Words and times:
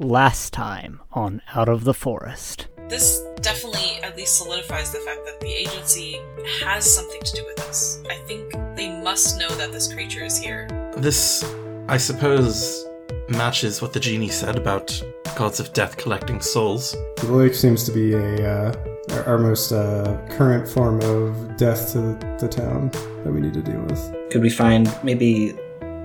Last 0.00 0.52
time 0.52 1.00
on 1.12 1.40
Out 1.54 1.68
of 1.68 1.84
the 1.84 1.94
Forest. 1.94 2.66
This 2.88 3.22
definitely 3.40 4.02
at 4.02 4.16
least 4.16 4.38
solidifies 4.38 4.92
the 4.92 4.98
fact 4.98 5.20
that 5.24 5.38
the 5.40 5.46
agency 5.54 6.20
has 6.62 6.92
something 6.92 7.20
to 7.22 7.32
do 7.36 7.44
with 7.44 7.56
this. 7.56 8.02
I 8.10 8.16
think 8.26 8.52
they 8.76 8.90
must 9.02 9.38
know 9.38 9.48
that 9.50 9.70
this 9.70 9.92
creature 9.92 10.24
is 10.24 10.36
here. 10.36 10.66
This, 10.96 11.44
I 11.88 11.96
suppose, 11.96 12.84
matches 13.28 13.80
what 13.80 13.92
the 13.92 14.00
genie 14.00 14.28
said 14.28 14.56
about 14.56 15.00
gods 15.36 15.60
of 15.60 15.72
death 15.72 15.96
collecting 15.96 16.40
souls. 16.40 16.96
The 17.18 17.30
lake 17.32 17.54
seems 17.54 17.84
to 17.84 17.92
be 17.92 18.14
a 18.14 18.50
uh, 18.70 18.74
our- 19.12 19.24
our 19.24 19.38
most 19.38 19.70
uh, 19.70 20.18
current 20.30 20.66
form 20.66 21.00
of 21.02 21.56
death 21.56 21.92
to 21.92 22.00
the 22.40 22.48
town 22.48 22.90
that 23.22 23.32
we 23.32 23.40
need 23.40 23.54
to 23.54 23.62
deal 23.62 23.80
with. 23.82 24.30
Could 24.32 24.42
we 24.42 24.50
find 24.50 24.92
maybe 25.04 25.54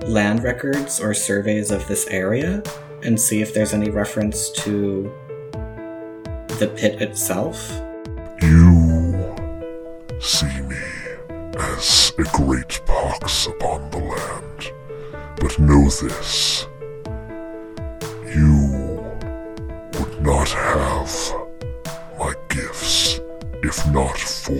land 0.06 0.44
records 0.44 1.00
or 1.00 1.12
surveys 1.12 1.70
of 1.72 1.86
this 1.88 2.06
area 2.06 2.62
and 3.02 3.20
see 3.20 3.40
if 3.42 3.54
there's 3.54 3.72
any 3.72 3.90
reference 3.90 4.50
to 4.50 5.12
the 6.58 6.72
pit 6.76 7.00
itself? 7.00 7.70
You 8.42 9.34
see 10.20 10.60
me 10.62 10.76
as 11.58 12.12
a 12.18 12.24
great 12.32 12.80
pox 12.86 13.46
upon 13.46 13.90
the 13.90 13.98
land, 13.98 14.72
but 15.40 15.58
know 15.58 15.88
this. 15.88 16.66
You 18.34 19.02
would 19.98 20.22
not 20.22 20.48
have 20.48 21.34
my 22.18 22.34
gifts 22.48 23.20
if 23.62 23.86
not 23.92 24.18
for 24.18 24.54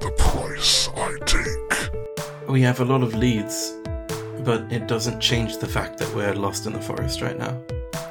the 0.00 0.12
price 0.16 0.88
I 0.96 1.16
take. 1.26 2.48
We 2.48 2.62
have 2.62 2.80
a 2.80 2.84
lot 2.84 3.02
of 3.02 3.14
leads, 3.14 3.74
but 4.46 4.72
it 4.72 4.86
doesn't 4.86 5.20
change 5.20 5.58
the 5.58 5.66
fact 5.66 5.98
that 5.98 6.14
we're 6.14 6.32
lost 6.32 6.66
in 6.66 6.72
the 6.72 6.80
forest 6.80 7.20
right 7.20 7.36
now. 7.36 7.60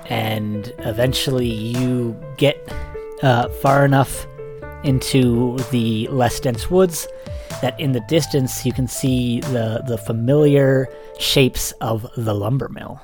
And 0.08 0.72
eventually 0.80 1.48
you 1.48 2.16
get 2.38 2.58
uh, 3.24 3.48
far 3.64 3.86
enough 3.86 4.28
into 4.84 5.58
the 5.72 6.08
less 6.10 6.40
dense 6.42 6.70
woods 6.70 7.08
that 7.62 7.80
in 7.80 7.94
the 7.94 8.02
distance 8.02 8.66
you 8.66 8.74
can 8.74 8.88
see 8.88 9.40
the, 9.40 9.82
the 9.88 9.98
familiar 9.98 10.90
shapes 11.18 11.72
of 11.80 12.06
the 12.18 12.36
lumber 12.36 12.68
mill. 12.70 13.02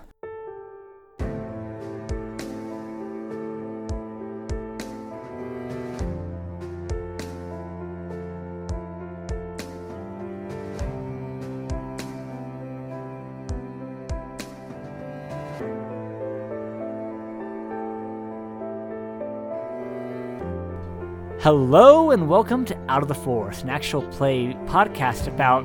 Hello 21.41 22.11
and 22.11 22.29
welcome 22.29 22.65
to 22.65 22.77
Out 22.87 23.01
of 23.01 23.07
the 23.07 23.15
Forest, 23.15 23.63
an 23.63 23.69
actual 23.71 24.03
play 24.09 24.53
podcast 24.67 25.25
about 25.25 25.63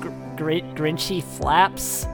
gr- 0.00 0.08
gr- 0.36 0.66
Grinchy 0.76 1.20
Flaps. 1.20 2.06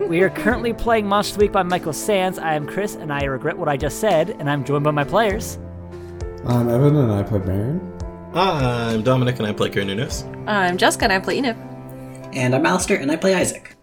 We 0.00 0.22
are 0.22 0.30
currently 0.30 0.72
playing 0.72 1.06
Monster 1.06 1.40
Week 1.40 1.52
by 1.52 1.62
Michael 1.62 1.92
Sands. 1.92 2.38
I 2.38 2.54
am 2.54 2.66
Chris, 2.66 2.94
and 2.94 3.12
I 3.12 3.24
regret 3.24 3.58
what 3.58 3.68
I 3.68 3.76
just 3.76 4.00
said, 4.00 4.30
and 4.38 4.48
I'm 4.48 4.64
joined 4.64 4.84
by 4.84 4.90
my 4.90 5.04
players. 5.04 5.58
I'm 6.46 6.70
Evan 6.70 6.96
and 6.96 7.12
I 7.12 7.22
play 7.24 7.40
Baron. 7.40 7.98
I'm 8.32 9.02
Dominic 9.02 9.38
and 9.38 9.46
I 9.46 9.52
play 9.52 9.68
Cernunnos. 9.68 10.24
I'm 10.48 10.78
Jessica 10.78 11.04
and 11.04 11.12
I 11.12 11.18
play 11.18 11.36
Enid. 11.36 11.56
And 12.32 12.54
I'm 12.54 12.64
Alistair 12.64 13.00
and 13.00 13.12
I 13.12 13.16
play 13.16 13.34
Isaac. 13.34 13.76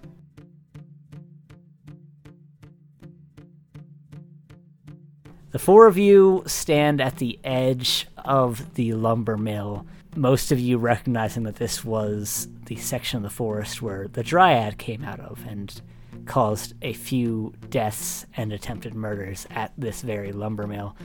The 5.59 5.65
four 5.65 5.87
of 5.87 5.97
you 5.97 6.43
stand 6.47 7.01
at 7.01 7.17
the 7.17 7.37
edge 7.43 8.07
of 8.15 8.75
the 8.75 8.93
lumber 8.93 9.35
mill, 9.35 9.85
most 10.15 10.53
of 10.53 10.59
you 10.59 10.77
recognizing 10.77 11.43
that 11.43 11.57
this 11.57 11.83
was 11.83 12.47
the 12.67 12.77
section 12.77 13.17
of 13.17 13.23
the 13.23 13.29
forest 13.29 13.81
where 13.81 14.07
the 14.07 14.23
Dryad 14.23 14.77
came 14.77 15.03
out 15.03 15.19
of 15.19 15.45
and 15.45 15.81
caused 16.25 16.75
a 16.81 16.93
few 16.93 17.53
deaths 17.69 18.25
and 18.37 18.53
attempted 18.53 18.93
murders 18.93 19.47
at 19.49 19.73
this 19.77 20.01
very 20.01 20.31
lumber 20.31 20.65
mill. 20.65 20.95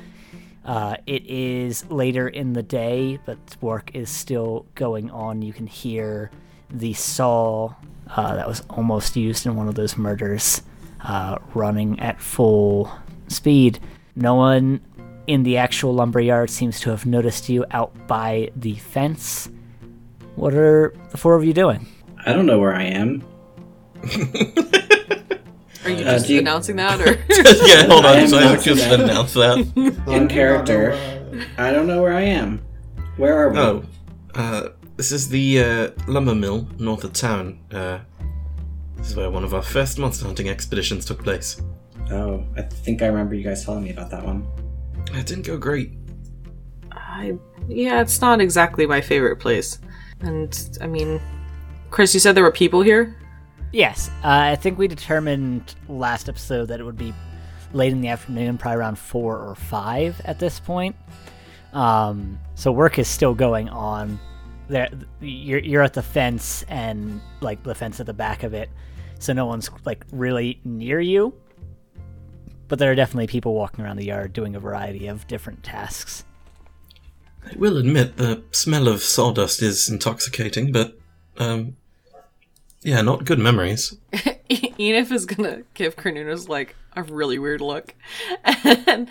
Uh, 0.65 0.99
it 1.05 1.27
is 1.27 1.84
later 1.91 2.29
in 2.29 2.53
the 2.53 2.62
day, 2.62 3.19
but 3.27 3.37
work 3.61 3.91
is 3.93 4.09
still 4.09 4.67
going 4.77 5.11
on. 5.11 5.43
You 5.43 5.53
can 5.53 5.67
hear 5.67 6.31
the 6.71 6.93
saw 6.93 7.75
uh, 8.06 8.37
that 8.37 8.47
was 8.47 8.62
almost 8.71 9.17
used 9.17 9.47
in 9.47 9.56
one 9.56 9.67
of 9.67 9.75
those 9.75 9.99
murders 9.99 10.62
uh, 11.00 11.39
running 11.55 11.99
at 11.99 12.21
full 12.21 12.89
speed. 13.27 13.81
No 14.17 14.35
one 14.35 14.81
in 15.27 15.43
the 15.43 15.57
actual 15.57 15.95
lumberyard 15.95 16.51
seems 16.51 16.81
to 16.81 16.91
have 16.91 17.07
noticed 17.07 17.49
you 17.49 17.65
out 17.71 17.93
by 18.07 18.51
the 18.57 18.75
fence. 18.77 19.49
What 20.37 20.55
are 20.55 20.95
the 21.11 21.17
four 21.17 21.35
of 21.35 21.45
you 21.45 21.53
doing? 21.53 21.87
I 22.27 22.33
don't 22.33 22.47
know 22.47 22.59
where 22.59 22.75
I 22.75 22.85
am. 22.85 23.23
Are 25.85 25.91
you 25.91 26.05
Uh, 26.05 26.13
just 26.13 26.29
you- 26.31 26.39
announcing 26.39 26.77
that, 26.77 27.01
or 27.01 27.13
yeah, 27.67 27.87
hold 27.87 28.07
I 28.07 28.13
on. 28.15 28.19
am 28.21 28.29
So 28.29 28.39
Isaac 28.39 28.67
announcing 28.67 28.75
just 28.77 28.89
that. 28.89 29.01
announced 29.01 29.35
that. 29.35 30.13
In 30.15 30.29
character. 30.29 30.95
I 31.59 31.71
don't 31.73 31.87
know 31.87 32.01
where 32.01 32.15
I 32.15 32.23
am. 32.23 32.63
Where 33.17 33.37
are 33.37 33.51
we? 33.51 33.59
Oh, 33.59 33.85
uh, 34.35 34.69
this 34.97 35.13
is 35.13 35.29
the 35.29 35.61
uh, 35.63 35.91
lumber 36.07 36.35
mill 36.35 36.67
north 36.79 37.05
of 37.05 37.13
town. 37.13 37.59
Uh, 37.73 37.99
this 38.97 39.11
is 39.11 39.17
where 39.17 39.31
one 39.31 39.45
of 39.45 39.53
our 39.53 39.63
first 39.63 39.99
monster 39.99 40.25
hunting 40.27 40.49
expeditions 40.49 41.05
took 41.05 41.23
place. 41.23 41.61
Oh, 42.11 42.45
I 42.57 42.63
think 42.63 43.03
I 43.03 43.07
remember 43.07 43.35
you 43.35 43.43
guys 43.43 43.65
telling 43.65 43.85
me 43.85 43.91
about 43.91 44.11
that 44.11 44.25
one. 44.25 44.47
It 45.13 45.27
didn't 45.27 45.47
go 45.47 45.57
great. 45.57 45.93
I, 46.93 47.39
yeah, 47.69 48.01
it's 48.01 48.21
not 48.21 48.41
exactly 48.41 48.87
my 48.87 49.01
favorite 49.01 49.37
place. 49.37 49.79
And 50.21 50.79
I 50.81 50.87
mean, 50.87 51.21
Chris, 51.91 52.15
you 52.15 52.21
said 52.21 52.35
there 52.35 52.45
were 52.45 52.53
people 52.53 52.83
here. 52.83 53.17
Yes, 53.73 54.09
uh, 54.23 54.53
I 54.53 54.57
think 54.57 54.79
we 54.79 54.87
determined 54.87 55.75
last 55.89 56.29
episode 56.29 56.67
that 56.67 56.81
it 56.81 56.85
would 56.85 56.99
be 56.99 57.13
late 57.73 57.93
in 57.93 58.01
the 58.01 58.09
afternoon, 58.09 58.57
probably 58.57 58.79
around 58.79 58.99
four 58.99 59.39
or 59.39 59.55
five 59.55 60.21
at 60.25 60.39
this 60.39 60.61
point. 60.61 60.95
Um, 61.73 62.39
so 62.55 62.71
work 62.71 62.99
is 62.99 63.09
still 63.09 63.35
going 63.35 63.69
on. 63.69 64.21
There, 64.69 64.89
you're 65.21 65.59
you're 65.59 65.83
at 65.83 65.93
the 65.93 66.03
fence 66.03 66.65
and 66.69 67.21
like 67.41 67.63
the 67.65 67.75
fence 67.75 68.01
at 68.01 68.07
the 68.07 68.15
back 68.15 68.45
of 68.45 68.55
it, 68.55 68.71
so 69.19 69.33
no 69.33 69.45
one's 69.47 69.69
like 69.85 70.05
really 70.13 70.61
near 70.65 71.01
you. 71.01 71.35
But 72.75 72.81
there 72.81 72.91
are 72.91 72.97
definitely 72.97 73.29
people 73.29 73.55
walking 73.55 73.85
around 73.85 73.99
the 73.99 74.05
yard 74.05 74.33
doing 74.33 74.57
a 74.57 74.59
variety 74.59 75.07
of 75.07 75.29
different 75.29 75.62
tasks. 75.62 76.25
I 77.49 77.55
will 77.57 77.77
admit 77.77 78.17
the 78.17 78.43
smell 78.51 78.89
of 78.89 79.01
sawdust 79.01 79.62
is 79.62 79.89
intoxicating, 79.89 80.73
but 80.73 80.99
um, 81.39 81.77
yeah, 82.83 83.01
not 83.01 83.27
good 83.27 83.39
memories. 83.39 83.97
Enif 84.12 85.12
is 85.12 85.25
gonna 85.25 85.62
give 85.75 85.95
Cornunos 85.95 86.49
like 86.49 86.75
a 86.97 87.05
really 87.05 87.39
weird 87.39 87.61
look. 87.61 87.95
And 88.65 89.06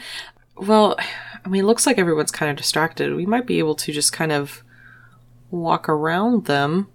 well, 0.58 0.98
I 1.00 1.48
mean, 1.48 1.64
it 1.64 1.68
looks 1.68 1.88
like 1.88 1.98
everyone's 1.98 2.32
kind 2.32 2.52
of 2.52 2.58
distracted. 2.58 3.16
We 3.16 3.26
might 3.26 3.46
be 3.48 3.60
able 3.60 3.76
to 3.76 3.94
just 3.94 4.12
kind 4.12 4.34
of 4.34 4.62
walk 5.52 5.88
around 5.88 6.48
them 6.48 6.90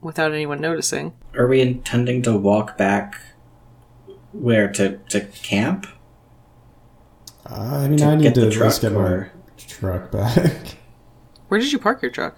without 0.00 0.32
anyone 0.32 0.62
noticing. 0.62 1.12
Are 1.34 1.46
we 1.46 1.60
intending 1.60 2.22
to 2.22 2.34
walk 2.34 2.78
back 2.78 3.20
where 4.32 4.68
to 4.72 4.98
to 5.10 5.20
camp? 5.26 5.86
Uh, 7.48 7.54
I 7.84 7.88
mean, 7.88 7.98
To 7.98 8.06
I 8.06 8.14
need 8.16 8.22
get 8.22 8.34
to 8.34 8.40
the 8.40 8.46
at 8.46 8.56
least 8.56 8.80
truck 8.80 8.80
get 8.80 8.92
my 8.92 9.28
truck 9.56 10.10
back 10.10 10.76
Where 11.48 11.60
did 11.60 11.72
you 11.72 11.78
park 11.78 12.02
your 12.02 12.10
truck? 12.10 12.36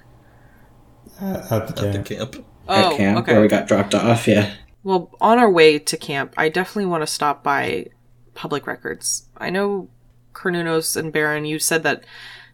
at 1.21 1.67
the 1.69 1.75
At 1.77 1.93
the 1.93 1.99
camp. 1.99 2.05
camp. 2.05 2.37
Oh, 2.69 2.93
At 2.93 2.97
camp 2.97 3.19
okay. 3.19 3.33
where 3.33 3.41
we 3.43 3.49
got 3.49 3.67
dropped 3.69 3.95
off, 3.95 4.27
yeah. 4.27 4.55
Well, 4.83 5.11
on 5.21 5.39
our 5.39 5.51
way 5.51 5.79
to 5.79 5.97
camp, 5.97 6.35
I 6.37 6.49
definitely 6.49 6.87
want 6.87 7.03
to 7.03 7.07
stop 7.07 7.43
by 7.43 7.87
public 8.35 8.67
records. 8.67 9.27
I 9.37 9.51
know 9.51 9.89
Cernunnos 10.35 10.97
and 10.97 11.13
Baron, 11.13 11.45
you 11.45 11.59
said 11.59 11.83
that 11.85 12.05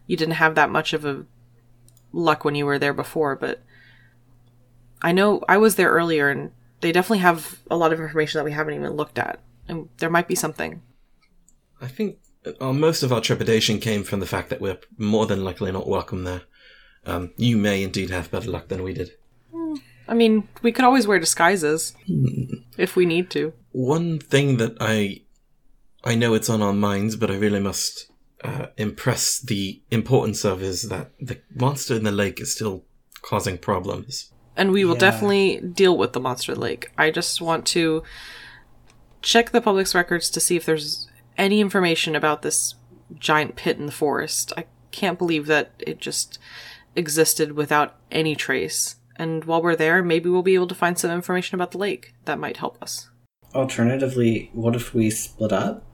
you 0.07 0.17
didn't 0.17 0.35
have 0.35 0.55
that 0.55 0.69
much 0.69 0.93
of 0.93 1.05
a 1.05 1.25
luck 2.11 2.43
when 2.45 2.55
you 2.55 2.65
were 2.65 2.79
there 2.79 2.93
before, 2.93 3.35
but 3.35 3.63
I 5.01 5.11
know 5.11 5.41
I 5.47 5.57
was 5.57 5.75
there 5.75 5.89
earlier 5.91 6.29
and 6.29 6.51
they 6.81 6.91
definitely 6.91 7.19
have 7.19 7.59
a 7.69 7.77
lot 7.77 7.93
of 7.93 7.99
information 7.99 8.39
that 8.39 8.45
we 8.45 8.51
haven't 8.51 8.73
even 8.73 8.91
looked 8.91 9.19
at. 9.19 9.39
And 9.67 9.89
there 9.97 10.09
might 10.09 10.27
be 10.27 10.35
something. 10.35 10.81
I 11.81 11.87
think 11.87 12.17
uh, 12.59 12.73
most 12.73 13.03
of 13.03 13.11
our 13.11 13.21
trepidation 13.21 13.79
came 13.79 14.03
from 14.03 14.19
the 14.19 14.25
fact 14.25 14.49
that 14.49 14.61
we're 14.61 14.79
more 14.97 15.25
than 15.25 15.43
likely 15.43 15.71
not 15.71 15.87
welcome 15.87 16.23
there. 16.23 16.41
Um, 17.05 17.31
you 17.37 17.57
may 17.57 17.83
indeed 17.83 18.09
have 18.09 18.31
better 18.31 18.49
luck 18.49 18.67
than 18.67 18.83
we 18.83 18.93
did. 18.93 19.11
I 20.07 20.15
mean, 20.15 20.47
we 20.63 20.71
could 20.71 20.85
always 20.85 21.05
wear 21.05 21.19
disguises 21.19 21.93
if 22.77 22.95
we 22.95 23.05
need 23.05 23.29
to. 23.31 23.53
One 23.71 24.19
thing 24.19 24.57
that 24.57 24.75
I 24.79 25.21
I 26.03 26.15
know 26.15 26.33
it's 26.33 26.49
on 26.49 26.61
our 26.61 26.73
minds, 26.73 27.15
but 27.15 27.29
I 27.29 27.35
really 27.35 27.59
must 27.59 28.11
uh, 28.43 28.67
impress 28.77 29.39
the 29.39 29.81
importance 29.91 30.43
of 30.45 30.63
is 30.63 30.83
that 30.83 31.11
the 31.19 31.41
monster 31.53 31.95
in 31.95 32.03
the 32.03 32.11
lake 32.11 32.39
is 32.39 32.53
still 32.53 32.85
causing 33.21 33.57
problems. 33.57 34.31
And 34.59 34.71
we 34.71 34.83
will 34.85 34.93
Yeah. 34.95 34.99
definitely 34.99 35.57
deal 35.61 35.97
with 35.97 36.13
the 36.13 36.19
monster 36.19 36.53
lake. 36.53 36.91
I 36.97 37.09
just 37.09 37.41
want 37.41 37.65
to 37.67 38.03
check 39.21 39.51
the 39.51 39.61
public's 39.61 39.95
records 39.95 40.29
to 40.29 40.39
see 40.39 40.55
if 40.55 40.65
there's 40.65 41.07
any 41.37 41.61
information 41.61 42.15
about 42.15 42.41
this 42.41 42.75
giant 43.17 43.55
pit 43.55 43.77
in 43.77 43.85
the 43.85 43.91
forest. 43.91 44.53
I 44.57 44.65
can't 44.91 45.17
believe 45.17 45.47
that 45.47 45.71
it 45.79 45.99
just 45.99 46.37
existed 46.95 47.53
without 47.53 47.95
any 48.11 48.35
trace. 48.35 48.97
And 49.15 49.45
while 49.45 49.61
we're 49.61 49.75
there, 49.75 50.03
maybe 50.03 50.29
we'll 50.29 50.41
be 50.43 50.55
able 50.55 50.67
to 50.67 50.75
find 50.75 50.97
some 50.97 51.11
information 51.11 51.55
about 51.55 51.71
the 51.71 51.77
lake 51.77 52.13
that 52.25 52.39
might 52.39 52.57
help 52.57 52.81
us. 52.81 53.09
Alternatively, 53.55 54.49
what 54.53 54.75
if 54.75 54.93
we 54.93 55.09
split 55.09 55.51
up? 55.51 55.85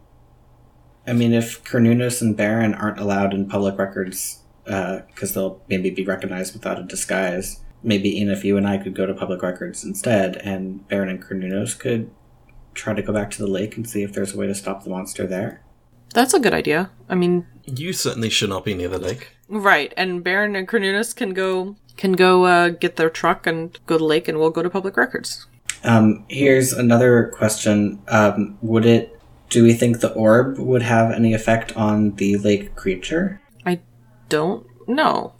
I 1.07 1.13
mean, 1.13 1.33
if 1.33 1.63
Cornunos 1.63 2.21
and 2.21 2.35
Baron 2.35 2.73
aren't 2.73 2.99
allowed 2.99 3.33
in 3.33 3.47
public 3.47 3.77
records 3.77 4.39
uh, 4.67 5.01
because 5.07 5.33
they'll 5.33 5.61
maybe 5.69 5.89
be 5.91 6.03
recognized 6.03 6.53
without 6.53 6.79
a 6.79 6.83
disguise, 6.83 7.61
maybe 7.85 8.19
Enif, 8.19 8.43
you 8.43 8.57
and 8.57 8.67
I 8.67 8.77
could 8.77 8.95
go 8.95 9.05
to 9.05 9.13
public 9.13 9.41
records 9.41 9.83
instead, 9.85 10.37
and 10.37 10.85
Baron 10.89 11.07
and 11.09 11.23
Cornunos 11.23 11.77
could 11.77 12.09
try 12.73 12.93
to 12.93 13.01
go 13.01 13.13
back 13.13 13.31
to 13.31 13.37
the 13.37 13.47
lake 13.47 13.77
and 13.77 13.89
see 13.89 14.03
if 14.03 14.11
there's 14.11 14.33
a 14.33 14.37
way 14.37 14.47
to 14.47 14.55
stop 14.55 14.83
the 14.83 14.89
monster 14.89 15.25
there. 15.25 15.61
That's 16.13 16.33
a 16.33 16.39
good 16.39 16.53
idea. 16.53 16.91
I 17.07 17.15
mean, 17.15 17.45
You 17.65 17.93
certainly 17.93 18.29
should 18.29 18.49
not 18.49 18.65
be 18.65 18.73
near 18.73 18.89
the 18.89 18.99
lake. 18.99 19.29
right. 19.47 19.93
And 19.95 20.23
Baron 20.23 20.55
and 20.55 20.67
Cornunus 20.67 21.15
can 21.15 21.33
go 21.33 21.75
can 21.97 22.11
go 22.13 22.45
uh, 22.45 22.69
get 22.69 22.97
their 22.97 23.09
truck 23.09 23.47
and 23.47 23.79
go 23.85 23.95
to 23.95 23.99
the 23.99 24.05
lake, 24.05 24.27
and 24.27 24.37
we'll 24.37 24.49
go 24.49 24.61
to 24.63 24.69
public 24.69 24.97
records. 24.97 25.45
Um, 25.83 26.25
here's 26.27 26.73
another 26.73 27.31
question. 27.37 28.01
Um, 28.09 28.57
would 28.61 28.85
it, 28.85 29.17
do 29.49 29.63
we 29.63 29.73
think 29.73 29.99
the 29.99 30.11
orb 30.13 30.57
would 30.57 30.81
have 30.81 31.11
any 31.11 31.33
effect 31.33 31.75
on 31.77 32.15
the 32.15 32.35
lake 32.37 32.75
creature? 32.75 33.39
I 33.65 33.79
don't 34.29 34.65
know. 34.89 35.34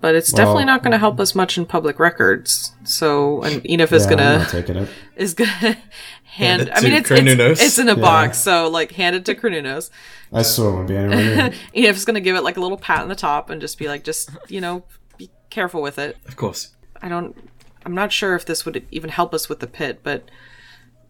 But 0.00 0.14
it's 0.14 0.32
definitely 0.32 0.64
not 0.64 0.82
going 0.82 0.92
to 0.92 0.98
help 0.98 1.14
mm-hmm. 1.14 1.22
us 1.22 1.34
much 1.34 1.58
in 1.58 1.66
public 1.66 1.98
records. 1.98 2.72
So, 2.84 3.42
and 3.42 3.62
Enif 3.64 3.92
is 3.92 4.06
Yeah, 4.06 4.12
I'm 4.12 4.16
gonna 4.16 4.38
not 4.38 4.48
taking 4.48 4.76
it. 4.76 4.88
is 5.16 5.34
gonna 5.34 5.76
hand. 6.24 6.62
it 6.62 6.70
I 6.72 6.80
mean, 6.80 6.92
it's, 6.94 7.10
it's 7.10 7.60
it's 7.62 7.78
in 7.78 7.88
a 7.88 7.94
Yeah. 7.94 8.00
box, 8.00 8.38
so 8.38 8.68
like 8.68 8.92
hand 8.92 9.16
it 9.16 9.26
to 9.26 9.34
Cornunos. 9.34 9.90
I 10.32 10.42
still 10.42 10.72
won't 10.72 10.88
be 10.88 10.96
anywhere 10.96 11.16
near 11.16 11.46
it. 11.46 11.54
Enif 11.74 11.90
is 11.96 12.04
gonna 12.06 12.20
give 12.20 12.34
it 12.34 12.42
like 12.42 12.56
a 12.56 12.60
little 12.60 12.78
pat 12.78 13.00
on 13.00 13.08
the 13.08 13.14
top 13.14 13.50
and 13.50 13.60
just 13.60 13.78
be 13.78 13.88
like, 13.88 14.02
just 14.02 14.30
you 14.48 14.60
know, 14.60 14.84
be 15.18 15.30
careful 15.50 15.82
with 15.82 15.98
it. 15.98 16.16
Of 16.26 16.36
course. 16.36 16.70
I 17.02 17.08
don't. 17.08 17.36
I'm 17.84 17.94
not 17.94 18.10
sure 18.10 18.34
if 18.34 18.46
this 18.46 18.64
would 18.64 18.86
even 18.90 19.10
help 19.10 19.34
us 19.34 19.48
with 19.48 19.60
the 19.60 19.66
pit, 19.66 20.00
but 20.02 20.30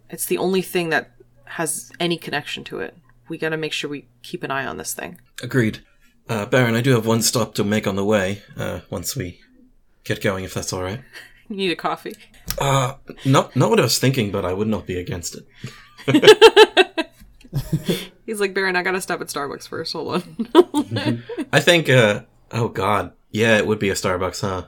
it's 0.08 0.26
the 0.26 0.38
only 0.38 0.62
thing 0.62 0.90
that 0.90 1.10
has 1.44 1.92
any 2.00 2.16
connection 2.16 2.64
to 2.64 2.80
it. 2.80 2.96
We 3.28 3.38
gotta 3.38 3.56
make 3.56 3.72
sure 3.72 3.88
we 3.88 4.08
keep 4.22 4.42
an 4.42 4.50
eye 4.50 4.66
on 4.66 4.78
this 4.78 4.94
thing. 4.94 5.20
Agreed. 5.42 5.84
Uh, 6.30 6.46
Baron, 6.46 6.76
I 6.76 6.80
do 6.80 6.92
have 6.92 7.06
one 7.06 7.22
stop 7.22 7.54
to 7.54 7.64
make 7.64 7.88
on 7.88 7.96
the 7.96 8.04
way 8.04 8.40
uh, 8.56 8.80
once 8.88 9.16
we 9.16 9.40
get 10.04 10.22
going, 10.22 10.44
if 10.44 10.54
that's 10.54 10.72
all 10.72 10.82
right. 10.82 11.00
You 11.48 11.56
need 11.56 11.72
a 11.72 11.76
coffee. 11.76 12.14
Uh, 12.60 12.94
not, 13.24 13.56
not 13.56 13.70
what 13.70 13.80
I 13.80 13.82
was 13.82 13.98
thinking, 13.98 14.30
but 14.30 14.44
I 14.44 14.52
would 14.52 14.68
not 14.68 14.86
be 14.86 14.96
against 15.00 15.36
it. 15.36 15.44
He's 18.24 18.38
like, 18.38 18.54
Baron, 18.54 18.76
I 18.76 18.84
gotta 18.84 19.00
stop 19.00 19.20
at 19.20 19.26
Starbucks 19.26 19.66
first. 19.66 19.92
Hold 19.94 20.22
on. 20.54 21.24
I 21.52 21.58
think, 21.58 21.90
uh, 21.90 22.20
oh 22.52 22.68
god, 22.68 23.14
yeah, 23.32 23.56
it 23.56 23.66
would 23.66 23.80
be 23.80 23.90
a 23.90 23.94
Starbucks, 23.94 24.42
huh? 24.42 24.66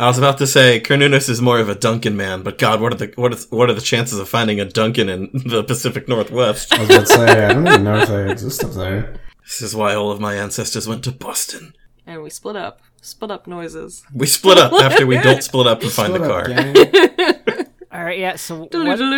I 0.00 0.06
was 0.06 0.18
about 0.18 0.38
to 0.38 0.46
say 0.46 0.78
Cornunus 0.78 1.28
is 1.28 1.42
more 1.42 1.58
of 1.58 1.68
a 1.68 1.74
Dunkin' 1.74 2.16
man, 2.16 2.44
but 2.44 2.56
God, 2.56 2.80
what 2.80 2.92
are 2.92 2.96
the 2.96 3.12
what 3.16 3.32
is 3.32 3.50
what 3.50 3.70
are 3.70 3.74
the 3.74 3.80
chances 3.80 4.20
of 4.20 4.28
finding 4.28 4.60
a 4.60 4.66
Dunkin' 4.66 5.08
in 5.08 5.30
the 5.46 5.64
Pacific 5.64 6.06
Northwest? 6.08 6.72
I 6.72 6.78
was 6.78 6.90
about 6.90 7.00
to 7.00 7.06
say, 7.06 7.46
I 7.46 7.52
don't 7.52 7.66
even 7.66 7.82
know 7.82 7.98
if 7.98 8.08
they 8.08 8.30
exist 8.30 8.62
up 8.62 8.70
there. 8.74 9.20
This 9.50 9.62
is 9.62 9.74
why 9.74 9.94
all 9.94 10.10
of 10.12 10.20
my 10.20 10.34
ancestors 10.36 10.86
went 10.86 11.02
to 11.04 11.10
Boston. 11.12 11.74
and 12.06 12.22
we 12.22 12.30
split 12.30 12.54
up. 12.56 12.80
Split 13.02 13.30
up 13.30 13.46
noises. 13.46 14.04
We 14.14 14.26
split 14.26 14.58
up 14.58 14.72
after 14.72 15.06
we 15.06 15.18
don't 15.18 15.42
split 15.50 15.66
up 15.66 15.82
and 15.82 15.90
find 15.90 16.14
the 16.14 16.18
car. 16.20 17.66
All 17.92 18.04
right, 18.04 18.18
yeah. 18.18 18.36
So 18.36 18.68
what, 18.70 18.72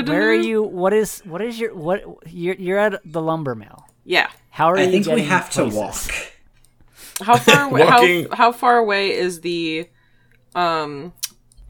where 0.08 0.30
are 0.30 0.34
you? 0.34 0.62
What 0.62 0.92
is 0.94 1.20
what 1.26 1.42
is 1.42 1.58
your 1.60 1.74
what? 1.74 2.02
You're 2.26 2.54
you're 2.54 2.78
at 2.78 3.00
the 3.04 3.20
lumber 3.20 3.54
mill. 3.54 3.84
Yeah. 4.04 4.30
How 4.50 4.68
are 4.70 4.78
I 4.78 4.82
you? 4.84 4.90
think 4.92 5.06
we 5.06 5.10
getting 5.12 5.24
have 5.26 5.50
to 5.50 5.66
walk. 5.66 5.96
How 7.20 7.36
far 7.36 7.64
away? 7.70 7.84
How, 7.86 8.36
how 8.36 8.52
far 8.52 8.78
away 8.78 9.12
is 9.12 9.40
the 9.42 9.88
um 10.54 11.12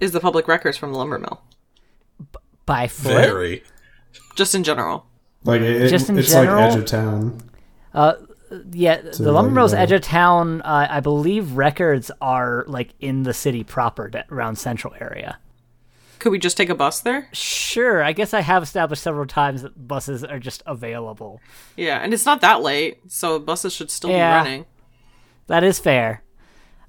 is 0.01 0.13
the 0.13 0.21
public 0.21 0.47
records 0.49 0.77
from 0.77 0.93
the 0.93 0.99
lumber 0.99 1.19
mill? 1.19 1.43
by 2.67 2.87
foot. 2.89 3.13
Very. 3.13 3.63
Just 4.37 4.55
in 4.55 4.63
general. 4.65 5.07
Like 5.45 5.63
it, 5.63 5.89
Just 5.89 6.09
in 6.09 6.17
it's 6.19 6.31
general? 6.31 6.61
like 6.61 6.73
edge 6.73 6.79
of 6.79 6.87
town. 6.87 7.43
Uh, 7.93 8.15
yeah, 8.73 9.01
the 9.01 9.33
lumber 9.33 9.51
like 9.51 9.55
mill's 9.55 9.75
edge 9.75 9.93
of 9.93 10.01
town. 10.03 10.63
Uh, 10.63 10.87
I 10.91 11.01
believe 11.01 11.53
records 11.53 12.11
are 12.21 12.65
like 12.69 12.95
in 13.01 13.23
the 13.23 13.35
city 13.35 13.65
proper, 13.65 14.11
around 14.31 14.57
central 14.57 14.95
area. 15.01 15.39
Could 16.19 16.31
we 16.31 16.39
just 16.39 16.57
take 16.57 16.69
a 16.69 16.75
bus 16.75 17.01
there? 17.01 17.29
Sure, 17.33 18.03
I 18.03 18.13
guess 18.13 18.33
I 18.33 18.43
have 18.43 18.63
established 18.63 19.03
several 19.03 19.27
times 19.27 19.63
that 19.63 19.89
buses 19.89 20.23
are 20.23 20.39
just 20.39 20.63
available. 20.67 21.41
Yeah, 21.77 21.99
and 21.99 22.15
it's 22.15 22.25
not 22.25 22.41
that 22.43 22.63
late, 22.63 22.99
so 23.11 23.39
buses 23.41 23.73
should 23.73 23.91
still 23.91 24.11
Yeah. 24.11 24.43
be 24.43 24.49
running. 24.49 24.67
That 25.49 25.65
is 25.65 25.81
fair. 25.81 26.23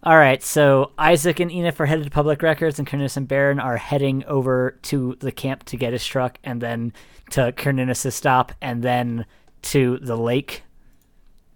All 0.04 0.18
right, 0.18 0.44
so 0.44 0.92
Isaac 1.00 1.39
and 1.39 1.50
Enif 1.50 1.80
are 1.80 1.86
headed 1.86 2.04
to 2.04 2.12
public 2.12 2.44
records, 2.44 2.77
and 2.77 2.88
Cernunnos 2.88 3.18
and 3.18 3.27
Baron 3.27 3.60
are 3.60 3.77
heading 3.77 4.24
over 4.25 4.77
to 4.83 5.15
the 5.19 5.31
camp 5.31 5.63
to 5.63 5.77
get 5.77 5.94
his 5.94 6.06
truck, 6.06 6.38
and 6.44 6.62
then 6.62 6.94
to 7.31 7.54
Cernunnos' 7.54 8.12
stop, 8.12 8.51
and 8.62 8.83
then 8.83 9.25
to 9.63 9.98
the 10.00 10.18
lake. 10.18 10.63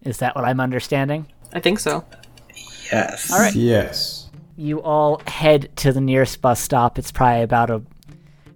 Is 0.03 0.17
that 0.19 0.35
what 0.35 0.45
I'm 0.45 0.59
understanding? 0.59 1.27
I 1.53 1.59
think 1.59 1.79
so. 1.79 2.05
Yes. 2.91 3.31
All 3.31 3.39
right. 3.39 3.53
Yes. 3.55 4.29
You 4.55 4.81
all 4.81 5.21
head 5.27 5.69
to 5.77 5.91
the 5.91 6.01
nearest 6.01 6.41
bus 6.41 6.59
stop. 6.59 6.97
It's 6.97 7.11
probably 7.11 7.43
about 7.43 7.69
a 7.69 7.81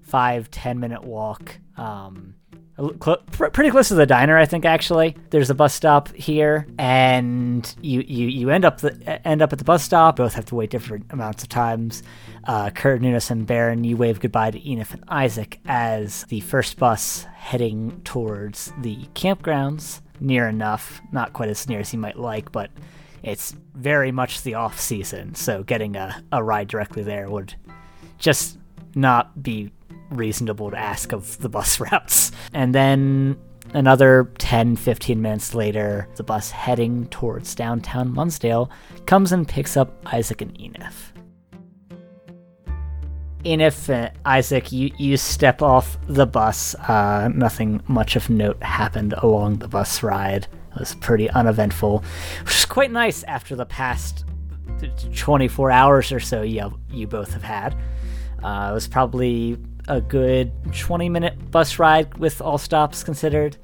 five 0.02 0.50
ten 0.52 0.80
minute 0.80 1.04
walk. 1.04 1.58
Um, 1.78 2.36
cl- 2.78 3.18
pr- 3.32 3.48
pretty 3.48 3.70
close 3.70 3.90
to 3.90 3.96
the 3.96 4.06
diner, 4.06 4.38
I 4.38 4.46
think. 4.46 4.66
Actually, 4.66 5.16
there's 5.30 5.50
a 5.50 5.56
bus 5.56 5.74
stop 5.74 6.14
here, 6.14 6.66
and 6.80 7.74
you 7.82 8.02
you 8.02 8.28
you 8.28 8.50
end 8.50 8.66
up 8.66 8.80
the 8.82 9.22
end 9.28 9.42
up 9.42 9.54
at 9.54 9.60
the 9.60 9.66
bus 9.66 9.84
stop. 9.84 10.16
Both 10.16 10.34
have 10.34 10.46
to 10.46 10.56
wait 10.56 10.70
different 10.70 11.06
amounts 11.12 11.44
of 11.44 11.50
times. 11.50 12.02
Uh, 12.46 12.72
Cernunnos, 12.72 13.30
and 13.30 13.46
Baron, 13.46 13.84
you 13.84 13.96
wave 13.96 14.20
goodbye 14.20 14.52
to 14.52 14.60
Enif 14.60 14.94
and 14.94 15.04
Isaac 15.08 15.60
as 15.68 16.24
the 16.26 16.40
first 16.40 16.78
bus 16.78 17.28
heading 17.36 18.02
towards 18.04 18.74
the 18.82 18.98
campgrounds. 19.14 20.02
Near 20.22 20.48
enough, 20.48 21.02
not 21.12 21.34
quite 21.34 21.50
as 21.50 21.68
near 21.68 21.80
as 21.80 21.92
you 21.92 22.00
might 22.00 22.18
like, 22.18 22.52
but 22.52 22.72
it's 23.24 23.56
very 23.76 24.12
much 24.12 24.44
the 24.44 24.54
off 24.54 24.80
season, 24.80 25.36
so 25.36 25.64
getting 25.64 25.96
a, 25.96 26.24
a 26.32 26.44
ride 26.44 26.68
directly 26.68 27.04
there 27.04 27.30
would 27.30 27.56
just 28.18 28.58
not 28.96 29.42
be 29.42 29.72
reasonable 30.10 30.72
to 30.72 30.78
ask 30.78 31.12
of 31.12 31.38
the 31.40 31.50
bus 31.50 31.80
routes. 31.92 32.32
And 32.54 32.74
then 32.74 33.38
another 33.74 34.32
10 34.38 34.76
15 34.76 35.22
minutes 35.22 35.54
later, 35.56 36.08
the 36.16 36.24
bus 36.24 36.52
heading 36.52 37.08
towards 37.08 37.56
downtown 37.56 38.14
Munsdale 38.14 38.70
comes 39.06 39.32
and 39.32 39.48
picks 39.48 39.78
up 39.78 40.06
Isaac 40.14 40.42
and 40.42 40.54
Enif. 40.58 41.11
And 43.44 44.12
Isaac, 44.26 44.72
you, 44.72 44.92
you 44.98 45.18
step 45.18 45.62
off 45.62 45.98
the 46.08 46.26
bus. 46.26 46.76
Uh, 46.76 47.30
nothing 47.34 47.82
much 47.88 48.16
of 48.16 48.30
note 48.30 48.62
happened 48.62 49.14
along 49.18 49.58
the 49.58 49.68
bus 49.68 50.04
ride. 50.04 50.48
It 50.74 50.80
was 50.80 50.96
pretty 50.96 51.30
uneventful, 51.32 52.04
which 52.44 52.56
is 52.56 52.66
quite 52.66 52.92
nice 52.92 53.24
after 53.24 53.56
the 53.56 53.66
past 53.66 54.26
24 55.16 55.72
hours 55.72 56.12
or 56.12 56.20
so 56.20 56.42
you, 56.44 56.80
you 56.90 57.08
both 57.08 57.34
have 57.34 57.44
had. 57.44 57.76
Uh, 58.44 58.70
it 58.72 58.74
was 58.74 58.88
probably 58.88 59.58
a 59.88 60.00
good 60.02 60.52
20 60.74 61.10
minute 61.10 61.52
bus 61.52 61.80
ride 61.80 62.18
with 62.18 62.42
all 62.42 62.58
stops 62.58 63.04
considered. 63.04 63.58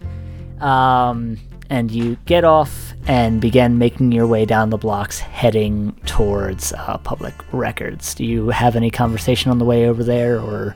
Um, 0.59 1.37
and 1.69 1.91
you 1.91 2.17
get 2.25 2.43
off 2.43 2.93
and 3.07 3.39
begin 3.39 3.77
making 3.77 4.11
your 4.11 4.27
way 4.27 4.45
down 4.45 4.69
the 4.69 4.77
blocks 4.77 5.19
heading 5.19 5.93
towards 6.05 6.73
uh, 6.73 6.97
public 6.99 7.33
records. 7.53 8.13
Do 8.15 8.25
you 8.25 8.49
have 8.49 8.75
any 8.75 8.89
conversation 8.91 9.51
on 9.51 9.59
the 9.59 9.65
way 9.65 9.87
over 9.87 10.03
there, 10.03 10.39
or 10.39 10.75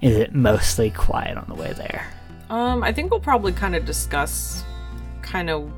is 0.00 0.16
it 0.16 0.34
mostly 0.34 0.90
quiet 0.90 1.36
on 1.36 1.46
the 1.48 1.54
way 1.54 1.72
there? 1.72 2.06
Um, 2.50 2.82
I 2.82 2.92
think 2.92 3.10
we'll 3.10 3.20
probably 3.20 3.52
kind 3.52 3.74
of 3.74 3.84
discuss 3.84 4.64
kind 5.22 5.50
of 5.50 5.70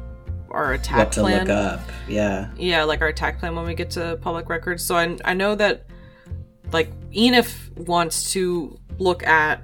our 0.50 0.72
attack 0.72 0.98
What 0.98 1.12
to 1.12 1.20
plan. 1.20 1.40
look 1.40 1.50
up. 1.50 1.80
Yeah. 2.08 2.50
Yeah, 2.56 2.84
like 2.84 3.00
our 3.00 3.08
attack 3.08 3.38
plan 3.38 3.54
when 3.54 3.64
we 3.64 3.74
get 3.74 3.90
to 3.92 4.18
public 4.20 4.48
records. 4.48 4.84
So 4.84 4.96
I, 4.96 5.16
I 5.24 5.34
know 5.34 5.54
that 5.54 5.86
like 6.72 6.90
Enif 7.10 7.76
wants 7.86 8.32
to 8.32 8.78
look 8.98 9.26
at 9.26 9.62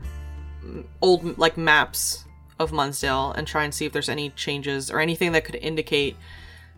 mm, 0.64 0.84
old 1.00 1.38
like 1.38 1.56
maps 1.56 2.24
of 2.58 2.72
Munsdale 2.72 3.32
and 3.32 3.46
try 3.46 3.64
and 3.64 3.74
see 3.74 3.84
if 3.86 3.92
there's 3.92 4.08
any 4.08 4.30
changes 4.30 4.90
or 4.90 5.00
anything 5.00 5.32
that 5.32 5.44
could 5.44 5.56
indicate 5.56 6.16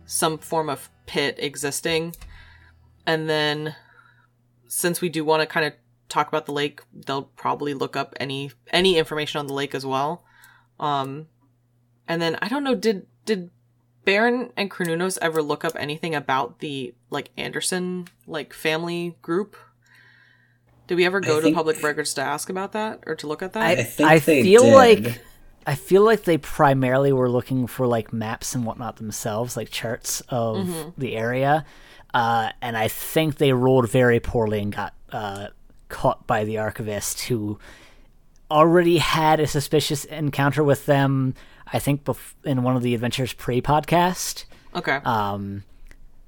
some 0.05 0.37
form 0.37 0.69
of 0.69 0.89
pit 1.05 1.35
existing. 1.39 2.15
And 3.05 3.29
then 3.29 3.75
since 4.67 5.01
we 5.01 5.09
do 5.09 5.23
want 5.25 5.41
to 5.41 5.47
kind 5.47 5.65
of 5.65 5.73
talk 6.09 6.27
about 6.27 6.45
the 6.45 6.51
lake, 6.51 6.81
they'll 6.93 7.23
probably 7.23 7.73
look 7.73 7.95
up 7.95 8.13
any 8.19 8.51
any 8.71 8.97
information 8.97 9.39
on 9.39 9.47
the 9.47 9.53
lake 9.53 9.73
as 9.75 9.85
well. 9.85 10.23
Um 10.79 11.27
and 12.07 12.21
then 12.21 12.37
I 12.41 12.47
don't 12.49 12.63
know 12.63 12.75
did 12.75 13.05
did 13.25 13.51
Baron 14.05 14.51
and 14.57 14.71
Cornunos 14.71 15.17
ever 15.21 15.41
look 15.41 15.63
up 15.63 15.73
anything 15.77 16.15
about 16.15 16.59
the 16.59 16.93
like 17.09 17.29
Anderson 17.37 18.07
like 18.27 18.53
family 18.53 19.15
group? 19.21 19.55
Did 20.87 20.95
we 20.95 21.05
ever 21.05 21.17
I 21.23 21.27
go 21.27 21.35
to 21.37 21.41
think- 21.43 21.55
public 21.55 21.83
records 21.83 22.13
to 22.15 22.21
ask 22.21 22.49
about 22.49 22.71
that 22.71 23.03
or 23.05 23.15
to 23.15 23.27
look 23.27 23.43
at 23.43 23.53
that? 23.53 23.61
I 23.63 23.83
think 23.83 24.09
I 24.09 24.19
they 24.19 24.41
feel 24.43 24.63
did. 24.63 24.73
like 24.73 25.21
I 25.69 25.75
feel 25.75 26.03
like 26.03 26.23
they 26.23 26.37
primarily 26.39 27.13
were 27.13 27.29
looking 27.29 27.67
for 27.67 27.85
like 27.85 28.11
maps 28.11 28.55
and 28.55 28.65
whatnot 28.65 28.95
themselves, 28.97 29.55
like 29.55 29.69
charts 29.69 30.21
of 30.29 30.93
the 30.97 31.15
area. 31.15 31.63
Uh, 32.13 32.49
and 32.61 32.75
I 32.75 32.87
think 32.87 33.35
they 33.35 33.53
rolled 33.53 33.87
very 33.89 34.19
poorly 34.19 34.61
and 34.61 34.73
got 34.75 34.93
uh, 35.11 35.47
caught 35.89 36.25
by 36.25 36.43
the 36.43 36.57
archivist 36.57 37.21
who 37.21 37.59
already 38.49 38.97
had 38.97 39.39
a 39.39 39.45
suspicious 39.45 40.05
encounter 40.05 40.63
with 40.63 40.87
them. 40.87 41.35
I 41.71 41.77
think 41.77 42.03
bef- 42.03 42.33
in 42.43 42.63
one 42.63 42.75
of 42.75 42.81
the 42.81 42.95
adventures 42.95 43.33
pre-podcast, 43.33 44.45
Okay. 44.73 44.99
um, 45.05 45.63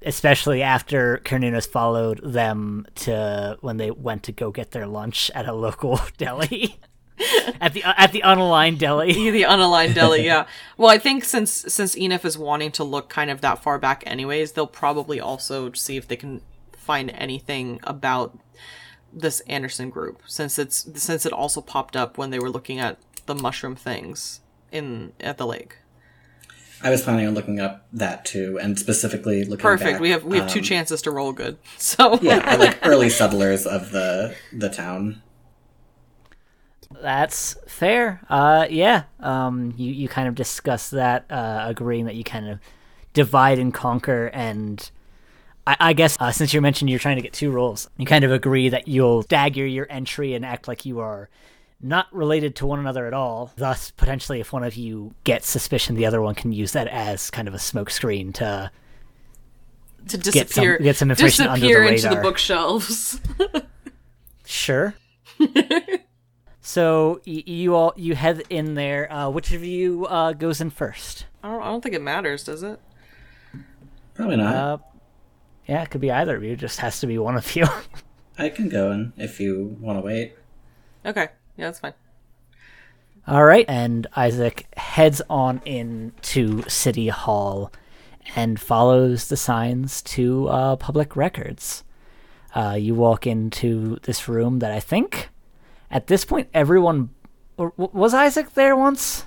especially 0.02 0.62
after 0.62 1.20
Carnunos 1.24 1.66
followed 1.68 2.20
them 2.22 2.86
to 2.96 3.58
when 3.60 3.76
they 3.76 3.90
went 3.90 4.22
to 4.24 4.32
go 4.32 4.52
get 4.52 4.70
their 4.70 4.86
lunch 4.86 5.32
at 5.34 5.48
a 5.48 5.52
local 5.66 5.98
deli, 6.16 6.78
at 7.60 7.72
the 7.72 7.82
at 7.84 8.12
the 8.12 8.22
unaligned 8.24 8.78
deli. 8.78 9.30
the 9.30 9.42
unaligned 9.42 9.94
deli, 9.94 10.24
yeah. 10.26 10.46
Well, 10.76 10.88
I 10.88 10.98
think 10.98 11.24
since 11.24 11.50
since 11.50 11.94
Enif 11.94 12.24
is 12.24 12.38
wanting 12.38 12.72
to 12.72 12.84
look 12.84 13.08
kind 13.08 13.30
of 13.30 13.40
that 13.42 13.62
far 13.62 13.78
back 13.78 14.02
anyways, 14.06 14.52
they'll 14.52 14.66
probably 14.66 15.20
also 15.20 15.72
see 15.72 15.96
if 15.96 16.08
they 16.08 16.16
can 16.16 16.40
find 16.72 17.10
anything 17.10 17.80
about 17.84 18.38
this 19.12 19.40
Anderson 19.40 19.90
group 19.90 20.22
since 20.26 20.58
it's 20.58 20.86
since 21.00 21.26
it 21.26 21.32
also 21.32 21.60
popped 21.60 21.96
up 21.96 22.16
when 22.16 22.30
they 22.30 22.38
were 22.38 22.50
looking 22.50 22.78
at 22.78 22.98
the 23.26 23.34
mushroom 23.34 23.76
things 23.76 24.40
in 24.70 25.12
at 25.20 25.38
the 25.38 25.46
lake. 25.46 25.76
I 26.84 26.90
was 26.90 27.02
planning 27.02 27.28
on 27.28 27.34
looking 27.34 27.60
up 27.60 27.86
that 27.92 28.24
too, 28.24 28.58
and 28.60 28.76
specifically 28.76 29.44
looking. 29.44 29.62
Perfect. 29.62 29.92
back, 29.92 30.00
we 30.00 30.10
have 30.10 30.24
we 30.24 30.38
have 30.38 30.50
two 30.50 30.58
um, 30.58 30.64
chances 30.64 31.02
to 31.02 31.10
roll 31.10 31.32
good. 31.32 31.58
So 31.78 32.18
Yeah, 32.20 32.56
like 32.56 32.78
early 32.84 33.10
settlers 33.10 33.66
of 33.66 33.92
the 33.92 34.34
the 34.52 34.68
town. 34.68 35.22
That's 37.02 37.56
fair. 37.66 38.20
Uh, 38.30 38.66
yeah. 38.70 39.04
Um, 39.20 39.74
you 39.76 39.92
you 39.92 40.08
kind 40.08 40.28
of 40.28 40.34
discuss 40.34 40.90
that, 40.90 41.30
uh, 41.30 41.64
agreeing 41.66 42.06
that 42.06 42.14
you 42.14 42.24
kind 42.24 42.48
of 42.48 42.60
divide 43.12 43.58
and 43.58 43.74
conquer, 43.74 44.28
and 44.28 44.90
I, 45.66 45.76
I 45.80 45.92
guess 45.92 46.16
uh, 46.20 46.30
since 46.30 46.54
you 46.54 46.60
mentioned 46.60 46.90
you're 46.90 47.00
trying 47.00 47.16
to 47.16 47.22
get 47.22 47.32
two 47.32 47.50
roles, 47.50 47.90
you 47.98 48.06
kind 48.06 48.24
of 48.24 48.30
agree 48.30 48.68
that 48.68 48.86
you'll 48.88 49.22
stagger 49.22 49.66
your 49.66 49.86
entry 49.90 50.34
and 50.34 50.46
act 50.46 50.68
like 50.68 50.86
you 50.86 51.00
are 51.00 51.28
not 51.80 52.06
related 52.14 52.54
to 52.56 52.66
one 52.66 52.78
another 52.78 53.06
at 53.06 53.14
all. 53.14 53.50
Thus, 53.56 53.90
potentially, 53.90 54.38
if 54.40 54.52
one 54.52 54.62
of 54.62 54.76
you 54.76 55.14
gets 55.24 55.48
suspicion, 55.48 55.96
the 55.96 56.06
other 56.06 56.22
one 56.22 56.36
can 56.36 56.52
use 56.52 56.72
that 56.72 56.86
as 56.86 57.30
kind 57.30 57.48
of 57.48 57.54
a 57.54 57.58
smokescreen 57.58 58.32
to 58.34 58.70
to 60.08 60.18
disappear, 60.18 60.78
get 60.78 60.96
some 60.96 61.10
information 61.10 61.46
under 61.46 61.60
the 61.60 61.68
disappear 61.68 61.92
into 61.92 62.08
the 62.08 62.22
bookshelves. 62.22 63.20
Sure. 64.44 64.94
so 66.62 67.20
y- 67.26 67.42
you 67.44 67.74
all 67.74 67.92
you 67.96 68.14
head 68.14 68.42
in 68.48 68.74
there. 68.74 69.12
Uh, 69.12 69.28
which 69.28 69.52
of 69.52 69.62
you 69.64 70.06
uh, 70.06 70.32
goes 70.32 70.60
in 70.62 70.70
first? 70.70 71.26
I 71.42 71.50
don't, 71.50 71.62
I 71.62 71.66
don't 71.66 71.82
think 71.82 71.94
it 71.94 72.00
matters, 72.02 72.44
does 72.44 72.62
it? 72.62 72.80
Probably 74.14 74.36
not. 74.36 74.54
Uh, 74.54 74.78
yeah, 75.66 75.82
it 75.82 75.90
could 75.90 76.00
be 76.00 76.10
either 76.10 76.36
of 76.36 76.42
you. 76.44 76.52
It 76.52 76.58
just 76.58 76.80
has 76.80 77.00
to 77.00 77.06
be 77.06 77.18
one 77.18 77.36
of 77.36 77.54
you. 77.54 77.66
I 78.38 78.48
can 78.48 78.68
go 78.68 78.90
in 78.92 79.12
if 79.16 79.38
you 79.40 79.76
want 79.80 79.98
to 79.98 80.02
wait. 80.02 80.36
Okay, 81.04 81.28
yeah, 81.56 81.66
that's 81.66 81.80
fine. 81.80 81.92
all 83.26 83.44
right, 83.44 83.64
and 83.68 84.06
Isaac 84.16 84.66
heads 84.76 85.20
on 85.28 85.60
into 85.64 86.62
City 86.68 87.08
Hall 87.08 87.72
and 88.36 88.58
follows 88.60 89.28
the 89.28 89.36
signs 89.36 90.00
to 90.02 90.48
uh, 90.48 90.76
public 90.76 91.16
records. 91.16 91.82
Uh, 92.54 92.76
you 92.78 92.94
walk 92.94 93.26
into 93.26 93.96
this 94.02 94.28
room 94.28 94.60
that 94.60 94.70
I 94.70 94.78
think, 94.80 95.28
at 95.92 96.08
this 96.08 96.24
point, 96.24 96.48
everyone 96.52 97.10
or, 97.56 97.72
was 97.76 98.14
Isaac 98.14 98.54
there 98.54 98.74
once. 98.74 99.26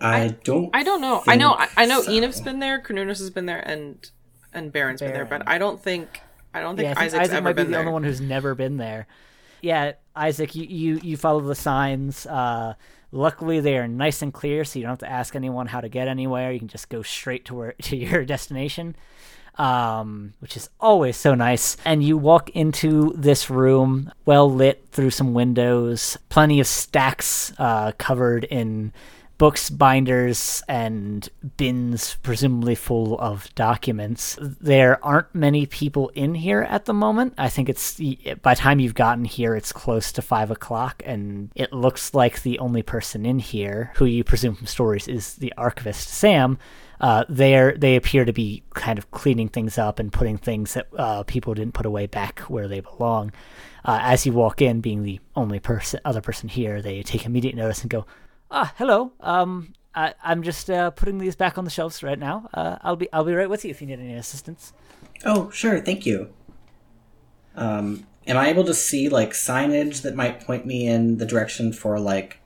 I, 0.00 0.28
don't. 0.44 0.70
I 0.74 0.82
don't 0.82 1.00
know. 1.00 1.22
I 1.26 1.36
know. 1.36 1.54
I, 1.54 1.66
think 1.66 1.78
I 1.78 1.86
know. 1.86 2.02
so. 2.02 2.12
Enif's 2.12 2.40
been 2.40 2.58
there. 2.60 2.80
Carnunos 2.80 3.18
has 3.18 3.30
been 3.30 3.46
there, 3.46 3.60
and 3.60 4.10
and 4.52 4.72
Baron's 4.72 5.00
been 5.00 5.12
there. 5.12 5.24
But 5.24 5.48
I 5.48 5.58
don't 5.58 5.82
think. 5.82 6.20
I 6.52 6.60
don't 6.60 6.76
think 6.76 6.86
yeah, 6.86 6.92
I 6.92 6.94
think 6.94 7.06
Isaac's 7.06 7.22
Isaac 7.22 7.36
ever 7.36 7.44
might 7.44 7.52
be 7.52 7.62
been 7.62 7.66
the 7.66 7.70
there. 7.72 7.80
only 7.80 7.92
one 7.92 8.04
who's 8.04 8.20
never 8.20 8.54
been 8.54 8.76
there. 8.76 9.06
Yeah, 9.60 9.92
Isaac, 10.14 10.54
you, 10.54 10.64
you, 10.64 11.00
you 11.02 11.16
follow 11.16 11.40
the 11.40 11.54
signs. 11.54 12.26
Uh, 12.26 12.74
luckily, 13.12 13.60
they 13.60 13.78
are 13.78 13.88
nice 13.88 14.20
and 14.20 14.32
clear, 14.32 14.62
so 14.62 14.78
you 14.78 14.84
don't 14.84 14.90
have 14.90 14.98
to 14.98 15.10
ask 15.10 15.34
anyone 15.34 15.66
how 15.66 15.80
to 15.80 15.88
get 15.88 16.06
anywhere. 16.06 16.52
You 16.52 16.58
can 16.58 16.68
just 16.68 16.90
go 16.90 17.02
straight 17.02 17.46
to 17.46 17.54
where 17.54 17.72
to 17.82 17.96
your 17.96 18.24
destination, 18.24 18.94
um, 19.56 20.34
which 20.40 20.56
is 20.56 20.68
always 20.80 21.16
so 21.16 21.34
nice. 21.34 21.76
And 21.84 22.02
you 22.02 22.16
walk 22.16 22.50
into 22.50 23.12
this 23.16 23.50
room, 23.50 24.12
well 24.24 24.50
lit 24.50 24.86
through 24.92 25.10
some 25.10 25.34
windows, 25.34 26.16
plenty 26.28 26.60
of 26.60 26.66
stacks 26.66 27.52
uh, 27.58 27.92
covered 27.98 28.44
in 28.44 28.92
books, 29.36 29.68
binders, 29.68 30.62
and 30.68 31.28
bins, 31.56 32.16
presumably 32.22 32.74
full 32.74 33.18
of 33.18 33.52
documents. 33.54 34.38
There 34.40 35.04
aren't 35.04 35.34
many 35.34 35.66
people 35.66 36.10
in 36.14 36.34
here 36.34 36.62
at 36.62 36.84
the 36.84 36.94
moment. 36.94 37.34
I 37.36 37.48
think 37.48 37.68
it's 37.68 37.98
by 38.42 38.54
the 38.54 38.60
time 38.60 38.80
you've 38.80 38.94
gotten 38.94 39.24
here, 39.24 39.56
it's 39.56 39.72
close 39.72 40.12
to 40.12 40.22
five 40.22 40.50
o'clock, 40.50 41.02
and 41.04 41.50
it 41.54 41.72
looks 41.72 42.14
like 42.14 42.42
the 42.42 42.58
only 42.58 42.82
person 42.82 43.26
in 43.26 43.38
here, 43.38 43.92
who 43.96 44.04
you 44.04 44.24
presume 44.24 44.54
from 44.54 44.66
stories 44.66 45.08
is 45.08 45.34
the 45.34 45.52
archivist 45.56 46.08
Sam. 46.08 46.58
Uh, 47.00 47.24
they 47.28 47.72
they 47.76 47.96
appear 47.96 48.24
to 48.24 48.32
be 48.32 48.62
kind 48.74 48.98
of 48.98 49.10
cleaning 49.10 49.48
things 49.48 49.78
up 49.78 49.98
and 49.98 50.12
putting 50.12 50.36
things 50.36 50.74
that 50.74 50.86
uh, 50.96 51.22
people 51.24 51.54
didn't 51.54 51.74
put 51.74 51.86
away 51.86 52.06
back 52.06 52.40
where 52.40 52.68
they 52.68 52.80
belong. 52.80 53.32
Uh, 53.84 53.98
as 54.02 54.24
you 54.24 54.32
walk 54.32 54.62
in, 54.62 54.80
being 54.80 55.02
the 55.02 55.20
only 55.36 55.60
person, 55.60 56.00
other 56.04 56.20
person 56.20 56.48
here, 56.48 56.80
they 56.80 57.02
take 57.02 57.26
immediate 57.26 57.54
notice 57.54 57.82
and 57.82 57.90
go, 57.90 58.06
"Ah, 58.50 58.72
hello. 58.78 59.12
Um, 59.20 59.74
I, 59.94 60.14
I'm 60.22 60.42
just 60.42 60.70
uh, 60.70 60.90
putting 60.90 61.18
these 61.18 61.36
back 61.36 61.58
on 61.58 61.64
the 61.64 61.70
shelves 61.70 62.02
right 62.02 62.18
now. 62.18 62.48
Uh, 62.54 62.76
I'll 62.82 62.96
be 62.96 63.12
I'll 63.12 63.24
be 63.24 63.34
right 63.34 63.50
with 63.50 63.64
you 63.64 63.70
if 63.70 63.80
you 63.80 63.86
need 63.86 64.00
any 64.00 64.14
assistance." 64.14 64.72
Oh, 65.24 65.50
sure. 65.50 65.80
Thank 65.80 66.06
you. 66.06 66.32
Um, 67.56 68.06
am 68.26 68.36
I 68.36 68.48
able 68.48 68.64
to 68.64 68.74
see 68.74 69.08
like 69.08 69.30
signage 69.30 70.02
that 70.02 70.14
might 70.14 70.40
point 70.40 70.66
me 70.66 70.86
in 70.86 71.18
the 71.18 71.26
direction 71.26 71.72
for 71.72 72.00
like, 72.00 72.40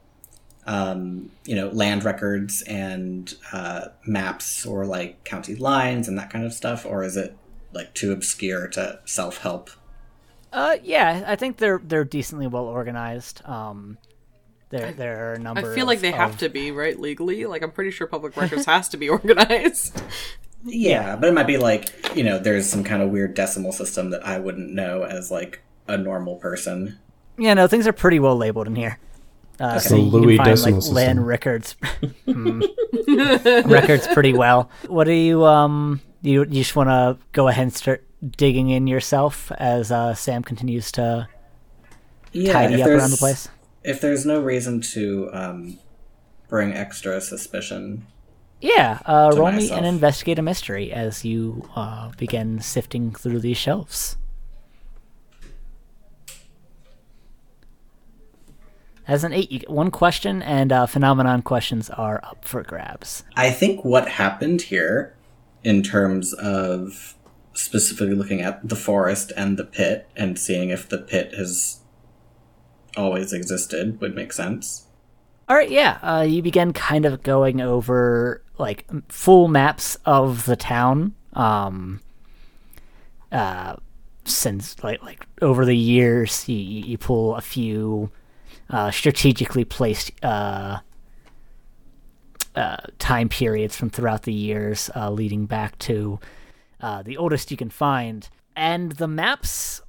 um, 0.68 1.30
you 1.46 1.56
know, 1.56 1.68
land 1.68 2.04
records 2.04 2.60
and 2.62 3.34
uh, 3.52 3.86
maps 4.06 4.66
or 4.66 4.84
like 4.84 5.24
county 5.24 5.54
lines 5.56 6.06
and 6.08 6.18
that 6.18 6.28
kind 6.28 6.44
of 6.44 6.52
stuff, 6.52 6.84
or 6.84 7.02
is 7.02 7.16
it 7.16 7.34
like 7.72 7.94
too 7.94 8.12
obscure 8.12 8.68
to 8.68 9.00
self 9.06 9.38
help? 9.38 9.70
Uh, 10.52 10.76
yeah, 10.82 11.24
I 11.26 11.36
think 11.36 11.56
they're 11.56 11.80
they're 11.82 12.04
decently 12.04 12.46
well 12.46 12.66
organized. 12.66 13.40
Um, 13.46 13.96
there 14.68 14.92
there 14.92 15.30
are 15.30 15.32
a 15.32 15.38
I 15.38 15.42
number. 15.42 15.72
I 15.72 15.74
feel 15.74 15.86
like 15.86 15.96
of- 15.96 16.02
they 16.02 16.10
have 16.10 16.34
of- 16.34 16.38
to 16.40 16.50
be 16.50 16.70
right 16.70 17.00
legally. 17.00 17.46
Like 17.46 17.62
I'm 17.62 17.72
pretty 17.72 17.90
sure 17.90 18.06
public 18.06 18.36
records 18.36 18.66
has 18.66 18.90
to 18.90 18.98
be 18.98 19.08
organized. 19.08 20.00
Yeah, 20.64 21.16
but 21.16 21.30
it 21.30 21.32
might 21.32 21.46
be 21.46 21.56
like 21.56 22.14
you 22.14 22.24
know, 22.24 22.38
there's 22.38 22.68
some 22.68 22.84
kind 22.84 23.00
of 23.02 23.08
weird 23.08 23.32
decimal 23.32 23.72
system 23.72 24.10
that 24.10 24.26
I 24.26 24.38
wouldn't 24.38 24.70
know 24.70 25.04
as 25.04 25.30
like 25.30 25.62
a 25.86 25.96
normal 25.96 26.36
person. 26.36 26.98
Yeah, 27.38 27.54
no, 27.54 27.66
things 27.68 27.86
are 27.86 27.92
pretty 27.94 28.18
well 28.18 28.36
labeled 28.36 28.66
in 28.66 28.76
here. 28.76 28.98
Uh, 29.60 29.78
so 29.78 29.96
The 29.96 30.00
you 30.02 30.10
Dewey 30.10 30.36
can 30.36 30.44
find 30.44 30.56
Decimal 30.56 30.72
like 30.74 30.82
System. 30.82 30.94
land 30.94 31.26
records, 31.26 31.76
Hmm. 32.26 32.62
records 33.66 34.06
pretty 34.08 34.32
well. 34.32 34.70
What 34.86 35.04
do 35.04 35.12
you 35.12 35.44
um? 35.44 36.00
You 36.22 36.40
you 36.40 36.62
just 36.62 36.76
want 36.76 36.88
to 36.90 37.16
go 37.32 37.48
ahead 37.48 37.62
and 37.64 37.72
start 37.74 38.04
digging 38.36 38.70
in 38.70 38.86
yourself 38.86 39.50
as 39.58 39.90
uh, 39.92 40.14
Sam 40.14 40.42
continues 40.42 40.90
to 40.92 41.28
Yeah, 42.32 42.52
tidy 42.52 42.74
if 42.74 42.80
up 42.82 42.86
around 42.88 42.96
there's- 42.98 43.10
the 43.12 43.16
place. 43.16 43.48
If 43.84 44.00
there's 44.02 44.26
no 44.26 44.40
reason 44.42 44.80
to 44.92 45.30
um, 45.32 45.78
bring 46.48 46.74
extra 46.74 47.20
suspicion, 47.22 48.04
Yeah, 48.60 48.98
uh, 49.06 49.30
To 49.30 49.38
roll 49.40 49.52
me 49.52 49.70
and 49.70 49.86
investigate 49.86 50.38
a 50.38 50.42
mystery 50.42 50.92
as 50.92 51.24
you 51.24 51.70
uh, 51.74 52.10
begin 52.18 52.60
sifting 52.60 53.12
through 53.14 53.38
these 53.40 53.56
shelves. 53.56 54.17
As 59.08 59.24
an 59.24 59.32
eight, 59.32 59.50
you 59.50 59.60
get 59.60 59.70
one 59.70 59.90
question, 59.90 60.42
and 60.42 60.70
uh, 60.70 60.84
phenomenon 60.84 61.40
questions 61.40 61.88
are 61.88 62.20
up 62.22 62.44
for 62.44 62.62
grabs. 62.62 63.24
I 63.34 63.50
think 63.50 63.82
what 63.82 64.06
happened 64.06 64.60
here, 64.60 65.16
in 65.64 65.82
terms 65.82 66.34
of 66.34 67.14
specifically 67.54 68.14
looking 68.14 68.42
at 68.42 68.68
the 68.68 68.76
forest 68.76 69.32
and 69.34 69.56
the 69.56 69.64
pit 69.64 70.10
and 70.14 70.38
seeing 70.38 70.68
if 70.68 70.90
the 70.90 70.98
pit 70.98 71.32
has 71.34 71.80
always 72.98 73.32
existed, 73.32 73.98
would 74.02 74.14
make 74.14 74.30
sense. 74.30 74.84
All 75.48 75.56
right, 75.56 75.70
yeah. 75.70 75.98
Uh, 76.02 76.26
you 76.28 76.42
begin 76.42 76.74
kind 76.74 77.06
of 77.06 77.22
going 77.22 77.62
over 77.62 78.42
like 78.58 78.84
full 79.10 79.48
maps 79.48 79.96
of 80.04 80.44
the 80.44 80.56
town. 80.56 81.14
Um, 81.32 82.00
uh, 83.32 83.76
since 84.26 84.84
like 84.84 85.02
like 85.02 85.26
over 85.40 85.64
the 85.64 85.76
years, 85.76 86.46
you, 86.46 86.56
you 86.56 86.84
you 86.84 86.98
pull 86.98 87.34
a 87.36 87.40
few 87.40 88.10
uh, 88.70 88.90
strategically 88.90 89.64
placed 89.64 90.12
uh, 90.24 90.78
uh, 92.54 92.76
time 92.98 93.28
periods 93.28 93.76
from 93.76 93.90
throughout 93.90 94.22
the 94.22 94.32
years, 94.32 94.90
uh, 94.96 95.10
leading 95.10 95.46
back 95.46 95.78
to 95.78 96.18
uh, 96.80 97.02
the 97.02 97.16
oldest 97.16 97.50
you 97.50 97.56
can 97.56 97.70
find, 97.70 98.28
and 98.56 98.92
the 98.92 99.08
maps 99.08 99.80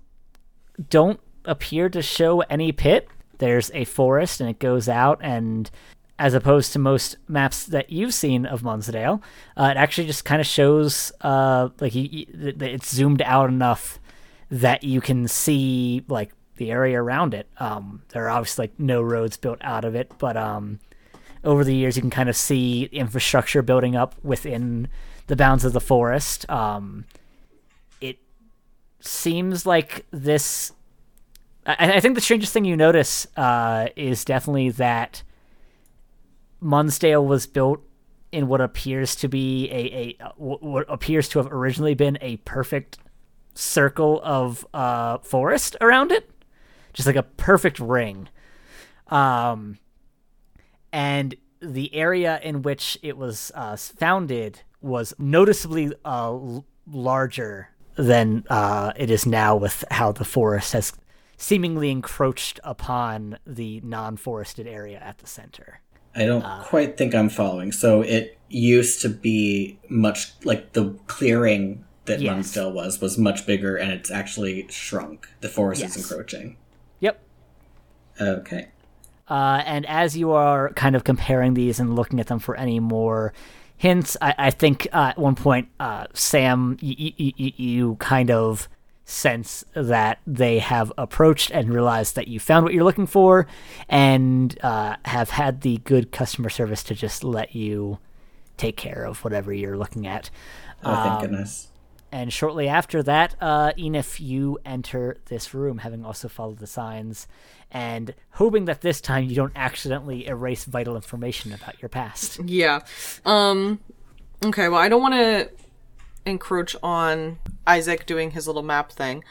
don't 0.89 1.19
appear 1.45 1.89
to 1.89 2.01
show 2.01 2.41
any 2.41 2.71
pit. 2.71 3.07
There's 3.39 3.71
a 3.73 3.85
forest, 3.85 4.41
and 4.41 4.49
it 4.49 4.59
goes 4.59 4.87
out, 4.87 5.19
and 5.21 5.69
as 6.17 6.33
opposed 6.33 6.73
to 6.73 6.79
most 6.79 7.15
maps 7.27 7.65
that 7.65 7.89
you've 7.89 8.13
seen 8.13 8.45
of 8.45 8.61
Munsdale, 8.61 9.21
uh, 9.57 9.69
it 9.71 9.77
actually 9.77 10.07
just 10.07 10.25
kind 10.25 10.41
of 10.41 10.47
shows 10.47 11.11
like 11.23 11.95
you, 11.95 12.09
you, 12.11 12.25
it's 12.59 12.93
zoomed 12.93 13.21
out 13.21 13.49
enough 13.49 13.99
that 14.51 14.83
you 14.83 14.99
can 14.99 15.27
see 15.27 16.03
like 16.07 16.31
the 16.59 16.71
area 16.71 17.01
around 17.01 17.33
it. 17.33 17.47
Um, 17.59 18.03
there 18.09 18.25
are 18.25 18.29
obviously 18.29 18.63
like 18.63 18.79
no 18.79 19.01
roads 19.01 19.37
built 19.37 19.57
out 19.61 19.83
of 19.83 19.95
it, 19.95 20.11
but 20.19 20.37
um, 20.37 20.79
over 21.43 21.63
the 21.63 21.73
years 21.73 21.95
you 21.95 22.01
can 22.01 22.11
kind 22.11 22.29
of 22.29 22.35
see 22.35 22.83
infrastructure 22.91 23.61
building 23.63 23.95
up 23.95 24.13
within 24.23 24.87
the 25.27 25.35
bounds 25.35 25.65
of 25.65 25.73
the 25.73 25.81
forest. 25.81 26.49
Um, 26.49 27.05
it 27.99 28.19
seems 28.99 29.65
like 29.65 30.05
this. 30.11 30.73
I, 31.65 31.95
I 31.95 31.99
think 31.99 32.15
the 32.15 32.21
strangest 32.21 32.53
thing 32.53 32.65
you 32.65 32.77
notice 32.77 33.25
uh, 33.35 33.87
is 33.95 34.23
definitely 34.23 34.69
that 34.71 35.23
Munsdale 36.59 37.25
was 37.25 37.47
built 37.47 37.81
in 38.31 38.47
what 38.47 38.61
appears 38.61 39.15
to 39.15 39.27
be 39.27 39.67
a, 39.71 40.23
a 40.23 40.31
what 40.37 40.85
appears 40.87 41.27
to 41.29 41.39
have 41.39 41.51
originally 41.51 41.95
been 41.95 42.17
a 42.21 42.37
perfect 42.37 42.99
circle 43.55 44.21
of 44.23 44.65
uh, 44.73 45.17
forest 45.19 45.75
around 45.81 46.11
it, 46.11 46.29
just 46.99 47.07
like 47.07 47.15
a 47.15 47.23
perfect 47.23 47.79
ring. 47.79 48.27
Um, 49.07 49.77
and 50.91 51.33
the 51.61 51.95
area 51.95 52.41
in 52.43 52.61
which 52.61 52.97
it 53.01 53.15
was 53.15 53.53
uh, 53.55 53.77
founded 53.77 54.63
was 54.81 55.13
noticeably 55.17 55.93
uh, 56.03 56.37
larger 56.85 57.69
than 57.95 58.43
uh, 58.49 58.91
it 58.97 59.09
is 59.09 59.25
now, 59.25 59.55
with 59.55 59.85
how 59.91 60.11
the 60.11 60.25
forest 60.25 60.73
has 60.73 60.91
seemingly 61.37 61.89
encroached 61.89 62.59
upon 62.65 63.39
the 63.47 63.79
non-forested 63.79 64.67
area 64.67 64.99
at 64.99 65.19
the 65.19 65.27
center. 65.27 65.79
I 66.13 66.25
don't 66.25 66.43
quite 66.63 66.97
think 66.97 67.15
I'm 67.15 67.29
following. 67.29 67.71
So 67.71 68.01
it 68.01 68.37
used 68.49 69.01
to 69.03 69.09
be 69.09 69.79
much 69.87 70.33
like 70.43 70.73
the 70.73 70.95
clearing 71.07 71.85
that 72.05 72.19
Yes. 72.19 72.57
Was 72.57 72.99
was 72.99 73.17
much 73.17 73.45
bigger, 73.45 73.77
and 73.77 73.91
it's 73.91 74.09
actually 74.11 74.65
shrunk. 74.69 75.29
The 75.39 75.47
forest 75.47 75.81
Yes. 75.81 75.95
is 75.95 76.03
encroaching. 76.11 76.57
Yep. 76.99 77.21
Okay. 78.21 78.67
Uh, 79.29 79.61
and 79.65 79.85
as 79.85 80.17
you 80.17 80.31
are 80.31 80.69
kind 80.73 80.95
of 80.95 81.03
comparing 81.03 81.53
these 81.53 81.79
and 81.79 81.95
looking 81.95 82.19
at 82.19 82.27
them 82.27 82.39
for 82.39 82.55
any 82.55 82.79
more 82.79 83.31
hints, 83.77 84.17
I, 84.21 84.33
I 84.37 84.51
think 84.51 84.87
uh, 84.91 85.09
at 85.11 85.17
one 85.17 85.35
point, 85.35 85.69
uh, 85.79 86.07
Sam, 86.13 86.77
y- 86.81 86.95
y- 86.99 87.13
y- 87.39 87.53
you 87.55 87.95
kind 87.99 88.31
of 88.31 88.67
sense 89.05 89.63
that 89.73 90.19
they 90.27 90.59
have 90.59 90.91
approached 90.97 91.49
and 91.51 91.73
realized 91.73 92.15
that 92.15 92.27
you 92.27 92.39
found 92.39 92.63
what 92.63 92.73
you're 92.73 92.83
looking 92.83 93.07
for 93.07 93.47
and 93.87 94.57
uh, 94.63 94.95
have 95.05 95.29
had 95.31 95.61
the 95.61 95.77
good 95.83 96.11
customer 96.11 96.49
service 96.49 96.83
to 96.83 96.93
just 96.95 97.23
let 97.23 97.55
you 97.55 97.97
take 98.57 98.75
care 98.77 99.05
of 99.05 99.23
whatever 99.23 99.53
you're 99.53 99.77
looking 99.77 100.05
at. 100.05 100.29
Oh, 100.83 100.93
thank 100.95 101.13
Um, 101.13 101.21
goodness. 101.21 101.67
And 102.11 102.33
shortly 102.33 102.67
after 102.67 103.03
that, 103.03 103.35
uh, 103.39 103.71
Enif, 103.77 104.19
you 104.19 104.57
enter 104.65 105.17
this 105.25 105.53
room, 105.53 105.79
having 105.79 106.03
also 106.03 106.27
followed 106.27 106.57
the 106.57 106.67
signs, 106.67 107.27
and 107.71 108.15
hoping 108.31 108.65
that 108.65 108.81
this 108.81 108.99
time 108.99 109.25
you 109.25 109.35
don't 109.35 109.53
accidentally 109.55 110.27
erase 110.27 110.65
vital 110.65 110.95
information 110.95 111.53
about 111.53 111.81
your 111.81 111.89
past. 111.89 112.39
Yeah. 112.45 112.81
Um 113.25 113.79
okay, 114.43 114.69
well 114.69 114.79
I 114.79 114.89
don't 114.89 115.01
want 115.01 115.13
to 115.13 115.51
encroach 116.25 116.75
on 116.81 117.39
Isaac 117.67 118.05
doing 118.05 118.31
his 118.31 118.47
little 118.47 118.63
map 118.63 118.91
thing. 118.91 119.23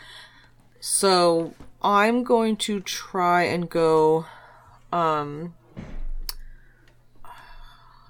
So, 0.80 1.54
I'm 1.82 2.22
going 2.22 2.56
to 2.58 2.80
try 2.80 3.42
and 3.42 3.68
go 3.68 4.26
um 4.92 5.54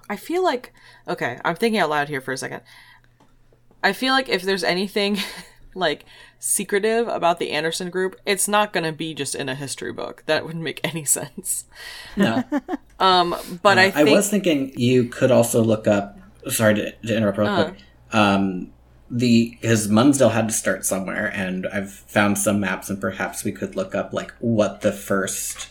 I 0.09 0.15
feel 0.15 0.43
like 0.43 0.73
okay, 1.07 1.39
I'm 1.43 1.55
thinking 1.55 1.79
out 1.79 1.89
loud 1.89 2.07
here 2.09 2.21
for 2.21 2.31
a 2.31 2.37
second. 2.37 2.61
I 3.83 3.93
feel 3.93 4.13
like 4.13 4.29
if 4.29 4.41
there's 4.43 4.63
anything 4.63 5.17
like 5.75 6.05
secretive 6.39 7.07
about 7.07 7.39
the 7.39 7.51
Anderson 7.51 7.89
group, 7.89 8.15
it's 8.25 8.47
not 8.47 8.73
going 8.73 8.83
to 8.85 8.91
be 8.91 9.13
just 9.13 9.35
in 9.35 9.49
a 9.49 9.55
history 9.55 9.91
book. 9.93 10.23
That 10.25 10.45
wouldn't 10.45 10.63
make 10.63 10.79
any 10.93 11.05
sense. 11.05 11.65
No, 12.17 12.43
Um 12.99 13.35
but 13.63 13.77
I 13.77 13.85
I 13.85 13.91
think 13.91 14.09
was 14.15 14.29
thinking 14.29 14.73
you 14.77 15.05
could 15.05 15.31
also 15.31 15.63
look 15.63 15.87
up. 15.87 16.17
Sorry 16.47 16.73
to, 16.75 16.91
to 16.91 17.15
interrupt 17.15 17.37
real 17.37 17.47
Uh. 17.47 17.63
quick. 17.65 17.79
Um, 18.11 18.71
the 19.11 19.57
because 19.61 19.87
Munsdale 19.87 20.29
had 20.29 20.47
to 20.49 20.53
start 20.53 20.85
somewhere, 20.85 21.31
and 21.33 21.65
I've 21.73 21.91
found 21.91 22.37
some 22.37 22.59
maps, 22.59 22.89
and 22.89 22.99
perhaps 23.01 23.43
we 23.43 23.51
could 23.51 23.75
look 23.75 23.95
up 23.95 24.13
like 24.13 24.31
what 24.39 24.81
the 24.81 24.91
first 24.91 25.69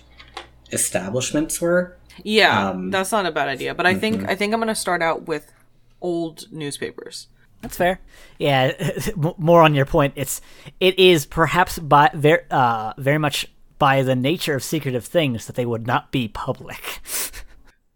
establishments 0.73 1.61
were. 1.61 1.97
Yeah, 2.25 2.71
Um, 2.71 2.91
that's 2.91 3.13
not 3.13 3.27
a 3.27 3.31
bad 3.33 3.49
idea. 3.49 3.75
But 3.75 3.87
I 3.87 3.95
think 3.95 4.29
I 4.29 4.35
think 4.35 4.53
I'm 4.53 4.61
gonna 4.61 4.75
start 4.75 5.03
out 5.03 5.27
with 5.29 5.53
old 6.01 6.51
newspapers. 6.53 7.29
That's 7.61 7.77
fair. 7.77 8.01
Yeah, 8.39 8.73
more 9.37 9.63
on 9.63 9.75
your 9.75 9.87
point. 9.87 10.15
It's 10.17 10.41
it 10.81 10.99
is 10.99 11.27
perhaps 11.27 11.79
by 11.79 12.11
very 12.15 12.43
uh, 12.51 12.93
very 12.99 13.19
much 13.19 13.47
by 13.79 14.03
the 14.03 14.15
nature 14.17 14.55
of 14.55 14.63
secretive 14.63 15.05
things 15.05 15.47
that 15.47 15.57
they 15.57 15.67
would 15.67 15.87
not 15.87 16.11
be 16.13 16.29
public. 16.29 17.01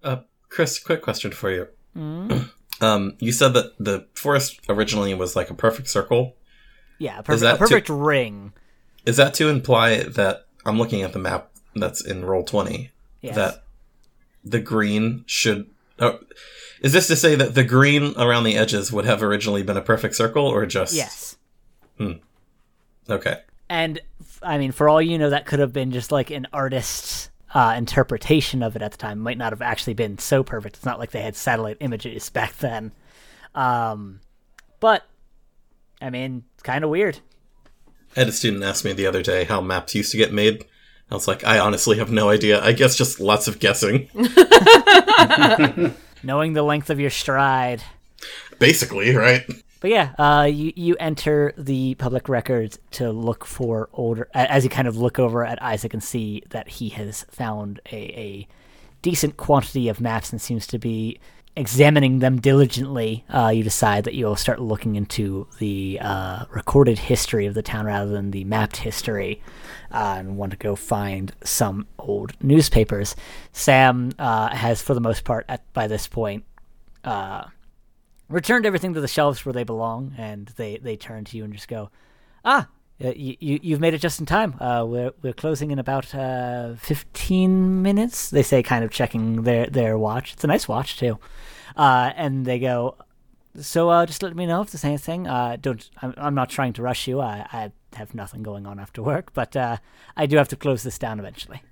Uh, 0.03 0.23
Chris, 0.49 0.81
quick 0.81 1.01
question 1.01 1.31
for 1.31 1.51
you. 1.51 1.69
um, 2.81 3.17
you 3.21 3.31
said 3.31 3.55
that 3.55 3.73
the 3.79 4.07
forest 4.15 4.61
originally 4.69 5.15
was 5.15 5.37
like 5.37 5.49
a 5.49 5.55
perfect 5.55 5.89
circle. 5.89 6.35
yeah, 6.99 7.21
a, 7.21 7.23
perf- 7.23 7.41
that 7.41 7.55
a 7.55 7.59
perfect 7.59 7.89
ring. 7.89 8.53
Is 9.07 9.17
that 9.17 9.35
to 9.35 9.49
imply 9.49 10.03
that 10.03 10.47
I'm 10.67 10.79
looking 10.79 11.03
at 11.03 11.13
the 11.13 11.19
map 11.19 11.51
that's 11.77 12.05
in 12.05 12.23
Roll20? 12.23 12.91
Yes. 13.21 13.37
That 13.37 13.65
the 14.45 14.61
green 14.61 15.23
should. 15.27 15.71
Oh, 15.99 16.19
is 16.83 16.93
this 16.93 17.07
to 17.07 17.17
say 17.17 17.37
that 17.37 17.55
the 17.55 17.63
green 17.63 18.13
around 18.19 18.43
the 18.45 18.57
edges 18.57 18.93
would 18.93 19.05
have 19.05 19.23
originally 19.23 19.63
been 19.63 19.77
a 19.77 19.83
perfect 19.83 20.17
circle, 20.17 20.45
or 20.47 20.67
just 20.67 20.93
yes. 20.93 21.37
Okay, 23.09 23.41
And 23.69 24.01
I 24.43 24.59
mean, 24.59 24.73
for 24.73 24.89
all 24.89 25.01
you 25.01 25.17
know, 25.19 25.31
that 25.31 25.47
could 25.47 25.61
have 25.61 25.73
been 25.73 25.93
just 25.93 26.11
like 26.11 26.31
an 26.31 26.49
artist's 26.53 27.31
uh, 27.55 27.75
interpretation 27.77 28.63
of 28.63 28.75
it 28.75 28.83
at 28.83 28.91
the 28.91 28.99
time. 28.99 29.21
Might 29.21 29.39
not 29.39 29.53
have 29.53 29.63
actually 29.63 29.95
been 29.95 30.19
so 30.19 30.43
perfect. 30.43 30.77
It's 30.77 30.85
not 30.85 30.99
like 30.99 31.13
they 31.13 31.23
had 31.23 31.37
satellite 31.37 31.77
images 31.81 32.29
back 32.31 32.57
then. 32.59 32.91
Um, 33.55 34.21
but 34.81 35.05
I 36.01 36.11
mean, 36.11 36.43
it's 36.55 36.63
kind 36.65 36.83
of 36.83 36.91
weird. 36.91 37.21
I 38.17 38.21
had 38.21 38.29
a 38.29 38.33
student 38.33 38.65
ask 38.65 38.85
me 38.85 38.93
the 38.93 39.07
other 39.07 39.23
day 39.23 39.45
how 39.45 39.61
maps 39.61 39.95
used 39.95 40.11
to 40.13 40.19
get 40.19 40.33
made. 40.33 40.65
I 41.11 41.15
was 41.15 41.29
like, 41.29 41.45
I 41.45 41.59
honestly 41.59 41.99
have 41.99 42.11
no 42.11 42.31
idea. 42.31 42.63
I 42.63 42.73
guess 42.73 42.97
just 42.97 43.21
lots 43.21 43.47
of 43.47 43.59
guessing. 43.59 44.09
Knowing 46.23 46.53
the 46.53 46.63
length 46.63 46.91
of 46.91 47.01
your 47.01 47.11
stride. 47.11 47.83
Basically, 48.59 49.15
right? 49.15 49.45
But 49.81 49.91
yeah, 49.91 50.13
uh, 50.17 50.45
you 50.45 50.73
you 50.77 50.97
enter 51.01 51.53
the 51.59 51.97
public 51.97 52.29
records 52.29 52.79
to 52.93 53.11
look 53.11 53.45
for 53.45 53.89
older. 53.93 54.29
As 54.33 54.63
you 54.63 54.71
kind 54.71 54.87
of 54.87 54.97
look 54.97 55.19
over 55.19 55.45
at 55.45 55.61
Isaac 55.61 55.93
and 55.93 56.03
see 56.03 56.45
that 56.51 56.69
he 56.69 56.91
has 56.91 57.25
found 57.31 57.81
a, 57.91 57.97
a 57.97 58.49
decent 59.03 59.37
quantity 59.37 59.89
of 59.89 60.01
maps 60.01 60.31
and 60.31 60.41
seems 60.41 60.69
to 60.69 60.79
be 60.79 61.19
examining 61.57 62.21
them 62.21 62.41
diligently. 62.41 63.25
Uh, 63.29 63.49
you 63.49 63.63
decide 63.63 64.05
that 64.05 64.15
you'll 64.15 64.37
start 64.37 64.61
looking 64.61 64.97
into 64.97 65.47
the 65.59 65.99
uh, 66.01 66.45
recorded 66.51 66.99
history 66.99 67.47
of 67.47 67.55
the 67.55 67.63
town 67.63 67.87
rather 67.87 68.11
than 68.11 68.31
the 68.31 68.45
mapped 68.45 68.79
history, 68.79 69.43
uh, 69.91 70.17
and 70.19 70.37
want 70.37 70.53
to 70.53 70.59
go 70.59 70.75
find 70.75 71.33
some 71.45 71.87
old 71.99 72.33
newspapers. 72.43 73.15
Sam 73.53 74.13
uh, 74.19 74.49
has, 74.55 74.81
for 74.81 74.95
the 74.95 75.01
most 75.01 75.25
part, 75.25 75.45
at 75.49 75.71
by 75.73 75.87
this 75.87 76.07
point. 76.07 76.45
Uh, 77.05 77.45
returned 78.29 78.65
everything 78.65 78.95
to 78.95 79.01
the 79.01 79.09
shelves 79.09 79.45
where 79.45 79.53
they 79.53 79.65
belong, 79.65 80.15
and 80.17 80.47
they, 80.57 80.79
they 80.79 80.97
turn 80.97 81.25
to 81.25 81.37
you 81.37 81.45
and 81.45 81.53
just 81.53 81.69
go, 81.69 81.91
"Ah, 82.45 82.69
you, 83.11 83.37
you 83.41 83.61
you've 83.63 83.81
made 83.81 83.95
it 83.95 83.99
just 83.99 84.21
in 84.21 84.27
time. 84.27 84.55
Uh, 84.61 84.85
we're 84.87 85.13
we're 85.23 85.33
closing 85.33 85.71
in 85.71 85.79
about 85.79 86.15
uh, 86.15 86.75
fifteen 86.77 87.83
minutes." 87.83 88.31
They 88.31 88.43
say, 88.43 88.63
kind 88.63 88.85
of 88.85 88.91
checking 88.91 89.43
their 89.43 89.67
their 89.67 89.99
watch. 89.99 90.33
It's 90.35 90.45
a 90.45 90.47
nice 90.47 90.69
watch 90.69 90.99
too, 90.99 91.19
uh, 91.77 92.13
and 92.17 92.47
they 92.47 92.59
go, 92.59 92.97
"So 93.61 93.91
uh, 93.91 94.07
just 94.07 94.23
let 94.23 94.37
me 94.37 94.47
know 94.47 94.63
if 94.63 94.71
there's 94.71 94.85
anything. 94.85 95.27
Uh, 95.27 95.57
don't 95.61 95.91
I'm, 96.01 96.15
I'm 96.17 96.35
not 96.35 96.51
trying 96.51 96.73
to 96.75 96.83
rush 96.83 97.09
you. 97.09 97.21
I, 97.21 97.47
I 97.53 97.73
have 97.97 98.15
nothing 98.15 98.43
going 98.43 98.67
on 98.67 98.79
after 98.79 99.03
work, 99.03 99.33
but 99.35 99.57
uh, 99.57 99.77
I 100.17 100.27
do 100.27 100.37
have 100.37 100.49
to 100.49 100.57
close 100.57 100.83
this 100.83 100.99
down 100.99 101.19
eventually." 101.19 101.63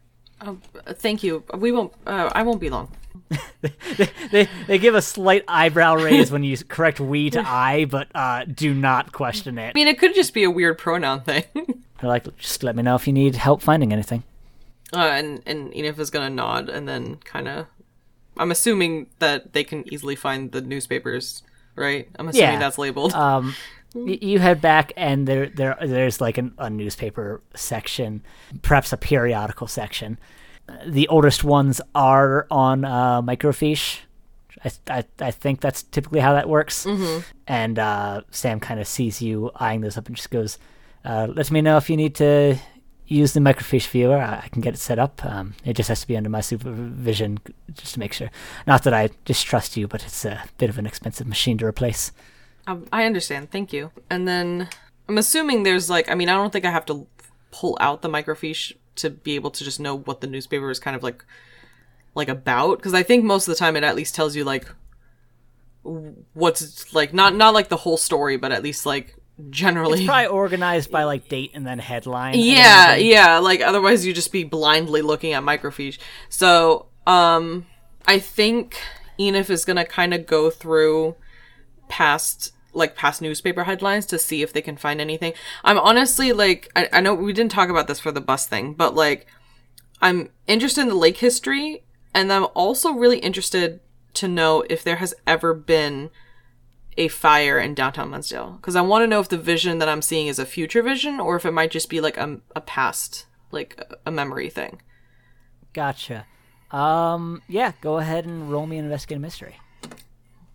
Uh, 0.41 0.55
Thank 0.95 1.23
you. 1.23 1.45
We 1.57 1.73
won't. 1.73 1.93
Uh, 2.07 2.31
I 2.35 2.43
won't 2.43 2.61
be 2.61 2.71
long. 2.71 2.91
they 4.33 4.49
they 4.67 4.79
give 4.79 4.95
a 4.95 5.03
slight 5.03 5.45
eyebrow 5.49 5.95
raise 6.03 6.31
when 6.33 6.43
you 6.43 6.57
correct 6.59 7.01
we 7.01 7.31
to 7.31 7.41
I, 7.41 7.85
but 7.85 8.09
uh, 8.15 8.45
do 8.45 8.75
not 8.75 9.13
question 9.13 9.59
it. 9.59 9.69
I 9.71 9.73
mean, 9.75 9.89
it 9.89 9.99
could 9.99 10.15
just 10.15 10.35
be 10.35 10.45
a 10.45 10.51
weird 10.51 10.79
pronoun 10.79 11.21
thing. 11.23 11.45
They're 11.55 12.09
like, 12.11 12.35
just 12.39 12.63
let 12.63 12.75
me 12.77 12.83
know 12.83 12.95
if 12.95 13.07
you 13.07 13.13
need 13.13 13.37
help 13.37 13.63
finding 13.63 13.93
anything. 13.93 14.23
uh, 14.95 14.99
and 15.01 15.43
and 15.47 15.73
Enif 15.73 15.99
is 15.99 16.11
gonna 16.11 16.31
nod 16.31 16.69
and 16.69 16.89
then 16.89 17.17
kind 17.17 17.49
of. 17.49 17.67
I'm 18.37 18.51
assuming 18.51 19.09
that 19.19 19.53
they 19.53 19.65
can 19.65 19.85
easily 19.93 20.17
find 20.17 20.51
the 20.53 20.61
newspapers, 20.63 21.43
right? 21.77 22.09
I'm 22.19 22.29
assuming 22.29 22.53
Yeah. 22.53 22.59
that's 22.59 22.79
labeled. 22.79 23.13
Um, 23.13 23.55
you 23.95 24.39
head 24.39 24.61
back, 24.61 24.93
and 24.97 25.27
there 25.27 25.49
there 25.49 25.77
there's 25.81 26.21
like 26.21 26.39
an, 26.39 26.53
a 26.59 26.71
newspaper 26.71 27.41
section, 27.55 28.23
perhaps 28.63 28.93
a 28.93 28.97
periodical 28.97 29.67
section. 29.67 30.19
the 30.87 31.09
oldest 31.09 31.45
ones 31.45 31.81
are 31.95 32.47
on 32.51 32.85
uh, 32.85 33.23
microfiche. 33.23 34.01
I, 34.65 34.71
I, 34.89 35.05
I 35.21 35.31
think 35.31 35.61
that's 35.61 35.83
typically 35.83 36.21
how 36.21 36.35
that 36.35 36.49
works. 36.49 36.85
Mm-hmm. 36.85 37.21
And 37.47 37.79
uh, 37.79 38.23
Sam 38.31 38.61
kind 38.61 38.81
of 38.81 38.87
sees 38.87 39.23
you 39.23 39.51
eyeing 39.57 39.81
those 39.81 39.97
up 39.97 40.07
and 40.07 40.17
just 40.17 40.31
goes, 40.31 40.59
uh, 41.05 41.29
"Let 41.35 41.51
me 41.51 41.61
know 41.61 41.77
if 41.77 41.89
you 41.89 41.97
need 41.97 42.15
to 42.17 42.57
use 43.07 43.33
the 43.33 43.41
microfiche 43.41 43.89
viewer. 43.89 44.19
I, 44.19 44.43
I 44.45 44.49
can 44.49 44.61
get 44.61 44.75
it 44.75 44.79
set 44.79 44.99
up. 44.99 45.25
Um, 45.25 45.55
it 45.65 45.75
just 45.75 45.89
has 45.89 46.01
to 46.03 46.07
be 46.07 46.17
under 46.17 46.31
my 46.31 46.41
supervision 46.41 47.39
just 47.75 47.95
to 47.95 48.01
make 48.01 48.13
sure. 48.13 48.31
Not 48.67 48.85
that 48.85 48.95
I 48.95 49.11
distrust 49.25 49.77
you, 49.77 49.89
but 49.89 50.05
it's 50.05 50.25
a 50.25 50.45
bit 50.59 50.71
of 50.71 50.79
an 50.79 50.87
expensive 50.87 51.27
machine 51.27 51.59
to 51.59 51.67
replace." 51.67 52.13
Um, 52.67 52.87
I 52.93 53.05
understand. 53.05 53.51
Thank 53.51 53.73
you. 53.73 53.91
And 54.09 54.27
then 54.27 54.69
I'm 55.09 55.19
assuming 55.19 55.63
there's 55.63 55.91
like, 55.91 56.11
I 56.11 56.15
mean, 56.15 56.29
I 56.29 56.35
don't 56.35 56.53
think 56.53 56.65
I 56.65 56.71
have 56.71 56.87
to 56.87 57.07
pull 57.51 57.77
out 57.81 58.03
the 58.03 58.09
microfiche 58.09 58.73
to 58.97 59.11
be 59.11 59.35
able 59.35 59.51
to 59.51 59.65
just 59.65 59.81
know 59.81 59.97
what 59.97 60.21
the 60.21 60.27
newspaper 60.27 60.71
is 60.71 60.79
kind 60.79 60.95
of 60.95 61.03
like, 61.03 61.25
like 62.15 62.29
about. 62.29 62.79
Because 62.79 62.95
I 62.95 63.03
think 63.03 63.25
most 63.25 63.49
of 63.49 63.55
the 63.55 63.59
time 63.59 63.77
it 63.77 63.83
at 63.83 63.97
least 63.97 64.15
tells 64.15 64.37
you 64.37 64.45
like 64.45 64.69
what's 66.35 66.93
like 66.93 67.15
not 67.15 67.35
not 67.35 67.55
like 67.55 67.69
the 67.69 67.77
whole 67.77 67.97
story, 67.97 68.37
but 68.37 68.53
at 68.53 68.63
least 68.63 68.87
like 68.87 69.17
generally. 69.49 70.01
It's 70.01 70.07
probably 70.07 70.27
organized 70.27 70.91
by 70.91 71.05
like 71.05 71.29
date 71.29 71.53
and 71.55 71.67
then 71.67 71.79
headline. 71.79 72.39
Yeah, 72.39 72.89
imagine. 72.93 73.07
yeah. 73.07 73.39
Like 73.39 73.61
otherwise 73.63 74.05
you 74.05 74.13
just 74.13 74.33
be 74.33 74.45
blindly 74.45 75.03
looking 75.03 75.33
at 75.33 75.43
microfiche. 75.43 75.99
So, 76.29 76.87
um, 77.07 77.67
I 78.07 78.19
think 78.19 78.79
Enif 79.19 79.51
is 79.51 79.65
gonna 79.65 79.85
kind 79.87 80.13
of 80.13 80.27
go 80.27 80.51
through 80.51 81.17
past 81.91 82.53
like 82.73 82.95
past 82.95 83.21
newspaper 83.21 83.65
headlines 83.65 84.07
to 84.07 84.19
see 84.19 84.43
if 84.43 84.53
they 84.53 84.63
can 84.63 84.77
find 84.77 85.01
anything. 85.01 85.33
I'm 85.65 85.79
honestly 85.79 86.33
like 86.33 86.71
I, 86.75 86.89
I 86.93 87.01
know 87.01 87.15
we 87.15 87.33
didn't 87.33 87.53
talk 87.53 87.69
about 87.69 87.89
this 87.89 88.01
for 88.01 88.13
the 88.13 88.21
bus 88.21 88.47
thing, 88.47 88.75
but 88.75 88.95
like 88.95 89.27
I'm 90.01 90.31
interested 90.47 90.83
in 90.83 90.89
the 90.89 90.95
lake 90.95 91.19
history 91.19 91.83
and 92.15 92.33
I'm 92.33 92.47
also 92.55 92.93
really 92.93 93.19
interested 93.19 93.81
to 94.15 94.29
know 94.29 94.65
if 94.71 94.83
there 94.83 94.97
has 94.97 95.15
ever 95.27 95.53
been 95.53 96.11
a 96.97 97.09
fire 97.09 97.59
in 97.59 97.75
downtown 97.75 98.11
Munsdale 98.11 98.53
because 98.61 98.77
I 98.77 98.81
want 98.81 99.03
to 99.03 99.07
know 99.07 99.21
if 99.21 99.29
the 99.29 99.39
vision 99.39 99.79
that 99.79 99.89
I'm 99.89 100.03
seeing 100.03 100.27
is 100.27 100.39
a 100.39 100.47
future 100.47 100.83
vision 100.83 101.21
or 101.21 101.37
if 101.37 101.45
it 101.45 101.53
might 101.53 101.71
just 101.71 101.89
be 101.89 102.01
like 102.01 102.17
a, 102.17 102.41
a 102.55 102.61
past 102.61 103.27
like 103.51 103.81
a- 104.05 104.11
memory 104.11 104.51
thing. 104.51 104.81
Gotcha. 105.73 106.27
Um, 106.71 107.43
yeah, 107.49 107.73
go 107.81 107.99
ahead 107.99 108.27
and 108.27 108.51
roll 108.51 108.67
me 108.67 108.79
an 108.79 108.85
investigative 108.85 109.23
mystery. 109.23 109.57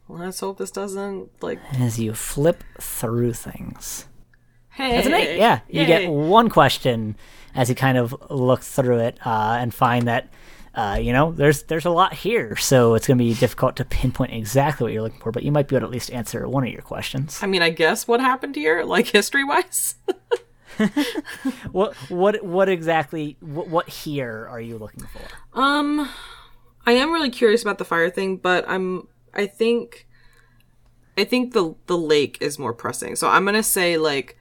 Let's 0.07 0.39
hope 0.39 0.57
this 0.57 0.71
doesn't 0.71 1.29
like 1.41 1.59
As 1.79 1.99
you 1.99 2.13
flip 2.13 2.63
through 2.79 3.33
things. 3.33 4.05
hey 4.69 4.91
That's 4.91 5.07
an 5.07 5.13
eight. 5.13 5.37
Yeah, 5.37 5.59
you 5.67 5.85
get 5.85 6.09
one 6.09 6.49
question 6.49 7.15
as 7.55 7.69
you 7.69 7.75
kind 7.75 7.97
of 7.97 8.15
look 8.29 8.61
through 8.61 8.99
it 8.99 9.17
uh, 9.25 9.57
and 9.59 9.73
find 9.73 10.07
that 10.07 10.29
uh, 10.75 10.99
you 11.01 11.13
know 11.13 11.31
there's 11.31 11.63
there's 11.63 11.85
a 11.85 11.89
lot 11.89 12.13
here, 12.13 12.55
so 12.57 12.93
it's 12.95 13.07
going 13.07 13.17
to 13.17 13.23
be 13.23 13.33
difficult 13.33 13.77
to 13.77 13.85
pinpoint 13.85 14.33
exactly 14.33 14.83
what 14.83 14.93
you're 14.93 15.01
looking 15.01 15.21
for. 15.21 15.31
But 15.31 15.43
you 15.43 15.51
might 15.51 15.67
be 15.67 15.75
able 15.75 15.83
to 15.83 15.85
at 15.87 15.91
least 15.91 16.11
answer 16.11 16.47
one 16.47 16.65
of 16.67 16.71
your 16.71 16.81
questions. 16.81 17.39
I 17.41 17.47
mean, 17.47 17.61
I 17.61 17.69
guess 17.69 18.07
what 18.07 18.19
happened 18.19 18.55
here, 18.55 18.83
like 18.83 19.07
history 19.07 19.43
wise. 19.43 19.95
What 21.71 21.95
what 22.09 22.43
what 22.43 22.67
exactly 22.69 23.37
what, 23.39 23.69
what 23.69 23.87
here 23.87 24.47
are 24.49 24.59
you 24.59 24.77
looking 24.77 25.05
for? 25.05 25.21
Um, 25.59 26.09
I 26.85 26.93
am 26.93 27.11
really 27.11 27.29
curious 27.29 27.61
about 27.61 27.77
the 27.77 27.85
fire 27.85 28.09
thing, 28.09 28.37
but 28.37 28.67
I'm. 28.67 29.07
I 29.35 29.47
think. 29.47 30.07
I 31.17 31.23
think 31.23 31.53
the 31.53 31.75
the 31.87 31.97
lake 31.97 32.37
is 32.41 32.59
more 32.59 32.73
pressing. 32.73 33.15
So 33.15 33.29
I'm 33.29 33.45
gonna 33.45 33.63
say 33.63 33.97
like, 33.97 34.37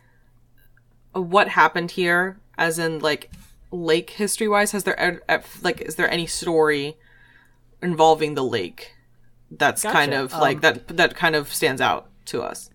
what 1.12 1.48
happened 1.48 1.92
here, 1.92 2.40
as 2.58 2.78
in 2.78 2.98
like, 2.98 3.30
lake 3.70 4.10
history 4.10 4.48
wise. 4.48 4.72
Has 4.72 4.84
there 4.84 5.22
like 5.62 5.80
is 5.80 5.96
there 5.96 6.10
any 6.10 6.26
story 6.26 6.96
involving 7.82 8.34
the 8.34 8.44
lake 8.44 8.94
that's 9.50 9.82
kind 9.82 10.12
Gotcha. 10.12 10.24
of 10.24 10.32
like 10.40 10.56
Um, 10.56 10.60
that 10.62 10.88
that 10.96 11.14
kind 11.16 11.36
of 11.36 11.52
stands 11.52 11.80
out 11.80 12.08
to 12.26 12.42
us? 12.42 12.70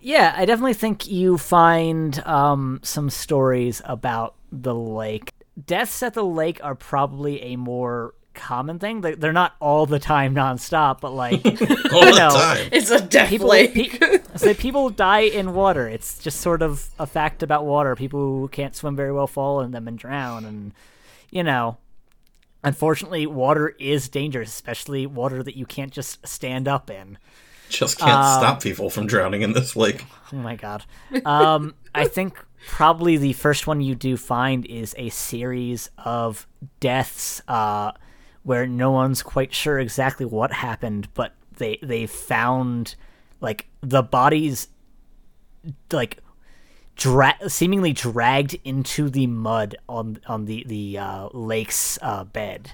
Yeah, 0.00 0.34
I 0.36 0.46
definitely 0.46 0.74
think 0.74 1.08
you 1.08 1.36
find 1.36 2.18
um, 2.26 2.80
some 2.82 3.10
stories 3.10 3.82
about 3.84 4.34
the 4.50 4.74
lake. 4.74 5.30
Deaths 5.62 6.02
at 6.02 6.14
the 6.14 6.24
lake 6.24 6.58
are 6.64 6.74
probably 6.74 7.42
a 7.42 7.56
more 7.56 8.14
common 8.34 8.78
thing. 8.78 9.00
They- 9.00 9.14
They're 9.14 9.32
not 9.32 9.54
all 9.60 9.86
the 9.86 9.98
time 9.98 10.34
nonstop, 10.34 11.00
but 11.00 11.12
like 11.12 11.44
All 11.46 12.04
the 12.04 12.14
know. 12.16 12.30
time. 12.30 12.68
It's 12.72 12.90
a 12.90 13.00
death 13.00 13.28
people, 13.28 13.48
lake. 13.48 13.74
pe- 14.00 14.18
I 14.34 14.36
say 14.36 14.54
people 14.54 14.90
die 14.90 15.20
in 15.20 15.54
water. 15.54 15.88
It's 15.88 16.18
just 16.18 16.40
sort 16.40 16.62
of 16.62 16.88
a 16.98 17.06
fact 17.06 17.42
about 17.42 17.64
water. 17.64 17.94
People 17.96 18.20
who 18.20 18.48
can't 18.48 18.74
swim 18.76 18.96
very 18.96 19.12
well 19.12 19.26
fall 19.26 19.60
in 19.60 19.70
them 19.72 19.86
and 19.88 19.98
drown, 19.98 20.44
and 20.44 20.72
you 21.30 21.42
know. 21.42 21.76
Unfortunately, 22.62 23.26
water 23.26 23.74
is 23.78 24.10
dangerous, 24.10 24.50
especially 24.50 25.06
water 25.06 25.42
that 25.42 25.56
you 25.56 25.64
can't 25.64 25.92
just 25.92 26.26
stand 26.28 26.68
up 26.68 26.90
in. 26.90 27.16
Just 27.70 27.98
can't 27.98 28.10
Um, 28.12 28.38
stop 28.38 28.62
people 28.62 28.90
from 28.90 29.06
drowning 29.06 29.40
in 29.42 29.52
this 29.52 29.76
lake. 29.76 30.04
Oh 30.32 30.36
my 30.36 30.54
god. 30.54 30.84
Um, 31.24 31.74
I 31.92 32.06
think 32.06 32.38
probably 32.68 33.16
the 33.16 33.32
first 33.32 33.66
one 33.66 33.80
you 33.80 33.96
do 33.96 34.16
find 34.16 34.64
is 34.66 34.94
a 34.96 35.08
series 35.08 35.90
of 35.98 36.46
deaths 36.78 37.42
uh, 37.48 37.90
where 38.42 38.66
no 38.66 38.90
one's 38.90 39.22
quite 39.22 39.52
sure 39.52 39.78
exactly 39.78 40.26
what 40.26 40.52
happened, 40.52 41.08
but 41.14 41.34
they 41.56 41.78
they 41.82 42.06
found 42.06 42.94
like 43.40 43.66
the 43.82 44.02
bodies 44.02 44.68
like 45.92 46.18
dra- 46.96 47.48
seemingly 47.48 47.92
dragged 47.92 48.56
into 48.64 49.10
the 49.10 49.26
mud 49.26 49.76
on 49.88 50.18
on 50.26 50.46
the 50.46 50.64
the 50.66 50.98
uh, 50.98 51.28
lake's 51.32 51.98
uh, 52.02 52.24
bed. 52.24 52.72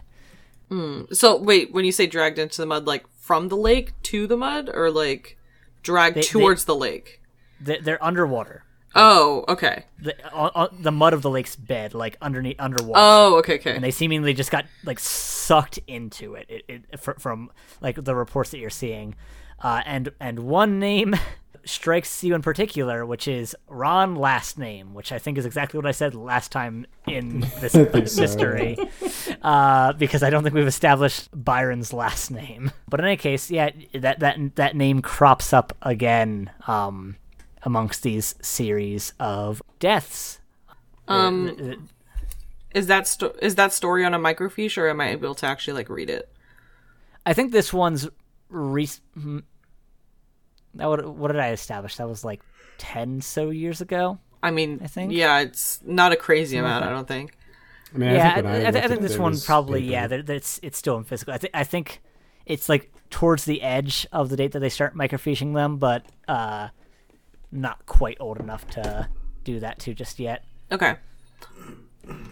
So 1.13 1.37
wait, 1.37 1.73
when 1.73 1.85
you 1.85 1.93
say 1.93 2.07
dragged 2.07 2.39
into 2.39 2.61
the 2.61 2.67
mud, 2.67 2.87
like 2.87 3.07
from 3.19 3.49
the 3.49 3.57
lake 3.57 3.93
to 4.05 4.27
the 4.27 4.37
mud, 4.37 4.69
or 4.73 4.91
like 4.91 5.39
dragged 5.83 6.17
They- 6.17 6.21
they- 6.23 6.27
towards 6.27 6.65
the 6.65 6.75
lake? 6.75 7.21
They're 7.61 8.03
underwater. 8.05 8.65
Oh, 8.97 9.45
okay. 9.49 9.85
The, 9.99 10.15
on, 10.33 10.51
on 10.55 10.79
the 10.81 10.93
mud 10.93 11.13
of 11.13 11.23
the 11.23 11.31
lake's 11.31 11.57
bed, 11.57 11.95
like 11.95 12.17
underneath 12.21 12.57
underwater. 12.59 12.95
Oh, 12.97 13.39
okay, 13.39 13.55
okay. 13.55 13.75
and 13.75 13.85
they 13.85 13.91
seemingly 13.91 14.35
just 14.35 14.51
got 14.51 14.67
like 14.85 14.99
sucked 14.99 15.79
into 15.87 16.35
it, 16.35 16.47
it, 16.49 16.65
it 16.69 17.01
fr- 17.01 17.13
from 17.19 17.51
like 17.81 18.03
the 18.03 18.15
reports 18.15 18.51
that 18.51 18.59
you're 18.59 18.71
seeing 18.71 19.15
uh, 19.61 19.83
and 19.87 20.11
and 20.21 20.41
one 20.41 20.79
name 20.79 21.15
strikes 21.65 22.23
you 22.23 22.33
in 22.35 22.43
particular 22.43 23.05
which 23.05 23.27
is 23.27 23.57
ron 23.69 24.15
last 24.15 24.57
name 24.57 24.95
which 24.95 25.11
i 25.11 25.19
think 25.19 25.37
is 25.37 25.45
exactly 25.45 25.77
what 25.77 25.87
i 25.87 25.91
said 25.91 26.15
last 26.15 26.53
time 26.53 26.87
in 27.09 27.41
this 27.61 27.73
so. 27.73 27.91
mystery 27.93 28.77
uh, 29.43 29.93
because 29.95 30.23
i 30.23 30.31
don't 30.31 30.45
think 30.45 30.55
we've 30.55 30.67
established 30.67 31.29
byron's 31.33 31.93
last 31.93 32.31
name 32.31 32.71
but 32.89 33.01
in 33.01 33.07
any 33.07 33.17
case 33.17 33.51
yeah 33.51 33.71
that 33.95 34.21
that 34.21 34.39
that 34.55 34.77
name 34.77 35.03
crops 35.03 35.53
up 35.53 35.77
again 35.83 36.51
um, 36.69 37.17
amongst 37.67 38.03
these 38.03 38.35
series 38.41 39.13
of 39.21 39.61
deaths 39.79 40.39
um, 41.09 41.87
is 42.75 42.87
that 42.89 43.07
sto- 43.07 43.35
is 43.41 43.55
that 43.55 43.73
story 43.73 44.05
on 44.05 44.15
a 44.15 44.19
microfiche, 44.19 44.77
or 44.79 44.89
am 44.89 45.01
I 45.01 45.11
able 45.11 45.35
to 45.37 45.47
actually 45.47 45.75
like 45.75 45.89
read 45.89 46.11
it? 46.11 46.31
I 47.25 47.33
think 47.33 47.53
this 47.53 47.73
one's 47.73 48.09
re- 48.49 48.89
that 50.75 50.87
what 50.87 51.07
what 51.07 51.29
did 51.29 51.41
I 51.41 51.51
establish? 51.53 51.97
That 51.97 52.09
was 52.09 52.25
like 52.25 52.41
ten 52.79 53.21
so 53.21 53.51
years 53.51 53.81
ago. 53.81 54.19
I 54.43 54.51
mean, 54.51 54.81
I 54.83 54.87
think. 54.87 55.13
yeah, 55.13 55.41
it's 55.41 55.81
not 55.85 56.13
a 56.13 56.17
crazy 56.17 56.57
amount. 56.57 56.85
I 56.85 56.91
don't 56.91 57.09
think. 57.09 57.37
I 57.95 57.99
mean, 57.99 58.11
yeah, 58.11 58.35
I, 58.37 58.41
when 58.41 58.47
I, 58.47 58.57
I, 58.57 58.71
looked 58.71 58.89
think 58.89 59.01
this 59.01 59.17
one 59.17 59.39
probably 59.41 59.81
paper. 59.81 59.93
yeah. 59.93 60.07
That, 60.09 60.27
that's 60.27 60.61
it's 60.63 60.77
still 60.77 60.97
in 60.99 61.05
physical. 61.05 61.33
I 61.33 61.39
think 61.39 61.51
I 61.55 61.65
think 61.65 62.03
it's 62.45 62.69
like 62.69 62.93
towards 63.11 63.45
the 63.45 63.63
edge 63.63 64.07
of 64.13 64.29
the 64.29 64.37
date 64.37 64.53
that 64.53 64.61
they 64.61 64.69
start 64.69 64.95
microfiching 64.95 65.55
them, 65.55 65.79
but 65.79 66.05
uh, 66.29 66.69
not 67.53 67.87
quite 67.87 68.17
old 68.21 68.39
enough 68.39 68.67
to 68.69 69.09
do 69.45 69.61
that 69.61 69.79
to 69.81 69.95
just 69.95 70.19
yet. 70.19 70.45
Okay. 70.71 70.97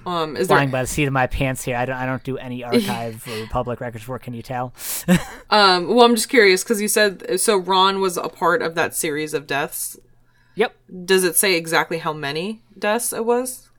Um, 0.06 0.36
is 0.36 0.48
Flying 0.48 0.68
there 0.68 0.72
by 0.72 0.82
the 0.82 0.86
seat 0.86 1.04
of 1.04 1.12
my 1.12 1.26
pants 1.26 1.64
here. 1.64 1.76
I 1.76 1.84
don't 1.84 1.96
I 1.96 2.06
don't 2.06 2.22
do 2.22 2.38
any 2.38 2.62
archive 2.64 3.26
or 3.26 3.46
public 3.46 3.80
records 3.80 4.06
work. 4.06 4.22
Can 4.22 4.34
you 4.34 4.42
tell? 4.42 4.72
um? 5.50 5.88
Well, 5.88 6.04
I'm 6.04 6.14
just 6.14 6.28
curious 6.28 6.62
because 6.62 6.80
you 6.80 6.88
said 6.88 7.40
so. 7.40 7.56
Ron 7.56 8.00
was 8.00 8.16
a 8.16 8.28
part 8.28 8.62
of 8.62 8.74
that 8.74 8.94
series 8.94 9.34
of 9.34 9.46
deaths. 9.46 9.98
Yep. 10.54 10.76
Does 11.04 11.24
it 11.24 11.36
say 11.36 11.56
exactly 11.56 11.98
how 11.98 12.12
many 12.12 12.62
deaths 12.78 13.12
it 13.12 13.24
was? 13.24 13.70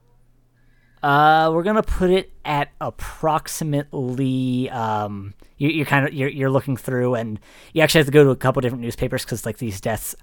Uh, 1.01 1.51
we're 1.53 1.63
gonna 1.63 1.83
put 1.83 2.09
it 2.09 2.31
at 2.43 2.71
approximately. 2.81 4.69
Um, 4.71 5.33
you, 5.57 5.69
you're 5.69 5.85
kind 5.85 6.07
of 6.07 6.13
you're 6.13 6.29
you're 6.29 6.49
looking 6.49 6.75
through, 6.75 7.15
and 7.15 7.39
you 7.73 7.81
actually 7.81 7.99
have 7.99 8.07
to 8.07 8.11
go 8.11 8.23
to 8.23 8.31
a 8.31 8.35
couple 8.35 8.61
different 8.61 8.81
newspapers 8.81 9.23
because 9.23 9.45
like 9.45 9.59
these 9.59 9.79
deaths, 9.79 10.15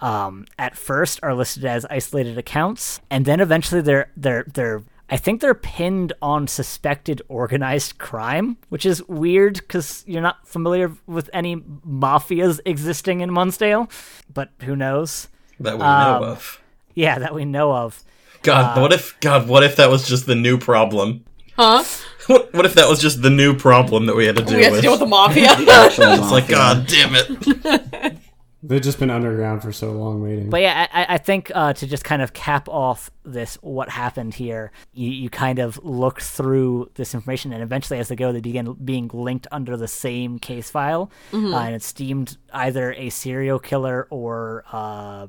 um, 0.00 0.46
at 0.58 0.76
first 0.76 1.20
are 1.22 1.34
listed 1.34 1.64
as 1.64 1.84
isolated 1.86 2.36
accounts, 2.38 3.00
and 3.10 3.24
then 3.24 3.40
eventually 3.40 3.80
they're 3.80 4.10
they're 4.16 4.44
they're. 4.52 4.82
I 5.12 5.16
think 5.16 5.40
they're 5.40 5.54
pinned 5.54 6.12
on 6.22 6.46
suspected 6.46 7.20
organized 7.28 7.98
crime, 7.98 8.56
which 8.68 8.86
is 8.86 9.02
weird 9.08 9.54
because 9.54 10.04
you're 10.06 10.22
not 10.22 10.46
familiar 10.46 10.92
with 11.08 11.28
any 11.32 11.56
mafias 11.56 12.60
existing 12.64 13.20
in 13.20 13.32
Munsdale, 13.32 13.90
but 14.32 14.50
who 14.62 14.76
knows? 14.76 15.26
That 15.58 15.78
we 15.78 15.82
Um, 15.84 16.22
know 16.22 16.28
of. 16.28 16.60
Yeah, 16.94 17.18
that 17.18 17.34
we 17.34 17.44
know 17.44 17.72
of. 17.74 18.04
God, 18.44 18.78
uh, 18.78 18.80
what 18.80 18.92
if 18.92 19.18
God, 19.20 19.48
what 19.48 19.64
if 19.64 19.74
that 19.76 19.90
was 19.90 20.08
just 20.08 20.26
the 20.26 20.36
new 20.36 20.56
problem? 20.58 21.24
Huh? 21.56 21.82
What, 22.26 22.52
what 22.54 22.64
if 22.64 22.74
that 22.74 22.88
was 22.88 23.00
just 23.00 23.22
the 23.22 23.30
new 23.30 23.56
problem 23.56 24.06
that 24.06 24.14
we 24.14 24.26
had 24.26 24.36
to 24.36 24.44
deal 24.44 24.58
We 24.58 24.62
have 24.62 24.70
to 24.72 24.76
with? 24.76 24.82
deal 24.82 24.90
with 24.92 25.00
the 25.00 25.06
mafia. 25.06 25.48
Actual 25.68 26.04
it's 26.12 26.30
like, 26.30 26.46
god 26.46 26.86
damn 26.86 27.10
it. 27.16 28.16
They've 28.62 28.82
just 28.82 28.98
been 28.98 29.10
underground 29.10 29.62
for 29.62 29.72
so 29.72 29.92
long 29.92 30.22
waiting. 30.22 30.50
But 30.50 30.60
yeah, 30.60 30.86
I, 30.92 31.14
I 31.14 31.18
think 31.18 31.50
uh, 31.54 31.72
to 31.72 31.86
just 31.86 32.04
kind 32.04 32.20
of 32.20 32.34
cap 32.34 32.68
off 32.68 33.10
this, 33.24 33.56
what 33.62 33.88
happened 33.88 34.34
here, 34.34 34.70
you, 34.92 35.10
you 35.10 35.30
kind 35.30 35.58
of 35.58 35.82
look 35.82 36.20
through 36.20 36.90
this 36.94 37.14
information, 37.14 37.52
and 37.54 37.62
eventually, 37.62 37.98
as 37.98 38.08
they 38.08 38.16
go, 38.16 38.32
they 38.32 38.40
begin 38.40 38.74
being 38.84 39.08
linked 39.14 39.46
under 39.50 39.78
the 39.78 39.88
same 39.88 40.38
case 40.38 40.68
file, 40.70 41.10
uh, 41.54 41.58
and 41.58 41.74
it's 41.74 41.92
deemed 41.92 42.36
either 42.52 42.92
a 42.92 43.08
serial 43.08 43.58
killer 43.58 44.06
or 44.10 44.64
uh, 44.72 45.26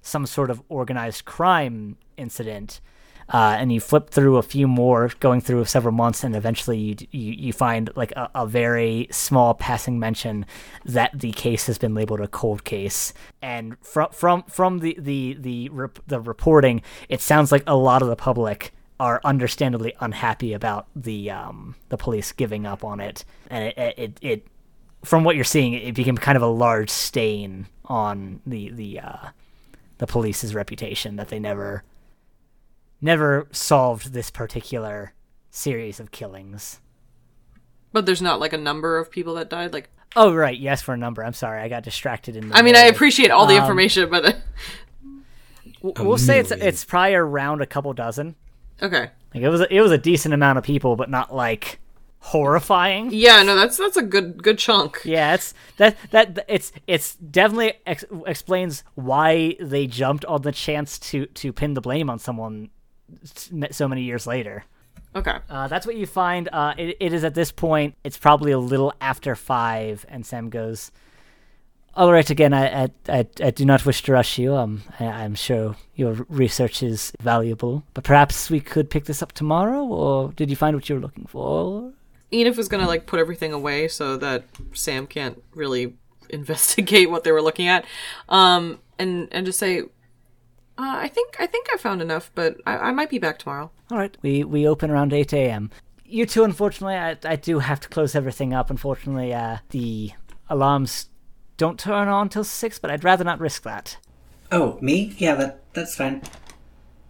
some 0.00 0.24
sort 0.24 0.50
of 0.50 0.62
organized 0.70 1.26
crime 1.26 1.98
incident. 2.16 2.80
Uh, 3.28 3.56
and 3.58 3.72
you 3.72 3.80
flip 3.80 4.10
through 4.10 4.36
a 4.36 4.42
few 4.42 4.68
more, 4.68 5.10
going 5.18 5.40
through 5.40 5.64
several 5.64 5.92
months, 5.92 6.22
and 6.22 6.36
eventually 6.36 6.78
you 6.78 6.96
you, 7.10 7.32
you 7.32 7.52
find 7.52 7.90
like 7.96 8.12
a, 8.12 8.30
a 8.34 8.46
very 8.46 9.08
small 9.10 9.52
passing 9.54 9.98
mention 9.98 10.46
that 10.84 11.10
the 11.12 11.32
case 11.32 11.66
has 11.66 11.76
been 11.76 11.94
labeled 11.94 12.20
a 12.20 12.28
cold 12.28 12.64
case. 12.64 13.12
And 13.42 13.76
from 13.80 14.10
from 14.12 14.44
from 14.44 14.78
the 14.78 14.96
the 14.98 15.36
the 15.40 15.68
rep- 15.70 15.98
the 16.06 16.20
reporting, 16.20 16.82
it 17.08 17.20
sounds 17.20 17.50
like 17.50 17.64
a 17.66 17.76
lot 17.76 18.02
of 18.02 18.08
the 18.08 18.16
public 18.16 18.72
are 18.98 19.20
understandably 19.24 19.92
unhappy 20.00 20.52
about 20.52 20.86
the 20.94 21.30
um 21.30 21.74
the 21.88 21.96
police 21.96 22.32
giving 22.32 22.64
up 22.64 22.84
on 22.84 23.00
it, 23.00 23.24
and 23.50 23.64
it 23.64 23.94
it, 23.98 24.18
it, 24.22 24.46
from 25.04 25.24
what 25.24 25.34
you're 25.34 25.44
seeing, 25.44 25.72
it 25.74 25.94
became 25.94 26.16
kind 26.16 26.36
of 26.36 26.42
a 26.42 26.46
large 26.46 26.90
stain 26.90 27.66
on 27.86 28.40
the 28.46 28.70
the 28.70 29.00
uh, 29.00 29.28
the 29.98 30.06
police's 30.06 30.54
reputation 30.54 31.16
that 31.16 31.28
they 31.28 31.38
never 31.38 31.82
never 33.06 33.48
solved 33.52 34.12
this 34.12 34.30
particular 34.30 35.14
series 35.50 35.98
of 36.00 36.10
killings. 36.10 36.80
but 37.92 38.04
there's 38.04 38.20
not 38.20 38.38
like 38.40 38.52
a 38.52 38.58
number 38.58 38.98
of 38.98 39.10
people 39.10 39.34
that 39.34 39.48
died. 39.48 39.72
Like, 39.72 39.88
Oh 40.14 40.34
right, 40.34 40.58
yes 40.58 40.82
for 40.82 40.92
a 40.92 40.96
number. 40.98 41.24
I'm 41.24 41.32
sorry, 41.32 41.60
I 41.62 41.68
got 41.68 41.82
distracted 41.82 42.36
in. 42.36 42.48
The 42.50 42.56
I 42.56 42.62
mean, 42.62 42.76
I 42.76 42.82
appreciate 42.84 43.30
all 43.30 43.46
the 43.46 43.54
Um, 43.56 43.62
information, 43.62 44.10
but 44.10 44.36
We'll 45.82 46.18
say 46.18 46.38
it's 46.40 46.50
it's 46.50 46.84
probably 46.84 47.14
around 47.14 47.60
a 47.62 47.66
couple 47.66 47.92
dozen. 47.92 48.34
okay. 48.82 49.10
Like 49.34 49.42
it 49.42 49.48
was 49.48 49.60
a, 49.60 49.74
it 49.74 49.80
was 49.80 49.92
a 49.92 49.98
decent 49.98 50.32
amount 50.34 50.58
of 50.58 50.64
people, 50.64 50.96
but 50.96 51.10
not 51.10 51.34
like 51.34 51.80
horrifying. 52.20 53.10
Yeah, 53.12 53.42
no, 53.42 53.54
that's 53.54 53.76
that's 53.76 53.96
a 53.96 54.02
good 54.02 54.42
good 54.42 54.58
chunk. 54.58 55.02
Yeah, 55.04 55.34
it's 55.34 55.54
that 55.76 55.96
that 56.10 56.44
it's 56.48 56.72
it's 56.86 57.14
definitely 57.16 57.74
ex- 57.86 58.04
explains 58.26 58.84
why 58.94 59.56
they 59.60 59.86
jumped 59.86 60.24
on 60.24 60.42
the 60.42 60.52
chance 60.52 60.98
to 61.10 61.26
to 61.26 61.52
pin 61.52 61.74
the 61.74 61.80
blame 61.80 62.08
on 62.10 62.18
someone 62.18 62.64
s- 62.64 62.75
so 63.70 63.88
many 63.88 64.02
years 64.02 64.26
later. 64.26 64.64
Okay. 65.16 65.38
Uh, 65.48 65.66
that's 65.66 65.86
what 65.86 65.96
you 65.96 66.06
find. 66.06 66.48
Uh, 66.52 66.74
it, 66.76 66.96
it 67.00 67.12
is 67.14 67.24
at 67.24 67.34
this 67.34 67.50
point. 67.50 67.94
It's 68.04 68.18
probably 68.18 68.52
a 68.52 68.58
little 68.58 68.92
after 69.00 69.34
five, 69.34 70.04
and 70.10 70.26
Sam 70.26 70.50
goes, 70.50 70.92
"All 71.94 72.12
right, 72.12 72.28
again, 72.28 72.52
I 72.52 72.84
I, 72.84 72.90
I, 73.08 73.26
I 73.42 73.50
do 73.50 73.64
not 73.64 73.86
wish 73.86 74.02
to 74.02 74.12
rush 74.12 74.36
you. 74.36 74.54
Um, 74.54 74.82
I, 75.00 75.06
I'm 75.06 75.34
sure 75.34 75.76
your 75.94 76.26
research 76.28 76.82
is 76.82 77.12
valuable, 77.18 77.82
but 77.94 78.04
perhaps 78.04 78.50
we 78.50 78.60
could 78.60 78.90
pick 78.90 79.06
this 79.06 79.22
up 79.22 79.32
tomorrow. 79.32 79.84
Or 79.84 80.32
did 80.32 80.50
you 80.50 80.56
find 80.56 80.76
what 80.76 80.88
you 80.90 80.96
were 80.96 81.00
looking 81.00 81.24
for? 81.24 81.92
Enif 82.30 82.58
was 82.58 82.68
gonna 82.68 82.86
like 82.86 83.06
put 83.06 83.18
everything 83.18 83.54
away 83.54 83.88
so 83.88 84.18
that 84.18 84.44
Sam 84.74 85.06
can't 85.06 85.42
really 85.54 85.94
investigate 86.28 87.10
what 87.10 87.24
they 87.24 87.32
were 87.32 87.42
looking 87.42 87.68
at, 87.68 87.86
um, 88.28 88.80
and 88.98 89.28
and 89.32 89.46
just 89.46 89.58
say, 89.58 89.84
uh, 90.78 90.96
I 90.98 91.08
think 91.08 91.36
I 91.38 91.46
think 91.46 91.66
I 91.72 91.76
found 91.76 92.02
enough, 92.02 92.30
but 92.34 92.56
I, 92.66 92.76
I 92.76 92.90
might 92.92 93.10
be 93.10 93.18
back 93.18 93.38
tomorrow. 93.38 93.70
All 93.90 93.98
right, 93.98 94.16
we 94.22 94.44
we 94.44 94.66
open 94.66 94.90
around 94.90 95.12
eight 95.12 95.32
a.m. 95.32 95.70
You 96.04 96.26
two, 96.26 96.44
unfortunately, 96.44 96.96
I 96.96 97.16
I 97.24 97.36
do 97.36 97.60
have 97.60 97.80
to 97.80 97.88
close 97.88 98.14
everything 98.14 98.52
up. 98.52 98.70
Unfortunately, 98.70 99.32
uh, 99.34 99.58
the 99.70 100.12
alarms 100.48 101.08
don't 101.56 101.78
turn 101.78 102.08
on 102.08 102.28
till 102.28 102.44
six, 102.44 102.78
but 102.78 102.90
I'd 102.90 103.04
rather 103.04 103.24
not 103.24 103.40
risk 103.40 103.62
that." 103.62 103.98
Oh, 104.52 104.78
me? 104.80 105.14
Yeah, 105.18 105.34
that 105.34 105.62
that's 105.72 105.96
fine. 105.96 106.22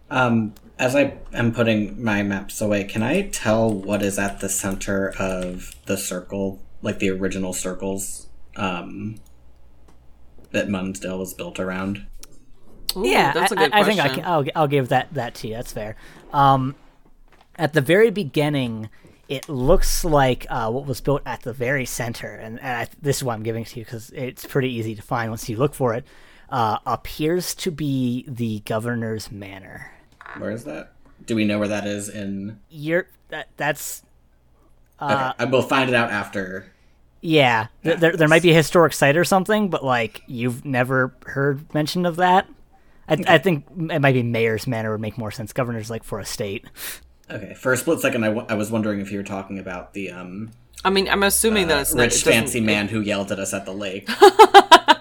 Um, 0.09 0.53
as 0.79 0.95
I 0.95 1.17
am 1.33 1.53
putting 1.53 2.01
my 2.01 2.23
maps 2.23 2.61
away, 2.61 2.83
can 2.85 3.03
I 3.03 3.27
tell 3.29 3.71
what 3.71 4.01
is 4.01 4.17
at 4.17 4.39
the 4.39 4.49
center 4.49 5.13
of 5.19 5.75
the 5.85 5.97
circle, 5.97 6.59
like 6.81 6.99
the 6.99 7.09
original 7.09 7.53
circles, 7.53 8.27
um, 8.55 9.19
that 10.51 10.69
Munsdale 10.69 11.19
was 11.19 11.33
built 11.33 11.59
around? 11.59 12.05
Ooh, 12.97 13.07
yeah, 13.07 13.31
that's 13.33 13.51
a 13.51 13.55
I- 13.59 13.63
good 13.63 13.73
I, 13.73 13.79
I 13.79 13.83
question. 13.83 14.03
think 14.03 14.11
I 14.11 14.15
can. 14.15 14.25
I'll, 14.25 14.45
I'll 14.55 14.67
give 14.67 14.89
that 14.89 15.13
that 15.13 15.35
to 15.35 15.47
you. 15.47 15.53
That's 15.55 15.71
fair. 15.71 15.95
Um, 16.33 16.75
at 17.55 17.73
the 17.73 17.81
very 17.81 18.11
beginning, 18.11 18.89
it 19.29 19.47
looks 19.49 20.03
like 20.05 20.45
uh, 20.49 20.69
what 20.71 20.85
was 20.85 21.01
built 21.01 21.21
at 21.25 21.41
the 21.41 21.53
very 21.53 21.85
center, 21.85 22.29
and, 22.35 22.59
and 22.59 22.67
I, 22.81 22.87
this 23.01 23.17
is 23.17 23.23
why 23.23 23.33
I'm 23.33 23.43
giving 23.43 23.63
it 23.63 23.67
to 23.69 23.79
you 23.79 23.85
because 23.85 24.09
it's 24.11 24.45
pretty 24.45 24.71
easy 24.73 24.95
to 24.95 25.01
find 25.01 25.29
once 25.29 25.47
you 25.49 25.57
look 25.57 25.73
for 25.73 25.93
it. 25.93 26.05
Uh, 26.49 26.77
appears 26.85 27.53
to 27.55 27.71
be 27.71 28.23
the 28.27 28.61
governor's 28.61 29.29
manor. 29.31 29.91
Where 30.37 30.51
is 30.51 30.63
that? 30.63 30.93
Do 31.25 31.35
we 31.35 31.43
know 31.43 31.59
where 31.59 31.67
that 31.67 31.85
is 31.85 32.07
in? 32.09 32.59
You're 32.69 33.07
that 33.29 33.49
that's 33.57 34.03
Okay, 35.01 35.31
I 35.39 35.45
will 35.45 35.61
find 35.61 35.89
it 35.89 35.95
out 35.95 36.09
after. 36.09 36.71
yeah. 37.21 37.67
th- 37.83 37.99
there 37.99 38.15
there 38.15 38.27
might 38.29 38.41
be 38.43 38.51
a 38.51 38.53
historic 38.55 38.93
site 38.93 39.17
or 39.17 39.25
something, 39.25 39.69
but 39.69 39.83
like 39.83 40.21
you've 40.27 40.63
never 40.63 41.13
heard 41.25 41.73
mention 41.73 42.05
of 42.05 42.15
that. 42.15 42.47
I, 43.09 43.17
I 43.27 43.37
think 43.37 43.65
it 43.91 43.99
might 44.01 44.13
be 44.13 44.23
mayor's 44.23 44.67
manor 44.67 44.91
would 44.91 45.01
make 45.01 45.17
more 45.17 45.31
sense. 45.31 45.53
Governor's 45.53 45.89
like 45.89 46.03
for 46.03 46.19
a 46.19 46.25
state. 46.25 46.65
Okay, 47.29 47.53
for 47.55 47.73
a 47.73 47.77
split 47.77 47.99
second, 47.99 48.23
I, 48.23 48.27
w- 48.27 48.45
I 48.49 48.53
was 48.55 48.71
wondering 48.71 48.99
if 49.01 49.11
you 49.11 49.17
were 49.17 49.23
talking 49.23 49.59
about 49.59 49.93
the 49.93 50.11
um, 50.11 50.51
I 50.85 50.89
mean, 50.89 51.09
I'm 51.09 51.23
assuming 51.23 51.67
that 51.67 51.81
it's 51.81 51.93
not, 51.93 52.03
rich 52.03 52.15
it 52.15 52.29
fancy 52.29 52.61
man 52.61 52.87
who 52.87 53.01
yelled 53.01 53.31
at 53.31 53.39
us 53.39 53.53
at 53.53 53.65
the 53.65 53.73
lake. 53.73 54.09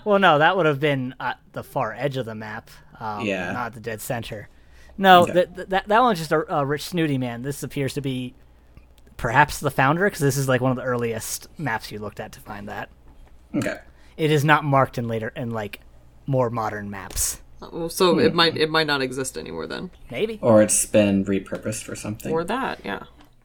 Well, 0.04 0.20
no, 0.20 0.38
that 0.38 0.56
would 0.56 0.66
have 0.66 0.78
been 0.78 1.16
at 1.18 1.40
the 1.50 1.64
far 1.64 1.92
edge 1.92 2.16
of 2.16 2.26
the 2.26 2.34
map. 2.36 2.70
Um, 3.00 3.26
Yeah. 3.26 3.50
Not 3.50 3.72
the 3.74 3.80
dead 3.80 4.00
center. 4.00 4.48
No, 4.96 5.22
Okay. 5.22 5.32
th- 5.32 5.54
th- 5.56 5.68
that 5.70 5.88
that 5.88 6.00
one's 6.00 6.20
just 6.20 6.30
a, 6.30 6.58
a 6.58 6.64
rich 6.64 6.82
snooty 6.84 7.18
man. 7.18 7.42
This 7.42 7.64
appears 7.64 7.92
to 7.94 8.00
be 8.00 8.32
perhaps 9.16 9.58
the 9.58 9.70
founder, 9.70 10.04
because 10.04 10.20
this 10.20 10.36
is 10.36 10.48
like 10.48 10.60
one 10.60 10.70
of 10.70 10.76
the 10.76 10.84
earliest 10.84 11.48
maps 11.58 11.90
you 11.90 11.98
looked 11.98 12.20
at 12.20 12.30
to 12.32 12.40
find 12.40 12.68
that. 12.68 12.88
Okay. 13.52 13.78
It 14.16 14.30
is 14.30 14.44
not 14.44 14.62
marked 14.62 14.96
in 14.96 15.08
later 15.08 15.32
in 15.34 15.50
like 15.50 15.80
more 16.24 16.50
modern 16.50 16.88
maps. 16.88 17.42
Oh, 17.62 17.88
So 17.88 18.18
it 18.18 18.34
might 18.34 18.56
it 18.56 18.70
might 18.70 18.86
not 18.86 19.00
exist 19.02 19.36
anymore 19.38 19.66
then, 19.66 19.90
Maybe. 20.10 20.38
Or 20.42 20.62
it's 20.62 20.84
been 20.86 21.24
repurposed 21.24 21.82
for 21.84 21.94
something. 21.96 22.32
or 22.32 22.44
that. 22.44 22.80
Yeah. 22.84 23.04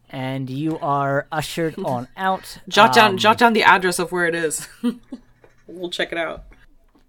And 0.09 0.49
you 0.49 0.77
are 0.79 1.27
ushered 1.31 1.75
on 1.85 2.07
out. 2.17 2.57
Jot 2.67 2.93
down 2.93 3.11
Um, 3.11 3.17
jot 3.17 3.37
down 3.37 3.53
the 3.53 3.63
address 3.63 3.99
of 3.99 4.11
where 4.11 4.25
it 4.25 4.35
is. 4.35 4.67
we'll 5.67 5.89
check 5.89 6.11
it 6.11 6.17
out. 6.17 6.43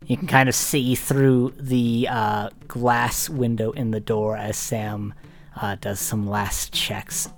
You 0.06 0.16
can 0.16 0.26
kind 0.26 0.48
of 0.48 0.54
see 0.54 0.94
through 0.94 1.54
the 1.58 2.08
uh, 2.10 2.50
glass 2.66 3.28
window 3.28 3.70
in 3.72 3.90
the 3.92 4.00
door 4.00 4.36
as 4.36 4.56
Sam 4.56 5.14
uh, 5.60 5.76
does 5.80 6.00
some 6.00 6.28
last 6.28 6.72
checks 6.72 7.28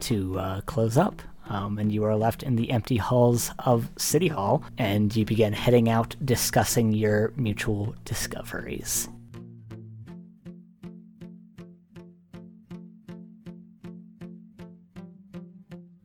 to 0.00 0.38
uh, 0.38 0.60
close 0.62 0.96
up. 0.98 1.22
Um, 1.48 1.78
and 1.78 1.92
you 1.92 2.04
are 2.04 2.16
left 2.16 2.42
in 2.42 2.56
the 2.56 2.70
empty 2.70 2.96
halls 2.96 3.50
of 3.58 3.88
City 3.96 4.28
Hall, 4.28 4.62
and 4.78 5.14
you 5.14 5.24
begin 5.24 5.52
heading 5.52 5.88
out 5.88 6.14
discussing 6.24 6.92
your 6.92 7.32
mutual 7.36 7.94
discoveries. 8.04 9.08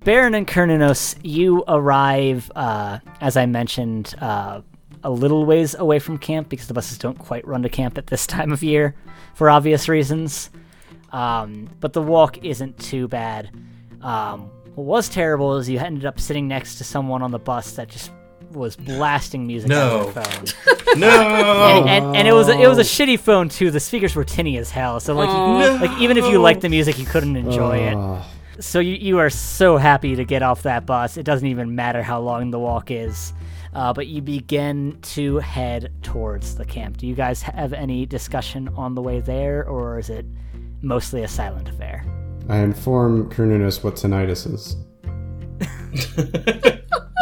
Baron 0.08 0.36
and 0.36 0.47
Cernunnos, 0.47 1.17
you 1.21 1.65
arrive, 1.67 2.50
uh, 2.56 3.00
as 3.19 3.36
I 3.36 3.45
mentioned, 3.45 4.15
uh, 4.21 4.62
a 5.04 5.12
little 5.12 5.45
ways 5.45 5.76
away 5.76 6.00
from 6.00 6.17
camp 6.17 6.47
because 6.47 6.67
the 6.69 6.73
buses 6.73 6.97
don't 6.97 7.19
quite 7.19 7.45
run 7.45 7.62
to 7.63 7.69
camp 7.69 7.97
at 7.97 8.08
this 8.08 8.26
time 8.26 8.54
of 8.54 8.63
year 8.63 8.95
for 9.34 9.50
obvious 9.50 9.89
reasons. 9.89 10.50
Um, 11.12 11.69
but 11.82 11.91
the 11.91 12.02
walk 12.02 12.43
isn't 12.43 12.80
too 12.80 13.10
bad. 13.10 13.50
Um, 14.02 14.50
what 14.77 14.85
was 14.85 15.09
terrible 15.09 15.57
is 15.57 15.67
you 15.67 15.79
ended 15.79 16.05
up 16.05 16.19
sitting 16.19 16.47
next 16.47 16.75
to 16.75 16.83
someone 16.83 17.21
on 17.23 17.31
the 17.31 17.39
bus 17.39 17.71
that 17.73 17.89
just 17.89 18.11
was 18.51 18.75
blasting 18.75 19.45
music 19.47 19.69
No. 19.69 20.07
on 20.07 20.13
their 20.13 20.23
phone. 20.23 20.45
No. 20.97 21.09
And, 21.09 21.89
and, 21.89 22.15
and 22.15 22.27
it 22.27 22.31
was 22.31 22.47
a, 22.47 22.53
it 22.57 22.67
was 22.67 22.77
a 22.77 22.81
shitty 22.81 23.19
phone 23.19 23.49
too. 23.49 23.71
The 23.71 23.79
speakers 23.79 24.15
were 24.15 24.23
tinny 24.23 24.57
as 24.57 24.71
hell. 24.71 24.99
So 24.99 25.13
like 25.13 25.29
you, 25.29 25.87
like 25.87 25.99
even 25.99 26.17
if 26.17 26.25
you 26.25 26.39
liked 26.39 26.61
the 26.61 26.69
music, 26.69 26.97
you 26.97 27.05
couldn't 27.05 27.35
enjoy 27.35 27.77
it. 27.79 27.95
Ah, 27.95 28.25
So 28.59 28.79
you, 28.79 28.95
you 28.95 29.17
are 29.19 29.29
so 29.29 29.77
happy 29.77 30.15
to 30.15 30.23
get 30.23 30.43
off 30.43 30.61
that 30.63 30.85
bus. 30.85 31.17
It 31.17 31.23
doesn't 31.23 31.47
even 31.47 31.75
matter 31.75 32.01
how 32.03 32.19
long 32.21 32.51
the 32.51 32.59
walk 32.59 32.89
is. 32.91 33.33
Uh, 33.73 33.93
but 33.93 34.07
you 34.07 34.21
begin 34.21 34.97
to 35.01 35.37
head 35.39 35.91
towards 36.03 36.55
the 36.55 36.65
camp. 36.65 36.97
Do 36.97 37.05
you 37.05 37.15
guys 37.15 37.41
have 37.41 37.73
any 37.73 38.05
discussion 38.05 38.69
on 38.69 38.95
the 38.95 39.01
way 39.01 39.19
there, 39.19 39.65
or 39.67 39.99
is 39.99 40.09
it 40.09 40.25
mostly 40.81 41.21
a 41.23 41.27
silent 41.27 41.67
affair? 41.69 42.03
I 42.49 42.57
inform 42.60 43.29
Cernunnos 43.29 43.83
what 43.83 43.95
tinnitus 43.95 44.51
is 44.51 44.77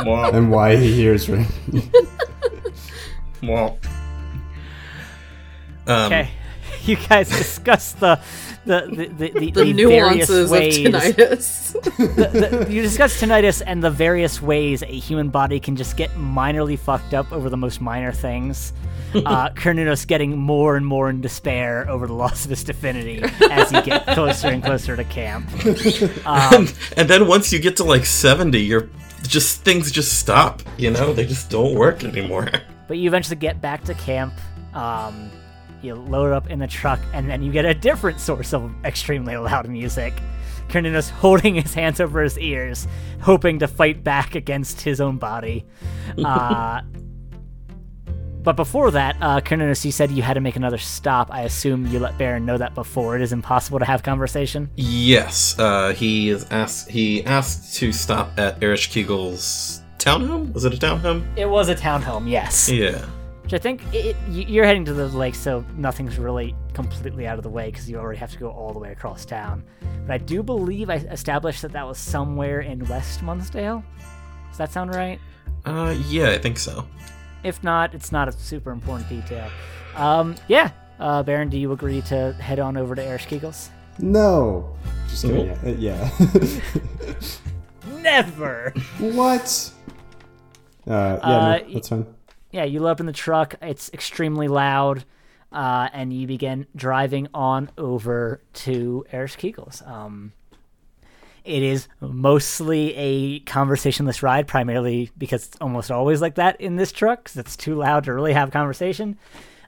and 0.05 0.51
why 0.51 0.75
he 0.75 0.93
hears 0.93 1.27
ring. 1.29 1.45
Wow. 3.43 3.77
Um, 5.87 6.05
Okay. 6.05 6.29
you 6.89 6.95
guys 7.07 7.29
discuss 7.29 7.93
the 7.93 8.19
the 8.65 8.87
the 8.87 9.05
the, 9.07 9.29
the, 9.31 9.51
The, 9.51 9.63
the 9.63 9.73
nuances 9.73 10.27
various 10.27 10.29
of 10.29 10.49
ways 10.49 10.77
tinnitus. 10.77 11.71
the, 11.97 12.67
you 12.71 12.81
discuss 12.81 13.19
tinnitus 13.19 13.61
and 13.65 13.83
the 13.83 13.91
various 13.91 14.41
ways 14.41 14.81
a 14.83 14.85
human 14.87 15.29
body 15.29 15.59
can 15.59 15.75
just 15.75 15.97
get 15.97 16.09
minorly 16.11 16.77
fucked 16.77 17.13
up 17.13 17.31
over 17.31 17.49
the 17.49 17.57
most 17.57 17.81
minor 17.81 18.11
things. 18.11 18.73
Uh, 19.15 19.49
Cernunnos 19.51 20.05
getting 20.05 20.37
more 20.37 20.75
and 20.75 20.85
more 20.85 21.09
in 21.09 21.21
despair 21.21 21.89
over 21.89 22.05
the 22.05 22.11
loss 22.13 22.43
of 22.43 22.49
his 22.49 22.65
divinity 22.65 23.23
as 23.49 23.71
you 23.71 23.81
get 23.81 24.05
closer 24.13 24.49
and 24.49 24.61
closer 24.61 24.97
to 24.97 25.05
camp. 25.05 25.49
and, 26.25 26.73
and 26.97 27.09
then 27.09 27.25
once 27.25 27.53
you 27.53 27.59
get 27.59 27.77
to 27.77 27.85
like 27.85 28.05
70, 28.05 28.59
you're 28.59 28.89
just 29.23 29.61
things 29.61 29.89
just 29.89 30.19
stop, 30.19 30.61
you 30.77 30.91
know? 30.91 31.13
They 31.13 31.25
just 31.25 31.49
don't 31.49 31.75
work 31.75 32.03
anymore. 32.03 32.49
But 32.89 32.97
you 32.97 33.07
eventually 33.07 33.37
get 33.37 33.61
back 33.61 33.85
to 33.85 33.93
camp. 33.93 34.33
Um, 34.73 35.31
you 35.85 35.95
load 35.95 36.33
up 36.33 36.49
in 36.49 36.59
the 36.59 36.67
truck, 36.67 36.99
and 37.13 37.29
then 37.29 37.41
you 37.41 37.51
get 37.51 37.65
a 37.65 37.73
different 37.73 38.19
source 38.19 38.53
of 38.53 38.73
extremely 38.83 39.37
loud 39.37 39.69
music. 39.69 40.13
Cernunnos 40.67 41.09
holding 41.09 41.55
his 41.55 41.73
hands 41.73 41.99
over 41.99 42.21
his 42.21 42.37
ears, 42.39 42.87
hoping 43.21 43.59
to 43.59 43.67
fight 43.67 44.03
back 44.03 44.35
against 44.35 44.81
his 44.81 44.99
own 44.99 45.17
body. 45.17 45.65
Uh, 46.23 46.81
but 48.45 48.55
before 48.55 48.91
that, 48.91 49.17
uh, 49.21 49.41
Cernunnos, 49.41 49.83
you 49.83 49.91
said 49.91 50.11
you 50.11 50.21
had 50.21 50.35
to 50.35 50.39
make 50.39 50.55
another 50.55 50.77
stop. 50.77 51.33
I 51.33 51.41
assume 51.41 51.87
you 51.87 51.97
let 51.97 52.15
Baron 52.19 52.45
know 52.45 52.59
that 52.59 52.75
before. 52.75 53.15
It 53.15 53.23
is 53.23 53.33
impossible 53.33 53.79
to 53.79 53.85
have 53.85 54.03
conversation. 54.03 54.69
Yes, 54.75 55.57
uh, 55.57 55.93
he 55.93 56.29
is 56.29 56.45
asked. 56.51 56.89
He 56.89 57.25
asked 57.25 57.75
to 57.77 57.91
stop 57.91 58.37
at 58.37 58.59
Ereshkigal's 58.59 59.81
townhome. 59.97 60.53
Was 60.53 60.63
it 60.63 60.75
a 60.75 60.77
townhome? 60.77 61.25
It 61.35 61.49
was 61.49 61.69
a 61.69 61.75
townhome, 61.75 62.29
yes. 62.29 62.69
Yeah. 62.69 63.03
Which 63.45 63.53
I 63.53 63.59
think 63.59 63.81
it, 63.93 64.15
you're 64.27 64.65
heading 64.65 64.85
to 64.85 64.93
the 64.93 65.07
lake, 65.07 65.35
so 65.35 65.63
nothing's 65.77 66.17
really 66.17 66.55
completely 66.73 67.27
out 67.27 67.37
of 67.37 67.43
the 67.43 67.49
way 67.49 67.69
because 67.69 67.87
you 67.87 67.97
already 67.97 68.17
have 68.17 68.31
to 68.31 68.39
go 68.39 68.49
all 68.49 68.73
the 68.73 68.79
way 68.79 68.91
across 68.91 69.23
town. 69.23 69.63
But 70.07 70.13
I 70.13 70.17
do 70.17 70.41
believe 70.41 70.89
I 70.89 70.95
established 70.95 71.61
that 71.61 71.71
that 71.73 71.85
was 71.87 71.99
somewhere 71.99 72.61
in 72.61 72.83
West 72.87 73.21
Munsdale. 73.21 73.83
Does 74.49 74.57
that 74.57 74.71
sound 74.71 74.95
right? 74.95 75.19
Uh, 75.63 75.95
yeah, 76.07 76.31
I 76.31 76.39
think 76.39 76.57
so. 76.57 76.87
If 77.43 77.63
not, 77.63 77.93
it's 77.93 78.11
not 78.11 78.27
a 78.27 78.31
super 78.31 78.71
important 78.71 79.07
detail. 79.09 79.47
Um, 79.95 80.33
yeah. 80.47 80.71
Uh, 80.99 81.21
Baron, 81.21 81.49
do 81.49 81.59
you 81.59 81.71
agree 81.71 82.01
to 82.03 82.33
head 82.33 82.57
on 82.59 82.77
over 82.77 82.95
to 82.95 83.01
Ereshkigal's? 83.03 83.69
No. 83.99 84.75
Just 85.07 85.23
kidding. 85.23 85.79
Yeah. 85.79 86.09
uh, 86.19 87.13
Never! 88.01 88.73
what? 88.99 89.71
Uh, 90.87 90.91
yeah, 90.91 91.13
Uh, 91.21 91.59
no, 91.67 91.73
that's 91.73 91.89
fine. 91.89 92.05
Yeah, 92.55 92.63
you 92.63 92.79
load 92.79 92.91
up 92.91 92.99
in 93.01 93.05
the 93.05 93.11
truck. 93.11 93.55
It's 93.61 93.91
extremely 93.91 94.47
loud, 94.47 95.03
uh, 95.51 95.89
and 95.91 96.13
you 96.13 96.25
begin 96.25 96.67
driving 96.73 97.27
on 97.33 97.69
over 97.77 98.41
to 98.53 99.05
Ereshkigal's. 99.11 99.83
Um, 99.85 100.31
it 101.43 101.61
is 101.61 101.89
mostly 101.99 102.95
a 102.95 103.39
conversationless 103.41 104.23
ride, 104.23 104.47
primarily 104.47 105.11
because 105.17 105.47
it's 105.47 105.57
almost 105.59 105.91
always 105.91 106.21
like 106.21 106.35
that 106.35 106.61
in 106.61 106.77
this 106.77 106.93
truck, 106.93 107.25
'cause 107.25 107.35
it's 107.35 107.57
too 107.57 107.75
loud 107.75 108.05
to 108.05 108.13
really 108.13 108.31
have 108.31 108.51
conversation. 108.51 109.17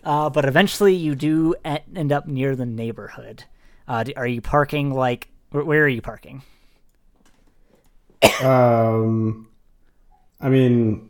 Uh, 0.06 0.30
but 0.30 0.46
eventually, 0.46 0.96
you 0.96 1.14
do 1.14 1.56
end 1.66 2.14
up 2.14 2.26
near 2.26 2.56
the 2.56 2.66
neighborhood. 2.66 3.44
Uh, 3.86 4.06
are 4.16 4.28
you 4.28 4.40
parking 4.40 4.94
like? 4.94 5.28
Where 5.52 5.84
are 5.84 5.90
you 5.90 6.02
parking? 6.02 6.42
Um, 8.42 9.50
I 10.40 10.48
mean, 10.48 11.10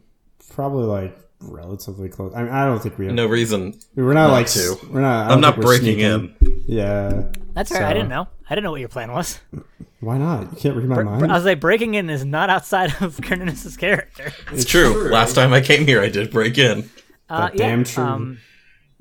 probably 0.50 0.86
like 0.86 1.27
relatively 1.40 2.10
close. 2.10 2.34
I 2.36 2.44
mean, 2.44 2.52
I 2.52 2.66
don't 2.66 2.80
think 2.82 2.98
we 2.98 3.06
have. 3.06 3.16
No 3.16 3.26
reason. 3.28 3.80
we're 3.96 4.14
not, 4.14 4.28
not 4.28 4.32
like 4.34 4.48
to. 4.48 4.76
we're 4.90 5.02
not. 5.02 5.22
I 5.22 5.24
I'm 5.24 5.30
don't 5.30 5.42
not 5.42 5.56
think 5.56 5.66
we're 5.66 5.78
breaking 5.80 6.00
in. 6.00 6.36
Yeah. 6.68 7.24
That's 7.54 7.72
all 7.72 7.80
right. 7.80 7.90
I 7.90 7.94
didn't 7.94 8.10
know. 8.10 8.28
I 8.50 8.56
didn't 8.56 8.64
know 8.66 8.72
what 8.72 8.80
your 8.80 8.90
plan 8.90 9.12
was. 9.12 9.40
Why 10.00 10.18
not? 10.20 10.52
You 10.52 10.58
can't 10.58 10.76
read 10.76 10.86
my 10.88 10.96
Br- 10.96 11.04
mind. 11.04 11.32
I 11.32 11.36
was 11.36 11.46
like, 11.46 11.60
breaking 11.60 11.96
in 11.96 12.10
is 12.10 12.24
not 12.24 12.50
outside 12.52 12.92
of 13.02 13.18
Cernunnos' 13.18 13.78
character. 13.78 14.32
It's 14.52 14.64
true. 14.66 15.10
Last 15.12 15.34
time 15.34 15.54
I 15.54 15.62
came 15.62 15.88
here, 15.88 16.02
I 16.02 16.10
did 16.10 16.30
break 16.32 16.58
in. 16.58 16.90
Uh, 17.30 17.50
yeah, 17.54 17.58
damn 17.58 17.84
true. 17.84 18.04
Um, 18.04 18.38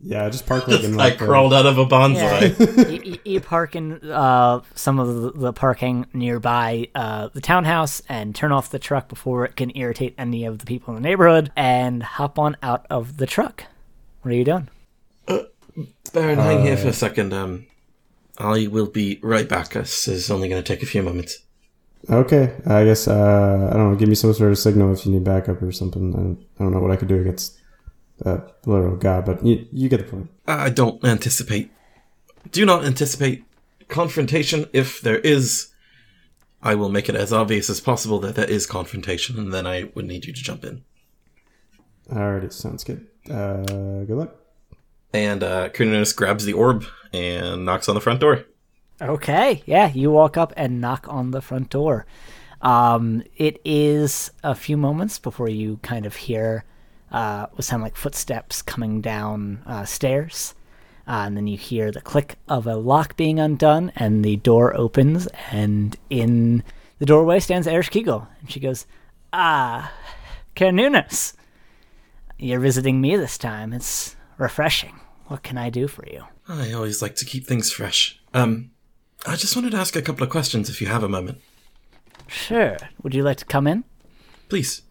yeah, 0.02 0.28
just 0.28 0.46
park 0.46 0.68
like 0.68 0.82
in 0.84 0.94
I 0.94 0.96
like 0.96 1.18
the- 1.18 1.26
crawled 1.26 1.54
out 1.54 1.66
of 1.66 1.78
a 1.78 1.86
bonsai. 1.86 2.90
you, 3.04 3.12
you, 3.12 3.18
you 3.24 3.40
park 3.40 3.74
in 3.76 3.94
uh, 4.10 4.60
some 4.74 4.98
of 4.98 5.08
the, 5.08 5.30
the 5.32 5.52
parking 5.52 6.06
nearby 6.12 6.88
uh, 6.94 7.28
the 7.32 7.40
townhouse 7.40 8.02
and 8.08 8.34
turn 8.34 8.52
off 8.52 8.70
the 8.70 8.78
truck 8.78 9.08
before 9.08 9.44
it 9.44 9.56
can 9.56 9.72
irritate 9.76 10.14
any 10.18 10.44
of 10.44 10.58
the 10.58 10.66
people 10.66 10.94
in 10.96 11.02
the 11.02 11.08
neighborhood 11.08 11.50
and 11.56 12.02
hop 12.02 12.38
on 12.38 12.56
out 12.62 12.86
of 12.90 13.16
the 13.16 13.26
truck. 13.26 13.64
What 14.22 14.32
are 14.32 14.36
you 14.36 14.44
doing? 14.44 14.68
Uh, 15.28 15.42
Baron, 16.12 16.38
hang 16.38 16.62
here 16.64 16.76
for 16.76 16.88
a 16.88 16.92
second. 16.92 17.32
Um, 17.32 17.66
I 18.38 18.66
will 18.66 18.86
be 18.86 19.18
right 19.22 19.48
back. 19.48 19.70
This 19.70 20.08
is 20.08 20.30
only 20.30 20.48
going 20.48 20.62
to 20.62 20.66
take 20.66 20.82
a 20.82 20.86
few 20.86 21.02
moments. 21.02 21.38
Okay, 22.10 22.54
I 22.66 22.84
guess 22.84 23.08
uh, 23.08 23.68
I 23.70 23.76
don't 23.76 23.92
know. 23.92 23.96
Give 23.98 24.08
me 24.08 24.14
some 24.14 24.32
sort 24.34 24.52
of 24.52 24.58
signal 24.58 24.92
if 24.92 25.04
you 25.06 25.12
need 25.12 25.24
backup 25.24 25.60
or 25.62 25.72
something. 25.72 26.14
I 26.58 26.62
don't 26.62 26.72
know 26.72 26.80
what 26.80 26.90
I 26.92 26.96
could 26.96 27.08
do 27.08 27.20
against 27.20 27.58
that 28.20 28.56
little 28.64 28.96
guy, 28.96 29.20
but 29.20 29.44
you, 29.44 29.66
you 29.72 29.88
get 29.88 29.98
the 29.98 30.04
point. 30.04 30.30
I 30.46 30.70
don't 30.70 31.04
anticipate. 31.04 31.70
Do 32.50 32.64
not 32.64 32.84
anticipate 32.84 33.44
confrontation. 33.88 34.66
If 34.72 35.00
there 35.00 35.18
is, 35.18 35.68
I 36.62 36.74
will 36.74 36.88
make 36.88 37.08
it 37.08 37.14
as 37.14 37.32
obvious 37.32 37.68
as 37.68 37.80
possible 37.80 38.18
that 38.20 38.34
there 38.34 38.48
is 38.48 38.66
confrontation, 38.66 39.38
and 39.38 39.52
then 39.52 39.66
I 39.66 39.90
would 39.94 40.06
need 40.06 40.24
you 40.24 40.32
to 40.32 40.42
jump 40.42 40.64
in. 40.64 40.84
Alrighty, 42.10 42.52
sounds 42.52 42.84
good. 42.84 43.06
Uh, 43.28 44.04
good 44.04 44.16
luck. 44.16 44.36
And 45.12 45.42
uh, 45.42 45.70
Cernunnos 45.70 46.14
grabs 46.14 46.44
the 46.44 46.52
orb 46.52 46.84
and 47.12 47.64
knocks 47.64 47.88
on 47.88 47.94
the 47.94 48.00
front 48.00 48.20
door. 48.20 48.44
Okay, 49.00 49.62
yeah, 49.66 49.90
you 49.92 50.10
walk 50.10 50.36
up 50.36 50.52
and 50.56 50.80
knock 50.80 51.06
on 51.08 51.30
the 51.30 51.42
front 51.42 51.70
door. 51.70 52.06
Um, 52.62 53.22
it 53.36 53.60
is 53.64 54.30
a 54.42 54.54
few 54.54 54.76
moments 54.76 55.18
before 55.18 55.48
you 55.48 55.78
kind 55.82 56.06
of 56.06 56.16
hear 56.16 56.64
uh, 57.10 57.46
what 57.52 57.64
sound 57.64 57.82
like 57.82 57.96
footsteps 57.96 58.62
coming 58.62 59.00
down 59.00 59.62
uh, 59.66 59.84
stairs. 59.84 60.54
Uh, 61.08 61.22
and 61.26 61.36
then 61.36 61.46
you 61.46 61.56
hear 61.56 61.92
the 61.92 62.00
click 62.00 62.36
of 62.48 62.66
a 62.66 62.74
lock 62.74 63.16
being 63.16 63.38
undone, 63.38 63.92
and 63.94 64.24
the 64.24 64.36
door 64.36 64.76
opens, 64.76 65.28
and 65.52 65.96
in 66.10 66.64
the 66.98 67.06
doorway 67.06 67.38
stands 67.38 67.68
Ereshkigal. 67.68 68.26
And 68.40 68.50
she 68.50 68.58
goes, 68.58 68.86
Ah, 69.32 69.92
Cernunnos, 70.56 71.34
you're 72.38 72.58
visiting 72.58 73.00
me 73.00 73.16
this 73.16 73.38
time. 73.38 73.72
It's 73.72 74.16
refreshing. 74.36 74.98
What 75.26 75.42
can 75.42 75.58
I 75.58 75.70
do 75.70 75.86
for 75.86 76.04
you? 76.06 76.24
I 76.48 76.72
always 76.72 77.02
like 77.02 77.16
to 77.16 77.24
keep 77.24 77.46
things 77.46 77.72
fresh. 77.72 78.20
Um, 78.34 78.70
I 79.26 79.36
just 79.36 79.56
wanted 79.56 79.70
to 79.72 79.78
ask 79.78 79.94
a 79.96 80.02
couple 80.02 80.24
of 80.24 80.30
questions 80.30 80.68
if 80.68 80.80
you 80.80 80.86
have 80.88 81.02
a 81.02 81.08
moment. 81.08 81.40
Sure. 82.26 82.76
Would 83.02 83.14
you 83.14 83.22
like 83.22 83.38
to 83.38 83.44
come 83.44 83.66
in? 83.66 83.84
Please. 84.48 84.82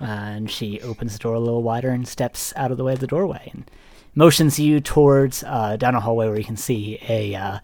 Uh, 0.00 0.04
and 0.04 0.50
she 0.50 0.80
opens 0.80 1.12
the 1.12 1.18
door 1.18 1.34
a 1.34 1.40
little 1.40 1.62
wider 1.62 1.90
and 1.90 2.08
steps 2.08 2.52
out 2.56 2.70
of 2.70 2.76
the 2.78 2.84
way 2.84 2.92
of 2.94 3.00
the 3.00 3.06
doorway 3.06 3.50
and 3.52 3.70
motions 4.14 4.58
you 4.58 4.80
towards 4.80 5.44
uh, 5.44 5.76
down 5.76 5.94
a 5.94 6.00
hallway 6.00 6.26
where 6.26 6.38
you 6.38 6.44
can 6.44 6.56
see 6.56 6.98
a 7.08 7.34
uh, 7.34 7.58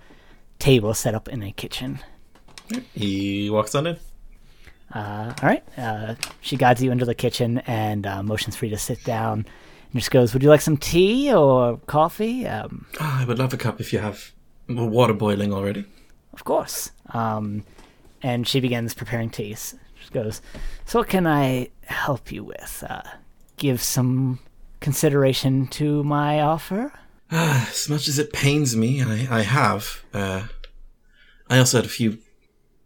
table 0.59 0.93
set 0.95 1.15
up 1.15 1.29
in 1.29 1.43
a 1.43 1.53
kitchen. 1.53 1.99
He 2.95 3.49
walks 3.51 3.75
on 3.75 3.87
in. 3.87 3.97
Uh, 4.95 5.33
all 5.43 5.49
right. 5.49 5.65
Uh, 5.79 6.15
she 6.41 6.57
guides 6.57 6.83
you 6.83 6.91
into 6.93 7.05
the 7.05 7.15
kitchen 7.15 7.59
and 7.67 8.07
uh, 8.07 8.23
motions 8.23 8.55
for 8.57 8.67
you 8.67 8.71
to 8.73 8.79
sit 8.79 9.03
down. 9.05 9.47
And 9.93 10.01
just 10.01 10.11
goes, 10.11 10.33
"Would 10.33 10.43
you 10.43 10.49
like 10.49 10.61
some 10.61 10.77
tea 10.77 11.33
or 11.33 11.79
coffee?" 11.87 12.47
Um, 12.47 12.87
Ah, 13.01 13.23
I 13.23 13.25
would 13.25 13.39
love 13.39 13.53
a 13.55 13.57
cup 13.57 13.81
if 13.81 13.93
you 13.93 13.99
have 14.01 14.33
water 14.69 15.15
boiling 15.15 15.53
already. 15.53 15.85
of 16.33 16.45
course. 16.45 16.91
Um, 17.15 17.65
and 18.23 18.47
she 18.47 18.61
begins 18.61 18.95
preparing 18.95 19.31
teas. 19.31 19.75
She 20.05 20.11
goes, 20.11 20.43
"So 20.85 20.99
what 21.01 21.09
can 21.09 21.27
I 21.27 21.69
help 21.87 22.31
you 22.31 22.45
with? 22.45 22.85
Uh, 22.89 23.03
give 23.57 23.83
some 23.83 24.39
consideration 24.81 25.67
to 25.69 26.05
my 26.05 26.41
offer." 26.41 26.93
As 27.31 27.89
much 27.89 28.09
as 28.09 28.19
it 28.19 28.33
pains 28.33 28.77
me, 28.77 29.03
I, 29.03 29.39
I 29.39 29.43
have. 29.43 30.05
Uh, 30.15 30.47
I 31.49 31.59
also 31.59 31.79
had 31.79 31.87
a 31.87 31.89
few. 31.89 32.19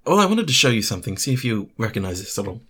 Well, 0.06 0.18
I 0.18 0.26
wanted 0.26 0.46
to 0.46 0.52
show 0.52 0.70
you 0.70 0.82
something. 0.82 1.16
See 1.18 1.32
if 1.32 1.44
you 1.44 1.70
recognize 1.76 2.20
this 2.20 2.38
at 2.38 2.48
all. 2.48 2.62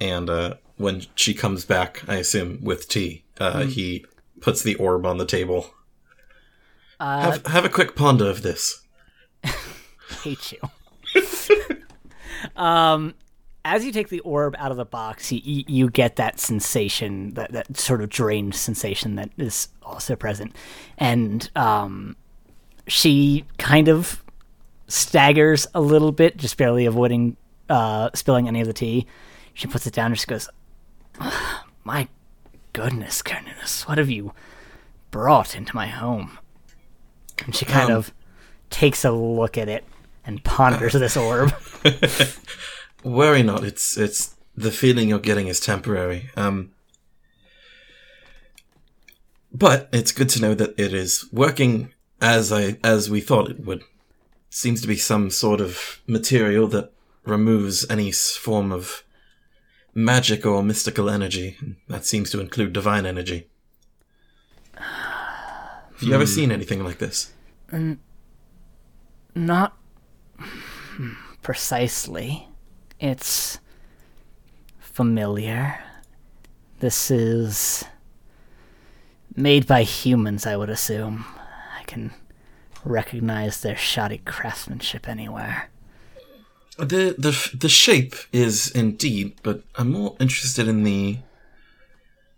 And 0.00 0.28
uh, 0.28 0.54
when 0.76 1.02
she 1.14 1.34
comes 1.34 1.64
back, 1.64 2.02
I 2.08 2.16
assume 2.16 2.58
with 2.62 2.88
tea, 2.88 3.24
uh, 3.38 3.64
he 3.64 4.04
puts 4.40 4.62
the 4.62 4.74
orb 4.76 5.06
on 5.06 5.18
the 5.18 5.26
table. 5.26 5.74
have 7.00 7.46
have 7.46 7.64
a 7.64 7.68
quick 7.68 7.94
ponder 7.96 8.28
of 8.28 8.42
this. 8.42 8.82
hate 10.22 10.52
you. 10.52 11.22
um, 12.56 13.14
as 13.68 13.84
you 13.84 13.92
take 13.92 14.08
the 14.08 14.20
orb 14.20 14.56
out 14.58 14.70
of 14.70 14.78
the 14.78 14.84
box, 14.86 15.30
you, 15.30 15.64
you, 15.66 15.90
get 15.90 16.16
that 16.16 16.40
sensation, 16.40 17.34
that, 17.34 17.52
that 17.52 17.76
sort 17.76 18.00
of 18.00 18.08
drained 18.08 18.54
sensation 18.54 19.16
that 19.16 19.30
is 19.36 19.68
also 19.82 20.16
present. 20.16 20.56
And 20.96 21.48
um, 21.54 22.16
she 22.86 23.44
kind 23.58 23.88
of 23.88 24.24
staggers 24.86 25.66
a 25.74 25.82
little 25.82 26.12
bit, 26.12 26.38
just 26.38 26.56
barely 26.56 26.86
avoiding 26.86 27.36
uh, 27.68 28.08
spilling 28.14 28.48
any 28.48 28.62
of 28.62 28.66
the 28.66 28.72
tea. 28.72 29.06
She 29.52 29.66
puts 29.66 29.86
it 29.86 29.92
down 29.92 30.06
and 30.06 30.14
just 30.14 30.28
goes, 30.28 30.48
My 31.84 32.08
goodness, 32.72 33.22
Cernunnos, 33.22 33.86
what 33.86 33.98
have 33.98 34.08
you 34.08 34.32
brought 35.10 35.54
into 35.54 35.74
my 35.76 35.88
home. 35.88 36.38
And 37.44 37.54
she 37.54 37.66
kind 37.66 37.90
Um. 37.90 37.98
of 37.98 38.14
takes 38.70 39.04
a 39.04 39.10
look 39.10 39.58
at 39.58 39.68
it 39.68 39.84
and 40.24 40.42
ponders 40.42 40.92
this 40.94 41.16
orb. 41.16 41.54
Worry 43.04 43.42
not. 43.42 43.64
It's 43.64 43.96
it's 43.96 44.36
the 44.56 44.72
feeling 44.72 45.08
you're 45.08 45.18
getting 45.18 45.46
is 45.46 45.60
temporary. 45.60 46.30
Um, 46.36 46.72
but 49.52 49.88
it's 49.92 50.12
good 50.12 50.28
to 50.30 50.40
know 50.40 50.54
that 50.54 50.78
it 50.78 50.92
is 50.92 51.26
working 51.32 51.92
as 52.20 52.52
I 52.52 52.78
as 52.82 53.08
we 53.08 53.20
thought 53.20 53.50
it 53.50 53.64
would. 53.64 53.84
Seems 54.50 54.80
to 54.80 54.88
be 54.88 54.96
some 54.96 55.30
sort 55.30 55.60
of 55.60 56.00
material 56.06 56.66
that 56.68 56.92
removes 57.24 57.88
any 57.90 58.10
form 58.10 58.72
of 58.72 59.04
magic 59.94 60.46
or 60.46 60.62
mystical 60.62 61.10
energy. 61.10 61.56
That 61.88 62.06
seems 62.06 62.30
to 62.30 62.40
include 62.40 62.72
divine 62.72 63.06
energy. 63.06 63.48
Have 64.74 66.02
you 66.02 66.14
ever 66.14 66.26
seen 66.26 66.52
anything 66.52 66.84
like 66.84 66.98
this? 66.98 67.32
Not 69.34 69.76
precisely. 71.42 72.47
It's 73.00 73.60
familiar. 74.78 75.78
This 76.80 77.10
is 77.10 77.84
made 79.36 79.66
by 79.66 79.82
humans, 79.82 80.46
I 80.46 80.56
would 80.56 80.70
assume. 80.70 81.24
I 81.78 81.84
can 81.84 82.12
recognize 82.84 83.60
their 83.60 83.76
shoddy 83.76 84.18
craftsmanship 84.18 85.08
anywhere. 85.08 85.70
The 86.78 87.14
the 87.18 87.56
the 87.56 87.68
shape 87.68 88.14
is 88.32 88.70
indeed, 88.70 89.34
but 89.42 89.62
I'm 89.76 89.92
more 89.92 90.16
interested 90.20 90.68
in 90.68 90.84
the 90.84 91.18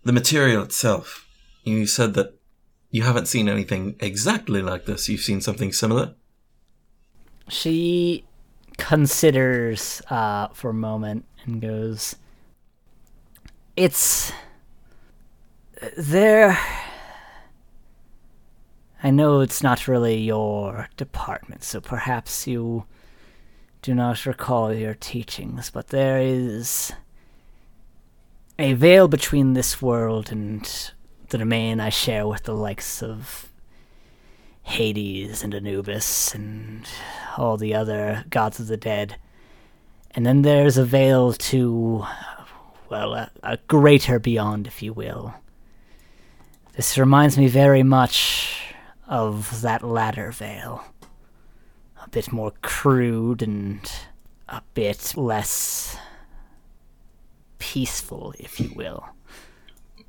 the 0.04 0.12
material 0.12 0.62
itself. 0.62 1.26
You 1.64 1.86
said 1.86 2.14
that 2.14 2.34
you 2.90 3.02
haven't 3.02 3.28
seen 3.28 3.48
anything 3.48 3.96
exactly 4.00 4.62
like 4.62 4.86
this. 4.86 5.08
You've 5.08 5.20
seen 5.20 5.40
something 5.40 5.72
similar. 5.72 6.14
She 7.48 8.24
considers 8.80 10.02
uh, 10.10 10.48
for 10.48 10.70
a 10.70 10.74
moment 10.74 11.26
and 11.44 11.60
goes, 11.60 12.16
It's. 13.76 14.32
There. 15.96 16.58
I 19.02 19.10
know 19.10 19.40
it's 19.40 19.62
not 19.62 19.88
really 19.88 20.18
your 20.18 20.88
department, 20.96 21.62
so 21.62 21.80
perhaps 21.80 22.46
you 22.46 22.84
do 23.80 23.94
not 23.94 24.26
recall 24.26 24.74
your 24.74 24.94
teachings, 24.94 25.70
but 25.70 25.88
there 25.88 26.20
is 26.20 26.92
a 28.58 28.74
veil 28.74 29.08
between 29.08 29.54
this 29.54 29.80
world 29.80 30.30
and 30.30 30.92
the 31.30 31.38
domain 31.38 31.80
I 31.80 31.88
share 31.88 32.26
with 32.26 32.42
the 32.42 32.54
likes 32.54 33.02
of 33.02 33.49
Hades 34.62 35.42
and 35.42 35.54
Anubis 35.54 36.34
and 36.34 36.86
all 37.36 37.56
the 37.56 37.74
other 37.74 38.24
gods 38.30 38.60
of 38.60 38.66
the 38.66 38.76
dead. 38.76 39.16
And 40.12 40.26
then 40.26 40.42
there's 40.42 40.76
a 40.76 40.84
veil 40.84 41.32
to, 41.32 42.04
well, 42.88 43.14
a, 43.14 43.30
a 43.42 43.56
greater 43.68 44.18
beyond, 44.18 44.66
if 44.66 44.82
you 44.82 44.92
will. 44.92 45.34
This 46.74 46.98
reminds 46.98 47.36
me 47.36 47.46
very 47.46 47.82
much 47.82 48.62
of 49.08 49.60
that 49.62 49.82
latter 49.82 50.30
veil. 50.30 50.84
A 52.02 52.08
bit 52.08 52.32
more 52.32 52.52
crude 52.62 53.42
and 53.42 53.90
a 54.48 54.62
bit 54.74 55.14
less 55.16 55.96
peaceful, 57.58 58.34
if 58.38 58.58
you 58.58 58.72
will. 58.74 59.04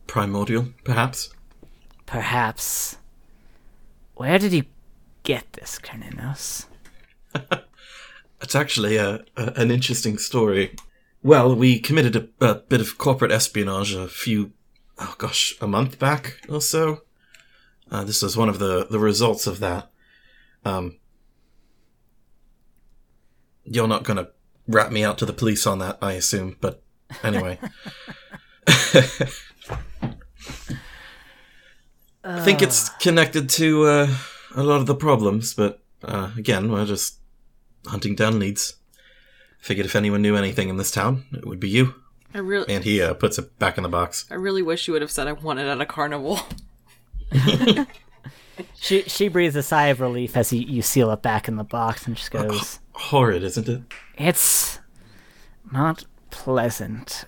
Primordial, 0.08 0.68
perhaps. 0.84 1.30
Perhaps. 2.06 2.98
Where 4.16 4.38
did 4.40 4.54
you 4.54 4.66
get 5.24 5.54
this, 5.54 5.80
Cernunnos? 5.80 6.66
It's 8.42 8.56
actually 8.56 8.98
a, 8.98 9.24
a 9.38 9.54
an 9.56 9.70
interesting 9.72 10.18
story. 10.18 10.76
Well, 11.22 11.56
we 11.56 11.80
committed 11.80 12.16
a, 12.16 12.28
a 12.46 12.56
bit 12.56 12.82
of 12.82 12.98
corporate 12.98 13.32
espionage 13.32 13.94
a 13.94 14.08
few, 14.08 14.54
oh 14.98 15.14
gosh, 15.20 15.56
a 15.62 15.68
month 15.68 16.00
back 16.00 16.42
or 16.50 16.60
so. 16.60 17.04
Uh, 17.92 18.04
this 18.04 18.24
was 18.24 18.36
one 18.36 18.50
of 18.50 18.58
the 18.58 18.88
the 18.90 19.00
results 19.00 19.46
of 19.46 19.60
that. 19.60 19.92
Um, 20.66 20.98
you're 23.64 23.88
not 23.88 24.04
gonna 24.04 24.30
rat 24.68 24.92
me 24.92 25.04
out 25.04 25.20
to 25.20 25.26
the 25.26 25.34
police 25.34 25.68
on 25.68 25.78
that, 25.80 26.00
I 26.02 26.14
assume. 26.14 26.58
But 26.60 26.82
anyway, 27.24 27.60
I 32.24 32.42
think 32.42 32.62
it's 32.62 32.90
connected 32.90 33.50
to 33.52 33.86
uh, 33.86 34.16
a 34.56 34.64
lot 34.64 34.80
of 34.82 34.86
the 34.86 34.96
problems. 34.96 35.54
But 35.54 35.82
uh, 36.04 36.32
again, 36.38 36.72
we're 36.72 36.86
just 36.86 37.18
hunting 37.86 38.16
down 38.16 38.40
leads. 38.40 38.76
Figured 39.60 39.86
if 39.86 39.96
anyone 39.96 40.22
knew 40.22 40.36
anything 40.36 40.70
in 40.70 40.78
this 40.78 40.92
town, 40.92 41.26
it 41.34 41.46
would 41.46 41.60
be 41.60 41.70
you. 41.70 41.96
I 42.34 42.40
really, 42.40 42.74
And 42.74 42.84
he 42.84 43.02
uh, 43.02 43.14
puts 43.14 43.38
it 43.38 43.60
back 43.60 43.78
in 43.78 43.84
the 43.84 43.90
box. 43.90 44.26
I 44.32 44.36
really 44.36 44.62
wish 44.62 44.88
you 44.88 44.94
would 44.94 45.02
have 45.02 45.12
said 45.12 45.28
I 45.28 45.34
wanted 45.34 45.68
it 45.68 45.70
at 45.70 45.82
a 45.82 45.86
carnival. 45.86 46.40
She 48.76 49.04
she 49.04 49.28
breathes 49.28 49.56
a 49.56 49.64
sigh 49.64 49.88
of 49.88 50.02
relief 50.02 50.36
as 50.36 50.52
you, 50.52 50.62
you 50.62 50.82
seal 50.82 51.12
it 51.12 51.22
back 51.22 51.48
in 51.48 51.56
the 51.56 51.64
box 51.64 52.08
and 52.08 52.16
just 52.16 52.32
goes, 52.32 52.80
Horrid, 52.94 53.44
isn't 53.44 53.68
it? 53.68 53.82
It's 54.18 54.80
not 55.72 56.06
pleasant. 56.30 57.26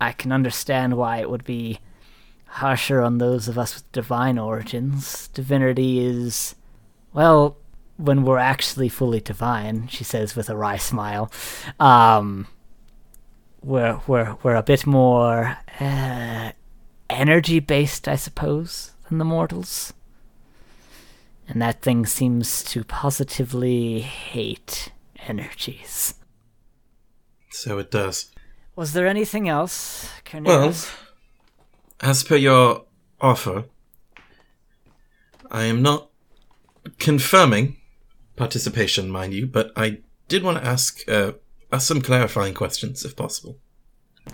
I 0.00 0.12
can 0.12 0.32
understand 0.32 0.96
why 0.96 1.18
it 1.18 1.30
would 1.30 1.44
be 1.44 1.80
harsher 2.56 3.02
on 3.02 3.18
those 3.18 3.48
of 3.48 3.58
us 3.58 3.74
with 3.74 3.92
divine 3.92 4.38
origins. 4.38 5.28
Divinity 5.28 6.00
is, 6.00 6.54
well, 7.12 7.58
when 7.98 8.24
we're 8.24 8.38
actually 8.38 8.88
fully 8.88 9.20
divine, 9.20 9.88
she 9.88 10.04
says 10.04 10.34
with 10.34 10.48
a 10.48 10.56
wry 10.56 10.78
smile, 10.78 11.30
um, 11.78 12.46
we're, 13.62 14.00
we're, 14.06 14.36
we're 14.42 14.54
a 14.54 14.62
bit 14.62 14.86
more 14.86 15.58
uh, 15.78 16.52
energy 17.10 17.60
based, 17.60 18.08
I 18.08 18.16
suppose, 18.16 18.92
than 19.08 19.18
the 19.18 19.24
mortals. 19.24 19.92
And 21.48 21.60
that 21.60 21.82
thing 21.82 22.06
seems 22.06 22.64
to 22.64 22.84
positively 22.84 24.00
hate 24.00 24.92
energies. 25.28 26.14
So 27.50 27.78
it 27.78 27.90
does. 27.90 28.30
Was 28.74 28.94
there 28.94 29.06
anything 29.06 29.48
else, 29.48 30.10
Well, 30.32 30.42
Cornelius? 30.42 30.90
As 32.00 32.22
per 32.22 32.36
your 32.36 32.84
offer, 33.20 33.64
I 35.50 35.64
am 35.64 35.82
not 35.82 36.10
confirming 36.98 37.76
participation, 38.36 39.10
mind 39.10 39.34
you, 39.34 39.46
but 39.46 39.72
I 39.76 39.98
did 40.28 40.42
want 40.42 40.58
to 40.58 40.64
ask 40.64 41.06
uh, 41.08 41.32
ask 41.72 41.86
some 41.88 42.02
clarifying 42.02 42.54
questions, 42.54 43.04
if 43.04 43.16
possible. 43.16 43.58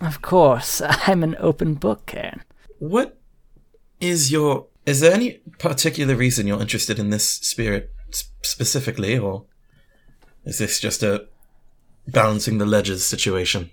of 0.01 0.23
course, 0.23 0.83
I'm 1.07 1.23
an 1.23 1.37
open 1.39 1.75
book, 1.75 2.07
Karen. 2.07 2.43
What 2.79 3.19
is 4.01 4.33
your? 4.33 4.67
Is 4.85 5.01
there 5.01 5.13
any 5.13 5.41
particular 5.59 6.17
reason 6.17 6.47
you're 6.47 6.61
interested 6.61 6.99
in 6.99 7.11
this 7.11 7.29
spirit 7.29 7.93
specifically, 8.43 9.17
or 9.17 9.45
is 10.45 10.59
this 10.59 10.81
just 10.81 11.03
a 11.03 11.29
balancing 12.09 12.59
the 12.59 12.67
ledges 12.67 13.07
situation? 13.07 13.71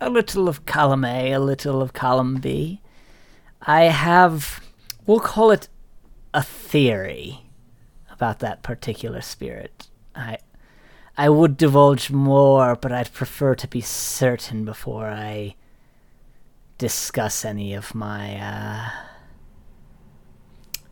A 0.00 0.10
little 0.10 0.48
of 0.48 0.66
column 0.66 1.04
A, 1.04 1.32
a 1.32 1.40
little 1.40 1.80
of 1.80 1.92
column 1.92 2.36
B. 2.36 2.80
I 3.62 3.84
have, 3.84 4.60
we'll 5.06 5.20
call 5.20 5.50
it 5.50 5.68
a 6.34 6.42
theory 6.42 7.46
about 8.10 8.40
that 8.40 8.62
particular 8.62 9.20
spirit. 9.20 9.88
I, 10.14 10.38
I 11.16 11.28
would 11.28 11.56
divulge 11.56 12.10
more, 12.10 12.76
but 12.76 12.92
I'd 12.92 13.12
prefer 13.12 13.54
to 13.54 13.68
be 13.68 13.80
certain 13.80 14.64
before 14.64 15.06
I 15.08 15.54
discuss 16.76 17.44
any 17.44 17.72
of 17.72 17.94
my 17.94 18.36
uh, 18.36 18.90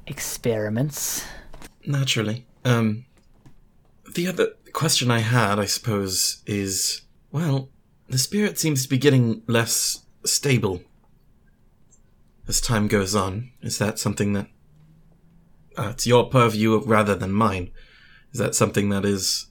experiments. 0.07 1.25
Naturally. 1.85 2.47
Um, 2.65 3.05
the 4.15 4.29
other 4.29 4.53
question 4.73 5.11
I 5.11 5.19
had, 5.19 5.59
I 5.59 5.67
suppose, 5.67 6.43
is 6.47 7.03
well, 7.33 7.69
the 8.13 8.19
spirit 8.19 8.59
seems 8.59 8.83
to 8.83 8.89
be 8.89 8.99
getting 8.99 9.43
less 9.47 10.05
stable 10.25 10.83
as 12.47 12.61
time 12.61 12.87
goes 12.89 13.15
on. 13.15 13.51
Is 13.63 13.79
that 13.79 13.99
something 13.99 14.35
that 14.35 14.47
uh, 15.79 15.89
it's 15.93 16.07
your 16.07 16.29
purview 16.29 16.79
rather 16.85 17.15
than 17.15 17.33
mine? 17.33 17.71
Is 18.33 18.39
that 18.39 18.55
something 18.55 18.91
that 18.91 19.05
is 19.05 19.47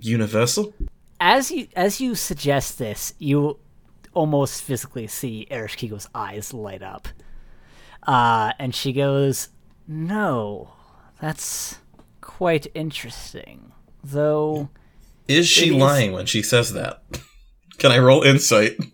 universal? 0.00 0.72
as 1.20 1.50
you 1.50 1.66
as 1.74 2.00
you 2.00 2.14
suggest 2.14 2.78
this, 2.78 3.12
you 3.18 3.58
almost 4.14 4.62
physically 4.62 5.06
see 5.08 5.46
Ereshkigal's 5.50 6.08
eyes 6.14 6.54
light 6.54 6.82
up. 6.82 7.08
Uh, 8.06 8.52
and 8.60 8.74
she 8.74 8.92
goes, 8.92 9.48
No, 9.88 10.72
that's 11.20 11.78
quite 12.20 12.68
interesting. 12.74 13.72
Though 14.04 14.70
Is 15.26 15.48
she 15.48 15.66
It 15.70 15.72
is- 15.72 15.78
lying 15.82 16.12
when 16.12 16.26
she 16.26 16.42
says 16.42 16.72
that? 16.74 17.02
Can 17.78 17.92
I 17.92 17.98
roll 17.98 18.22
insight? 18.22 18.76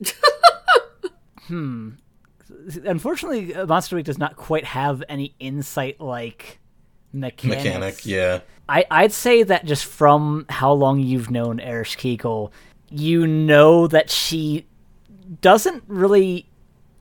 Hmm. 1.47 1.91
Unfortunately, 2.87 3.53
Monster 3.67 3.97
Week 3.97 4.07
does 4.07 4.17
not 4.17 4.37
quite 4.37 4.65
have 4.65 5.05
any 5.11 5.35
insight 5.39 6.01
like 6.01 6.59
mechanics. 7.13 7.65
Mechanic, 7.65 8.07
yeah. 8.07 8.41
I, 8.67 8.87
I'd 8.91 9.13
say 9.13 9.43
that 9.43 9.67
just 9.67 9.85
from 9.85 10.47
how 10.49 10.73
long 10.73 11.01
you've 11.01 11.31
known 11.31 11.59
Ereshkigal, 11.59 12.51
you 12.89 13.27
know 13.27 13.87
that 13.89 14.09
she 14.11 14.67
doesn't 15.43 15.85
really 15.87 16.49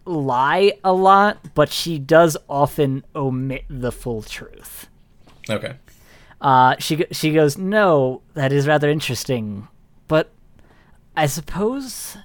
lie 0.06 0.74
a 0.84 0.92
lot, 0.92 1.54
but 1.56 1.72
she 1.72 2.00
does 2.00 2.36
often 2.50 3.06
omit 3.16 3.64
the 3.70 3.92
full 3.92 4.24
truth. 4.24 4.88
Okay. 5.50 5.76
Uh, 6.42 6.76
she 6.80 7.06
she 7.12 7.32
goes, 7.32 7.58
no, 7.58 8.22
that 8.34 8.52
is 8.52 8.68
rather 8.68 8.90
interesting, 8.90 9.70
but 10.10 10.34
I 11.16 11.28
suppose 11.28 12.18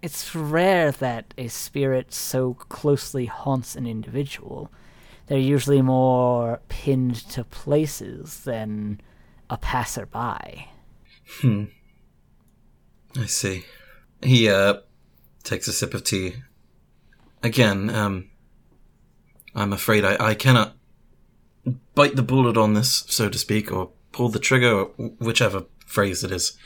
it's 0.00 0.34
rare 0.34 0.92
that 0.92 1.34
a 1.38 1.48
spirit 1.48 2.12
so 2.12 2.54
closely 2.54 3.26
haunts 3.26 3.76
an 3.76 3.86
individual. 3.86 4.70
They're 5.26 5.38
usually 5.38 5.82
more 5.82 6.60
pinned 6.68 7.16
to 7.30 7.44
places 7.44 8.44
than 8.44 9.00
a 9.48 9.56
passerby. 9.56 10.68
Hmm. 11.40 11.64
I 13.16 13.26
see. 13.26 13.64
He 14.22 14.48
uh 14.48 14.80
takes 15.42 15.68
a 15.68 15.72
sip 15.72 15.94
of 15.94 16.04
tea. 16.04 16.34
Again, 17.42 17.90
um 17.90 18.30
I'm 19.54 19.72
afraid 19.72 20.04
I, 20.04 20.16
I 20.18 20.34
cannot 20.34 20.76
bite 21.94 22.16
the 22.16 22.22
bullet 22.22 22.56
on 22.56 22.74
this, 22.74 23.04
so 23.08 23.28
to 23.28 23.38
speak, 23.38 23.70
or 23.70 23.90
pull 24.12 24.28
the 24.28 24.38
trigger, 24.38 24.72
or 24.72 24.84
whichever 25.18 25.66
phrase 25.86 26.24
it 26.24 26.32
is. 26.32 26.56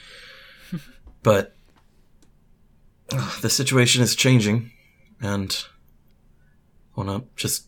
But 1.27 1.57
uh, 3.11 3.41
the 3.41 3.51
situation 3.51 4.01
is 4.01 4.15
changing, 4.15 4.71
and 5.21 5.65
I 6.97 7.01
wanna 7.01 7.25
just 7.35 7.67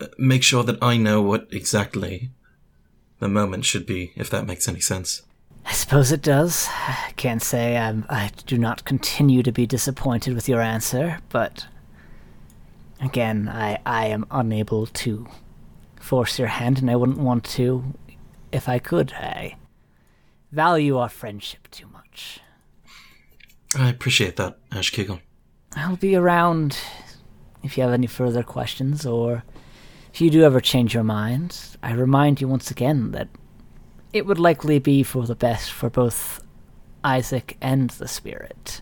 uh, 0.00 0.06
make 0.16 0.42
sure 0.42 0.64
that 0.64 0.82
I 0.82 0.96
know 0.96 1.20
what 1.20 1.46
exactly 1.52 2.30
the 3.18 3.28
moment 3.28 3.66
should 3.66 3.84
be, 3.84 4.12
if 4.16 4.30
that 4.30 4.46
makes 4.46 4.66
any 4.66 4.80
sense. 4.80 5.20
I 5.66 5.72
suppose 5.72 6.10
it 6.10 6.22
does. 6.22 6.66
I 6.70 7.12
can't 7.16 7.42
say 7.42 7.76
I'm, 7.76 8.06
I 8.08 8.30
do 8.46 8.56
not 8.56 8.86
continue 8.86 9.42
to 9.42 9.52
be 9.52 9.66
disappointed 9.66 10.32
with 10.34 10.48
your 10.48 10.62
answer, 10.62 11.18
but 11.28 11.66
again, 12.98 13.46
I, 13.46 13.78
I 13.84 14.06
am 14.06 14.24
unable 14.30 14.86
to 14.86 15.28
force 16.00 16.38
your 16.38 16.48
hand, 16.48 16.78
and 16.78 16.90
I 16.90 16.96
wouldn't 16.96 17.18
want 17.18 17.44
to 17.44 17.92
if 18.52 18.70
I 18.70 18.78
could. 18.78 19.12
I 19.12 19.56
value 20.50 20.96
our 20.96 21.10
friendship 21.10 21.70
too 21.70 21.88
much. 21.88 22.40
I 23.76 23.88
appreciate 23.88 24.36
that, 24.36 24.58
Ereshkigal. 24.70 25.20
I'll 25.76 25.96
be 25.96 26.14
around 26.14 26.78
if 27.62 27.76
you 27.76 27.82
have 27.82 27.92
any 27.92 28.06
further 28.06 28.42
questions, 28.42 29.04
or 29.06 29.42
if 30.12 30.20
you 30.20 30.30
do 30.30 30.44
ever 30.44 30.60
change 30.60 30.94
your 30.94 31.04
mind. 31.04 31.58
I 31.82 31.92
remind 31.92 32.40
you 32.40 32.48
once 32.48 32.70
again 32.70 33.12
that 33.12 33.28
it 34.12 34.26
would 34.26 34.38
likely 34.38 34.78
be 34.78 35.02
for 35.02 35.26
the 35.26 35.34
best 35.34 35.72
for 35.72 35.90
both 35.90 36.42
Isaac 37.02 37.56
and 37.60 37.90
the 37.90 38.08
Spirit. 38.08 38.80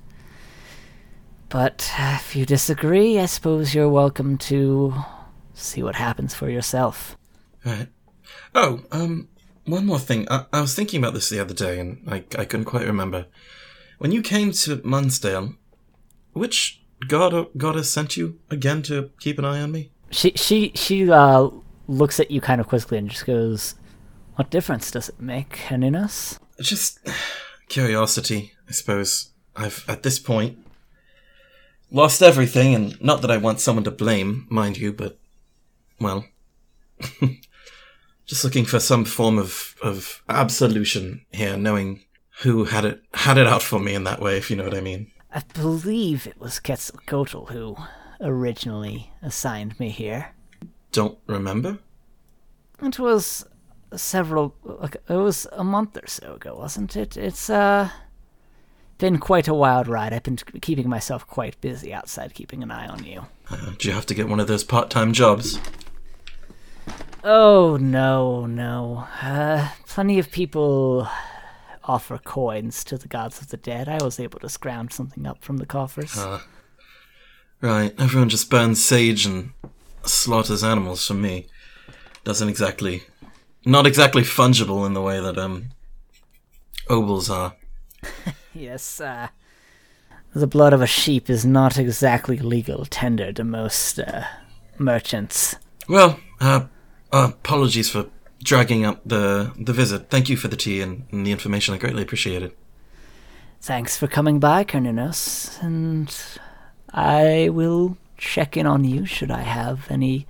But 1.48 1.90
if 1.98 2.36
you 2.36 2.46
disagree, 2.46 3.18
I 3.18 3.26
suppose 3.26 3.74
you're 3.74 3.88
welcome 3.88 4.38
to 4.38 4.94
see 5.54 5.82
what 5.82 5.96
happens 5.96 6.34
for 6.34 6.48
yourself. 6.48 7.16
Right. 7.64 7.88
Oh, 8.54 8.80
um, 8.90 9.28
one 9.64 9.86
more 9.86 9.98
thing. 9.98 10.26
I, 10.30 10.46
I 10.52 10.60
was 10.60 10.74
thinking 10.74 11.00
about 11.00 11.14
this 11.14 11.28
the 11.28 11.40
other 11.40 11.54
day, 11.54 11.78
and 11.78 12.02
I, 12.08 12.24
I 12.38 12.44
couldn't 12.44 12.64
quite 12.64 12.86
remember. 12.86 13.26
When 14.02 14.10
you 14.10 14.20
came 14.20 14.50
to 14.50 14.80
Munsdale, 14.82 15.54
which 16.32 16.82
god 17.06 17.32
or 17.32 17.50
goddess 17.56 17.92
sent 17.92 18.16
you 18.16 18.40
again 18.50 18.82
to 18.82 19.12
keep 19.20 19.38
an 19.38 19.44
eye 19.44 19.60
on 19.60 19.70
me? 19.70 19.92
She 20.10 20.32
she 20.34 20.72
she 20.74 21.08
uh, 21.08 21.50
looks 21.86 22.18
at 22.18 22.28
you 22.28 22.40
kind 22.40 22.60
of 22.60 22.66
quizzically 22.66 22.98
and 22.98 23.08
just 23.08 23.26
goes, 23.26 23.76
"What 24.34 24.50
difference 24.50 24.90
does 24.90 25.08
it 25.08 25.20
make, 25.20 25.50
Cernunnos?" 25.68 26.40
Just 26.60 26.98
curiosity, 27.68 28.50
I 28.68 28.72
suppose. 28.72 29.30
I've, 29.54 29.84
at 29.86 30.02
this 30.02 30.18
point, 30.18 30.58
lost 31.92 32.22
everything, 32.22 32.74
and 32.74 33.00
not 33.00 33.22
that 33.22 33.30
I 33.30 33.36
want 33.36 33.60
someone 33.60 33.84
to 33.84 33.92
blame, 33.92 34.48
mind 34.50 34.78
you, 34.78 34.92
but, 34.92 35.16
well, 36.00 36.24
just 38.26 38.42
looking 38.42 38.64
for 38.64 38.80
some 38.80 39.04
form 39.04 39.38
of, 39.38 39.76
of 39.80 40.24
absolution 40.28 41.24
here, 41.30 41.56
knowing 41.56 42.02
who 42.40 42.64
had 42.64 42.84
it 42.84 43.02
had 43.14 43.38
it 43.38 43.46
out 43.46 43.62
for 43.62 43.78
me 43.78 43.94
in 43.94 44.04
that 44.04 44.20
way, 44.20 44.36
if 44.36 44.50
you 44.50 44.56
know 44.56 44.64
what 44.64 44.74
I 44.74 44.80
mean. 44.80 45.10
I 45.34 45.42
believe 45.54 46.26
it 46.26 46.40
was 46.40 46.58
Quetzalcoatl 46.60 47.46
who 47.46 47.76
originally 48.20 49.12
assigned 49.22 49.78
me 49.78 49.88
here. 49.90 50.32
Don't 50.90 51.18
remember? 51.26 51.78
It 52.82 52.98
was 52.98 53.46
several. 53.94 54.54
It 55.08 55.14
was 55.14 55.46
a 55.52 55.64
month 55.64 55.96
or 55.96 56.06
so 56.06 56.34
ago, 56.34 56.56
wasn't 56.56 56.96
it? 56.96 57.16
It's 57.16 57.48
uh 57.48 57.90
been 58.98 59.18
quite 59.18 59.48
a 59.48 59.54
wild 59.54 59.88
ride. 59.88 60.12
I've 60.12 60.22
been 60.22 60.36
keeping 60.36 60.88
myself 60.88 61.26
quite 61.26 61.60
busy 61.60 61.92
outside, 61.92 62.34
keeping 62.34 62.62
an 62.62 62.70
eye 62.70 62.86
on 62.86 63.04
you. 63.04 63.26
Uh, 63.50 63.72
do 63.78 63.88
you 63.88 63.94
have 63.94 64.06
to 64.06 64.14
get 64.14 64.28
one 64.28 64.38
of 64.38 64.46
those 64.46 64.62
part-time 64.62 65.12
jobs? 65.12 65.58
Oh 67.24 67.76
no, 67.80 68.46
no. 68.46 69.06
Uh, 69.20 69.68
plenty 69.86 70.18
of 70.18 70.30
people 70.30 71.08
offer 71.84 72.18
coins 72.18 72.84
to 72.84 72.98
the 72.98 73.08
gods 73.08 73.40
of 73.40 73.48
the 73.48 73.56
dead. 73.56 73.88
I 73.88 74.02
was 74.02 74.20
able 74.20 74.40
to 74.40 74.48
scrounge 74.48 74.92
something 74.92 75.26
up 75.26 75.42
from 75.42 75.58
the 75.58 75.66
coffers. 75.66 76.16
Right, 77.60 77.94
everyone 77.98 78.28
just 78.28 78.50
burns 78.50 78.84
sage 78.84 79.24
and 79.24 79.52
slaughters 80.02 80.64
animals 80.64 81.06
for 81.06 81.14
me. 81.14 81.46
Doesn't 82.24 82.48
exactly... 82.48 83.04
Not 83.64 83.86
exactly 83.86 84.22
fungible 84.22 84.84
in 84.86 84.94
the 84.94 85.02
way 85.02 85.20
that, 85.20 85.38
um... 85.38 85.70
Obols 86.88 87.30
are. 87.30 87.54
Yes, 88.54 89.00
uh, 89.00 89.28
the 90.34 90.46
blood 90.46 90.74
of 90.74 90.82
a 90.82 90.86
sheep 90.86 91.30
is 91.30 91.46
not 91.46 91.78
exactly 91.78 92.36
legal 92.36 92.84
tender 92.84 93.32
to 93.32 93.44
most 93.44 93.98
uh, 93.98 94.24
merchants. 94.78 95.56
Well, 95.88 96.20
uh, 96.40 96.66
apologies 97.12 97.88
for 97.88 98.08
dragging 98.42 98.84
up 98.84 99.00
the 99.04 99.52
the 99.56 99.72
visit. 99.72 100.10
Thank 100.10 100.28
you 100.28 100.36
for 100.36 100.48
the 100.48 100.56
tea 100.56 100.80
and, 100.80 101.04
and 101.12 101.26
the 101.26 101.32
information. 101.32 101.74
I 101.74 101.78
greatly 101.78 102.02
appreciate 102.02 102.42
it. 102.42 102.56
Thanks 103.60 103.96
for 103.96 104.08
coming 104.08 104.40
by, 104.40 104.64
Cernunnos, 104.64 105.62
and 105.62 106.12
I 106.92 107.48
will 107.50 107.96
check 108.18 108.56
in 108.56 108.66
on 108.66 108.84
you 108.84 109.06
should 109.06 109.30
I 109.30 109.42
have 109.42 109.88
any 109.90 110.26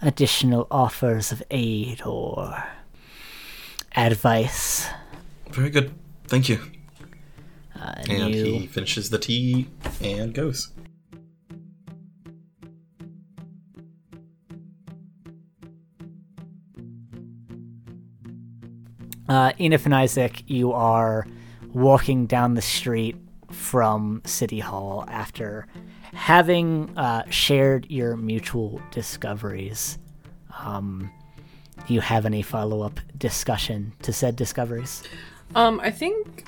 additional 0.00 0.66
offers 0.70 1.32
of 1.32 1.42
aid 1.50 2.02
or 2.04 2.64
advice. 3.96 4.88
Very 5.50 5.70
good. 5.70 5.92
Thank 6.26 6.48
you. 6.48 6.58
Uh, 7.76 7.94
And 8.08 8.34
you, 8.34 8.44
he 8.44 8.66
finishes 8.66 9.10
the 9.10 9.18
tea 9.18 9.68
and 10.00 10.34
goes. 10.34 10.70
Uh, 19.28 19.52
Enif 19.52 19.84
and 19.84 19.94
Isaac, 19.94 20.42
you 20.48 20.72
are 20.72 21.26
walking 21.72 22.26
down 22.26 22.54
the 22.54 22.62
street 22.62 23.16
from 23.50 24.22
City 24.24 24.60
Hall 24.60 25.04
after 25.08 25.66
having 26.12 26.96
uh, 26.96 27.24
shared 27.30 27.86
your 27.90 28.16
mutual 28.16 28.80
discoveries. 28.90 29.98
Um, 30.60 31.10
do 31.86 31.94
you 31.94 32.00
have 32.00 32.24
any 32.24 32.42
follow-up 32.42 33.00
discussion 33.18 33.92
to 34.02 34.12
said 34.12 34.36
discoveries? 34.36 35.02
Um, 35.54 35.80
I 35.80 35.90
think 35.90 36.46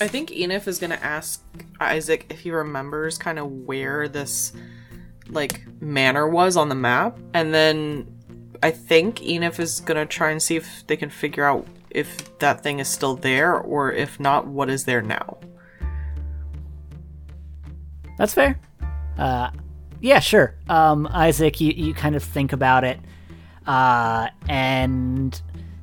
I 0.00 0.06
think 0.06 0.30
Enif 0.30 0.68
is 0.68 0.78
gonna 0.78 0.98
ask 1.02 1.42
Isaac 1.80 2.26
if 2.30 2.40
he 2.40 2.50
remembers 2.50 3.18
kind 3.18 3.38
of 3.38 3.50
where 3.50 4.08
this 4.08 4.52
like 5.28 5.62
manor 5.80 6.28
was 6.28 6.56
on 6.56 6.68
the 6.68 6.74
map, 6.74 7.18
and 7.34 7.52
then 7.52 8.06
I 8.62 8.70
think 8.70 9.18
Enif 9.18 9.58
is 9.58 9.80
gonna 9.80 10.06
try 10.06 10.30
and 10.30 10.42
see 10.42 10.56
if 10.56 10.86
they 10.86 10.96
can 10.96 11.10
figure 11.10 11.44
out 11.44 11.66
if 11.90 12.38
that 12.38 12.62
thing 12.62 12.78
is 12.78 12.88
still 12.88 13.16
there, 13.16 13.56
or 13.56 13.92
if 13.92 14.18
not, 14.20 14.46
what 14.46 14.70
is 14.70 14.84
there 14.84 15.02
now. 15.02 15.38
That's 18.18 18.34
fair. 18.34 18.58
Uh, 19.16 19.50
yeah, 20.00 20.20
sure. 20.20 20.54
Um, 20.68 21.08
Isaac, 21.10 21.60
you, 21.60 21.72
you 21.72 21.94
kind 21.94 22.16
of 22.16 22.22
think 22.22 22.52
about 22.52 22.84
it, 22.84 23.00
uh, 23.66 24.28
and 24.48 25.40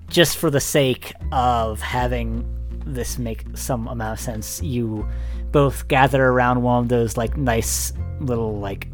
just 0.07 0.37
for 0.37 0.49
the 0.49 0.59
sake 0.59 1.13
of 1.31 1.81
having 1.81 2.45
this 2.85 3.17
make 3.17 3.45
some 3.55 3.87
amount 3.87 4.19
of 4.19 4.23
sense, 4.23 4.61
you 4.61 5.07
both 5.51 5.87
gather 5.87 6.25
around 6.25 6.61
one 6.61 6.83
of 6.83 6.89
those 6.89 7.17
like 7.17 7.35
nice 7.37 7.93
little 8.19 8.59
like 8.59 8.89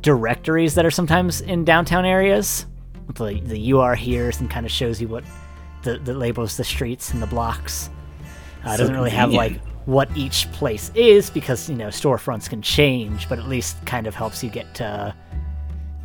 directories 0.00 0.74
that 0.74 0.86
are 0.86 0.90
sometimes 0.90 1.40
in 1.40 1.64
downtown 1.64 2.04
areas. 2.04 2.66
The 3.14 3.40
the 3.40 3.58
you 3.58 3.80
are 3.80 3.94
here's 3.94 4.40
and 4.40 4.50
kind 4.50 4.66
of 4.66 4.72
shows 4.72 5.00
you 5.00 5.08
what 5.08 5.24
the, 5.86 5.98
the 5.98 6.12
labels 6.12 6.58
the 6.58 6.64
streets 6.64 7.12
and 7.12 7.22
the 7.22 7.26
blocks. 7.26 7.88
Uh, 8.66 8.72
it 8.72 8.76
doesn't 8.76 8.94
really 8.94 9.10
have 9.10 9.32
like 9.32 9.60
what 9.86 10.14
each 10.16 10.50
place 10.50 10.90
is 10.94 11.30
because 11.30 11.70
you 11.70 11.76
know 11.76 11.88
storefronts 11.88 12.50
can 12.50 12.60
change, 12.60 13.28
but 13.28 13.38
at 13.38 13.48
least 13.48 13.84
kind 13.86 14.06
of 14.06 14.14
helps 14.14 14.44
you 14.44 14.50
get 14.50 14.74
to 14.74 15.14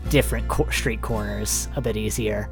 different 0.10 0.48
co- 0.48 0.70
street 0.70 1.02
corners 1.02 1.68
a 1.76 1.82
bit 1.82 1.98
easier. 1.98 2.50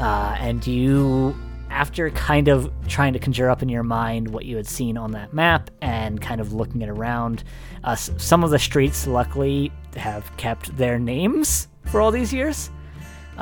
Uh, 0.00 0.36
and 0.38 0.66
you, 0.66 1.36
after 1.70 2.10
kind 2.10 2.48
of 2.48 2.72
trying 2.86 3.12
to 3.12 3.18
conjure 3.18 3.50
up 3.50 3.62
in 3.62 3.68
your 3.68 3.82
mind 3.82 4.28
what 4.28 4.44
you 4.44 4.56
had 4.56 4.66
seen 4.66 4.96
on 4.96 5.10
that 5.12 5.32
map 5.32 5.70
and 5.80 6.20
kind 6.20 6.40
of 6.40 6.52
looking 6.52 6.80
it 6.80 6.88
around, 6.88 7.44
uh, 7.84 7.94
some 7.96 8.44
of 8.44 8.50
the 8.50 8.58
streets 8.58 9.06
luckily 9.06 9.72
have 9.96 10.34
kept 10.36 10.76
their 10.76 10.98
names 10.98 11.68
for 11.86 12.00
all 12.00 12.10
these 12.10 12.32
years. 12.32 12.70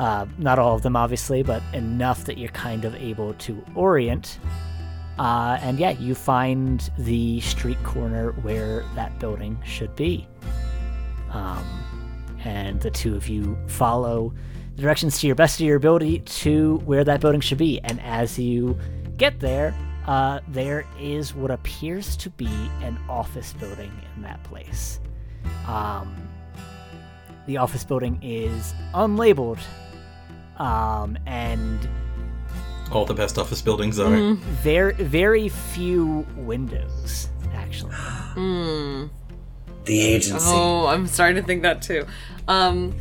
Uh, 0.01 0.25
not 0.39 0.57
all 0.57 0.73
of 0.73 0.81
them, 0.81 0.95
obviously, 0.95 1.43
but 1.43 1.61
enough 1.73 2.25
that 2.25 2.35
you're 2.35 2.49
kind 2.49 2.85
of 2.85 2.95
able 2.95 3.35
to 3.35 3.63
orient. 3.75 4.39
Uh, 5.19 5.59
and 5.61 5.77
yeah, 5.77 5.91
you 5.91 6.15
find 6.15 6.89
the 6.97 7.39
street 7.41 7.77
corner 7.83 8.31
where 8.41 8.83
that 8.95 9.19
building 9.19 9.61
should 9.63 9.95
be. 9.95 10.27
Um, 11.29 11.63
and 12.43 12.81
the 12.81 12.89
two 12.89 13.15
of 13.15 13.27
you 13.27 13.55
follow 13.67 14.33
the 14.75 14.81
directions 14.81 15.19
to 15.19 15.27
your 15.27 15.35
best 15.35 15.59
of 15.59 15.67
your 15.67 15.77
ability 15.77 16.21
to 16.21 16.77
where 16.77 17.03
that 17.03 17.21
building 17.21 17.39
should 17.39 17.59
be. 17.59 17.79
And 17.81 18.01
as 18.01 18.39
you 18.39 18.79
get 19.17 19.39
there, 19.39 19.75
uh, 20.07 20.39
there 20.47 20.83
is 20.99 21.35
what 21.35 21.51
appears 21.51 22.17
to 22.17 22.31
be 22.31 22.49
an 22.81 22.97
office 23.07 23.53
building 23.53 23.91
in 24.15 24.23
that 24.23 24.41
place. 24.45 24.99
Um, 25.67 26.27
the 27.45 27.57
office 27.57 27.83
building 27.83 28.17
is 28.23 28.73
unlabeled, 28.95 29.59
um, 30.57 31.17
and 31.25 31.87
All 32.91 33.05
the 33.05 33.13
best 33.13 33.37
office 33.37 33.61
buildings 33.61 33.99
are. 33.99 34.33
very 34.35 34.93
very 34.95 35.49
few 35.49 36.25
windows 36.35 37.29
actually. 37.53 37.93
The 39.85 39.99
agency. 39.99 40.45
Oh, 40.47 40.87
I'm 40.87 41.07
starting 41.07 41.35
to 41.41 41.43
think 41.43 41.63
that 41.63 41.81
too. 41.81 42.05
Um, 42.47 42.93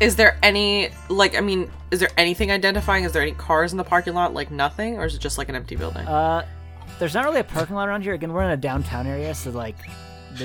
is 0.00 0.16
there 0.16 0.36
any 0.42 0.90
like 1.08 1.36
I 1.36 1.40
mean, 1.40 1.70
is 1.90 2.00
there 2.00 2.10
anything 2.18 2.50
identifying? 2.50 3.04
Is 3.04 3.12
there 3.12 3.22
any 3.22 3.32
cars 3.32 3.72
in 3.72 3.78
the 3.78 3.84
parking 3.84 4.14
lot? 4.14 4.34
Like 4.34 4.50
nothing, 4.50 4.98
or 4.98 5.04
is 5.06 5.14
it 5.14 5.20
just 5.20 5.38
like 5.38 5.48
an 5.48 5.56
empty 5.56 5.76
building? 5.76 6.06
Uh, 6.06 6.44
there's 6.98 7.14
not 7.14 7.24
really 7.24 7.40
a 7.40 7.44
parking 7.44 7.76
lot 7.76 7.88
around 7.88 8.02
here. 8.02 8.12
Again, 8.14 8.32
we're 8.32 8.42
in 8.44 8.50
a 8.50 8.56
downtown 8.56 9.06
area, 9.06 9.34
so 9.34 9.50
like 9.50 9.76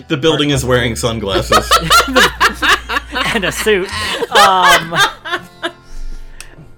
The 0.07 0.17
building 0.17 0.51
is 0.51 0.63
wearing 0.63 0.95
sunglasses. 0.95 1.69
and 3.35 3.43
a 3.43 3.51
suit. 3.51 3.89
Um, 4.31 4.93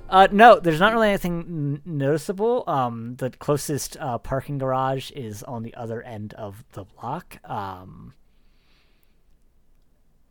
uh, 0.10 0.28
no, 0.32 0.60
there's 0.60 0.80
not 0.80 0.94
really 0.94 1.10
anything 1.10 1.40
n- 1.40 1.82
noticeable. 1.86 2.64
Um, 2.68 3.16
the 3.18 3.30
closest 3.30 3.98
uh, 3.98 4.18
parking 4.18 4.58
garage 4.58 5.12
is 5.12 5.44
on 5.44 5.64
the 5.64 5.74
other 5.76 6.02
end 6.02 6.34
of 6.34 6.64
the 6.74 6.84
block. 6.86 7.38
Um, 7.50 8.14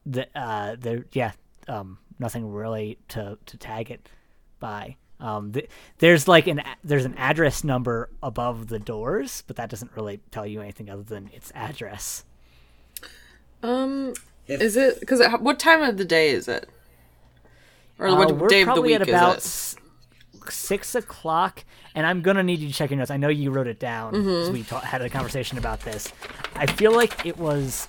the 0.06 0.26
uh, 0.38 0.76
there, 0.78 1.04
yeah, 1.12 1.32
um, 1.68 1.98
nothing 2.18 2.50
really 2.50 2.98
to 3.08 3.38
to 3.46 3.56
tag 3.56 3.90
it 3.90 4.08
by. 4.58 4.96
Um, 5.20 5.52
th- 5.52 5.68
there's 5.98 6.28
like 6.28 6.46
an 6.46 6.60
a- 6.60 6.76
there's 6.84 7.04
an 7.04 7.14
address 7.16 7.64
number 7.64 8.08
above 8.22 8.68
the 8.68 8.78
doors, 8.78 9.42
but 9.46 9.56
that 9.56 9.68
doesn't 9.70 9.90
really 9.96 10.20
tell 10.30 10.46
you 10.46 10.60
anything 10.60 10.88
other 10.88 11.02
than 11.02 11.30
its 11.34 11.50
address. 11.54 12.24
Um, 13.62 14.14
If- 14.46 14.60
is 14.60 14.76
it 14.76 15.00
because 15.00 15.20
what 15.40 15.58
time 15.58 15.82
of 15.82 15.96
the 15.96 16.04
day 16.04 16.30
is 16.30 16.48
it? 16.48 16.68
Or 17.98 18.08
Uh, 18.08 18.16
we're 18.32 18.48
day 18.48 18.60
of 18.62 18.66
the 18.66 18.72
probably 18.72 18.90
week 18.92 19.00
at 19.00 19.08
about 19.08 19.36
s- 19.38 19.76
six 20.50 20.94
o'clock, 20.94 21.64
and 21.94 22.06
I'm 22.06 22.22
gonna 22.22 22.42
need 22.42 22.60
you 22.60 22.68
to 22.68 22.74
check 22.74 22.90
your 22.90 22.98
notes. 22.98 23.10
I 23.10 23.16
know 23.16 23.28
you 23.28 23.50
wrote 23.50 23.66
it 23.66 23.80
down 23.80 24.12
Mm-hmm. 24.14 24.24
because 24.28 24.50
we 24.50 24.62
ta- 24.62 24.80
had 24.80 25.02
a 25.02 25.08
conversation 25.10 25.58
about 25.58 25.80
this. 25.80 26.12
I 26.54 26.66
feel 26.66 26.92
like 26.92 27.26
it 27.26 27.36
was 27.38 27.88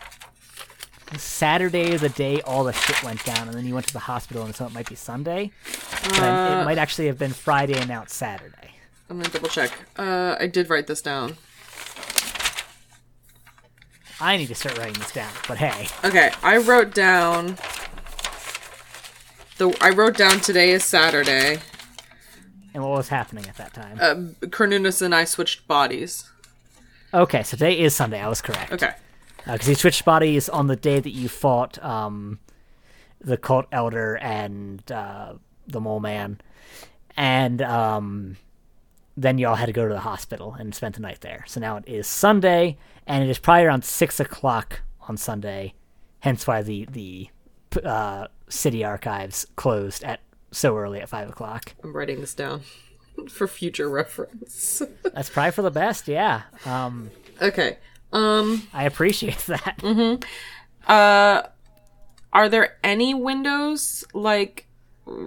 Saturday, 1.17 1.91
is 1.91 2.01
the 2.01 2.09
day 2.09 2.41
all 2.41 2.63
the 2.63 2.73
shit 2.73 3.01
went 3.03 3.23
down, 3.25 3.47
and 3.47 3.53
then 3.53 3.65
you 3.65 3.73
went 3.73 3.87
to 3.87 3.93
the 3.93 3.99
hospital, 3.99 4.43
and 4.43 4.55
so 4.55 4.65
it 4.65 4.73
might 4.73 4.87
be 4.89 4.95
Sunday. 4.95 5.51
Uh, 6.13 6.59
it 6.61 6.65
might 6.65 6.77
actually 6.77 7.07
have 7.07 7.17
been 7.17 7.33
Friday 7.33 7.73
and 7.77 7.87
now 7.87 8.01
it's 8.03 8.15
Saturday. 8.15 8.55
I'm 9.09 9.17
gonna 9.17 9.29
double 9.29 9.49
check. 9.49 9.71
Uh, 9.97 10.35
I 10.39 10.45
did 10.47 10.69
write 10.69 10.85
this 10.87 11.01
down. 11.01 11.37
I 14.21 14.35
need 14.37 14.47
to 14.47 14.55
start 14.55 14.77
writing 14.77 14.95
this 15.01 15.11
down, 15.13 15.31
but 15.47 15.57
hey, 15.57 15.87
Okay, 16.03 16.31
I 16.43 16.57
wrote 16.57 16.93
down. 16.93 17.57
The 19.59 19.77
I 19.81 19.89
wrote 19.89 20.15
down 20.15 20.39
today 20.39 20.71
is 20.71 20.85
Saturday. 20.85 21.59
and 22.73 22.81
what 22.81 22.91
was 22.91 23.09
happening 23.09 23.45
at 23.45 23.57
that 23.57 23.73
time? 23.73 23.97
Uh, 23.99 24.47
Cernunnos 24.47 25.01
and 25.01 25.13
I 25.13 25.25
switched 25.25 25.67
bodies. 25.67 26.29
okay, 27.13 27.43
so 27.43 27.57
today 27.57 27.77
is 27.77 27.93
Sunday. 27.93 28.21
I 28.21 28.29
was 28.29 28.41
correct. 28.41 28.71
Okay. 28.71 28.93
because 29.43 29.67
he 29.67 29.73
switched 29.73 30.05
bodies 30.05 30.47
on 30.47 30.67
the 30.67 30.77
day 30.77 31.01
that 31.01 31.09
you 31.09 31.27
fought 31.27 31.77
um, 31.83 32.39
the 33.19 33.35
cult 33.35 33.65
elder 33.73 34.15
and 34.19 34.89
uh, 34.93 35.33
the 35.67 35.81
mole 35.81 35.99
man, 35.99 36.39
and 37.17 37.61
um, 37.61 38.37
then 39.17 39.37
y'all 39.37 39.55
had 39.55 39.65
to 39.65 39.73
go 39.73 39.85
to 39.85 39.93
the 39.93 39.99
hospital 39.99 40.55
and 40.57 40.73
spent 40.73 40.95
the 40.95 41.01
night 41.01 41.19
there. 41.19 41.43
So 41.47 41.59
now 41.59 41.75
it 41.75 41.83
is 41.85 42.07
Sunday, 42.07 42.77
and 43.05 43.25
it 43.25 43.29
is 43.29 43.39
probably 43.39 43.65
around 43.65 43.83
six 43.83 44.21
o'clock 44.21 44.83
on 45.09 45.17
Sunday, 45.17 45.73
hence 46.21 46.47
why 46.47 46.61
the 46.61 46.85
the 46.89 47.29
uh, 47.83 48.27
city 48.49 48.83
archives 48.83 49.45
closed 49.55 50.03
at 50.03 50.19
so 50.51 50.75
early 50.77 50.99
at 50.99 51.09
five 51.09 51.29
o'clock. 51.29 51.73
I'm 51.83 51.95
writing 51.95 52.19
this 52.19 52.33
down 52.33 52.61
for 53.29 53.47
future 53.47 53.89
reference. 53.89 54.81
That's 55.13 55.29
probably 55.29 55.51
for 55.51 55.61
the 55.61 55.71
best. 55.71 56.07
Yeah, 56.07 56.43
um, 56.65 57.11
okay. 57.41 57.77
Um. 58.11 58.67
I 58.73 58.85
appreciate 58.85 59.37
that. 59.47 60.23
Uh. 60.87 61.43
Are 62.31 62.47
there 62.47 62.77
any 62.83 63.15
windows 63.15 64.05
like 64.13 64.67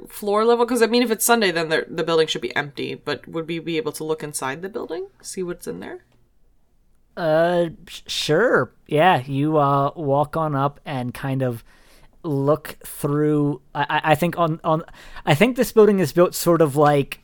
floor 0.09 0.45
level? 0.45 0.65
Because 0.65 0.83
I 0.83 0.87
mean, 0.87 1.03
if 1.03 1.11
it's 1.11 1.25
Sunday, 1.25 1.51
then 1.51 1.69
the 1.69 1.87
the 1.89 2.05
building 2.05 2.27
should 2.27 2.43
be 2.43 2.55
empty. 2.55 2.95
But 2.95 3.27
would 3.27 3.49
we 3.49 3.59
be 3.59 3.77
able 3.77 3.93
to 3.93 4.05
look 4.05 4.23
inside 4.23 4.63
the 4.63 4.69
building, 4.69 5.09
see 5.21 5.43
what's 5.43 5.67
in 5.67 5.81
there? 5.81 6.05
Uh, 7.17 7.71
sure. 7.87 8.73
Yeah, 8.87 9.23
you 9.27 9.59
uh 9.59 9.91
walk 9.97 10.37
on 10.37 10.55
up 10.55 10.81
and 10.85 11.13
kind 11.13 11.43
of 11.43 11.65
look 12.23 12.79
through. 12.85 13.61
I 13.75 14.01
I 14.05 14.15
think 14.15 14.39
on 14.39 14.61
on 14.65 14.83
I 15.27 15.35
think 15.35 15.57
this 15.57 15.73
building 15.73 15.99
is 15.99 16.13
built 16.13 16.35
sort 16.35 16.63
of 16.63 16.77
like 16.77 17.23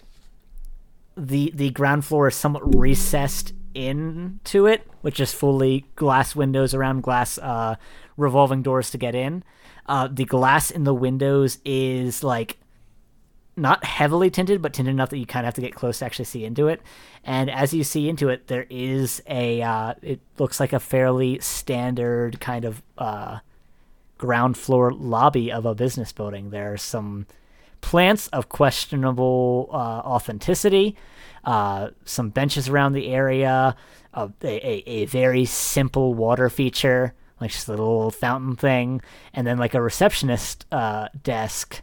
the 1.17 1.53
the 1.55 1.71
ground 1.71 2.05
floor 2.05 2.29
is 2.29 2.35
somewhat 2.35 2.75
recessed 2.77 3.53
into 3.75 4.67
it, 4.67 4.87
which 5.03 5.21
is 5.21 5.33
fully 5.33 5.87
glass 5.95 6.35
windows 6.35 6.75
around 6.75 7.03
glass 7.03 7.39
uh 7.39 7.77
revolving 8.17 8.63
doors 8.63 8.91
to 8.91 8.99
get 8.99 9.15
in. 9.15 9.45
Uh, 9.87 10.09
the 10.11 10.25
glass 10.25 10.71
in 10.71 10.85
the 10.85 10.95
windows 10.95 11.59
is 11.65 12.23
like 12.23 12.59
not 13.59 13.85
heavily 13.85 14.31
tinted, 14.31 14.63
but 14.63 14.73
tinted 14.73 14.93
enough 14.93 15.11
that 15.11 15.19
you 15.19 15.27
kind 15.27 15.45
of 15.45 15.47
have 15.47 15.55
to 15.55 15.61
get 15.61 15.75
close 15.75 15.99
to 15.99 16.05
actually 16.05 16.25
see 16.25 16.45
into 16.45 16.69
it. 16.69 16.81
And 17.25 17.51
as 17.51 17.75
you 17.75 17.85
see 17.85 18.09
into 18.09 18.29
it, 18.29 18.47
there 18.47 18.67
is 18.71 19.23
a. 19.27 19.63
Uh, 19.63 19.95
it 20.03 20.21
looks 20.39 20.61
like 20.61 20.73
a 20.73 20.81
fairly 20.81 21.39
standard 21.41 22.41
kind 22.41 22.65
of 22.65 22.83
uh, 22.97 23.39
ground 24.19 24.57
floor 24.57 24.93
lobby 24.93 25.51
of 25.51 25.65
a 25.65 25.75
business 25.75 26.13
building. 26.13 26.51
There 26.51 26.73
are 26.73 26.77
some 26.77 27.27
plants 27.81 28.27
of 28.29 28.49
questionable 28.49 29.69
uh, 29.73 29.77
authenticity, 29.77 30.97
uh, 31.45 31.91
some 32.05 32.31
benches 32.31 32.69
around 32.69 32.93
the 32.93 33.09
area, 33.09 33.77
a, 34.15 34.31
a, 34.43 34.83
a 34.87 35.05
very 35.07 35.45
simple 35.45 36.13
water 36.15 36.51
feature, 36.51 37.15
like 37.41 37.53
just 37.53 37.69
a 37.69 37.71
little 37.71 38.11
fountain 38.11 38.57
thing, 38.57 39.01
and 39.33 39.47
then 39.47 39.59
like 39.59 39.75
a 39.75 39.81
receptionist 39.81 40.67
uh, 40.73 41.09
desk 41.23 41.83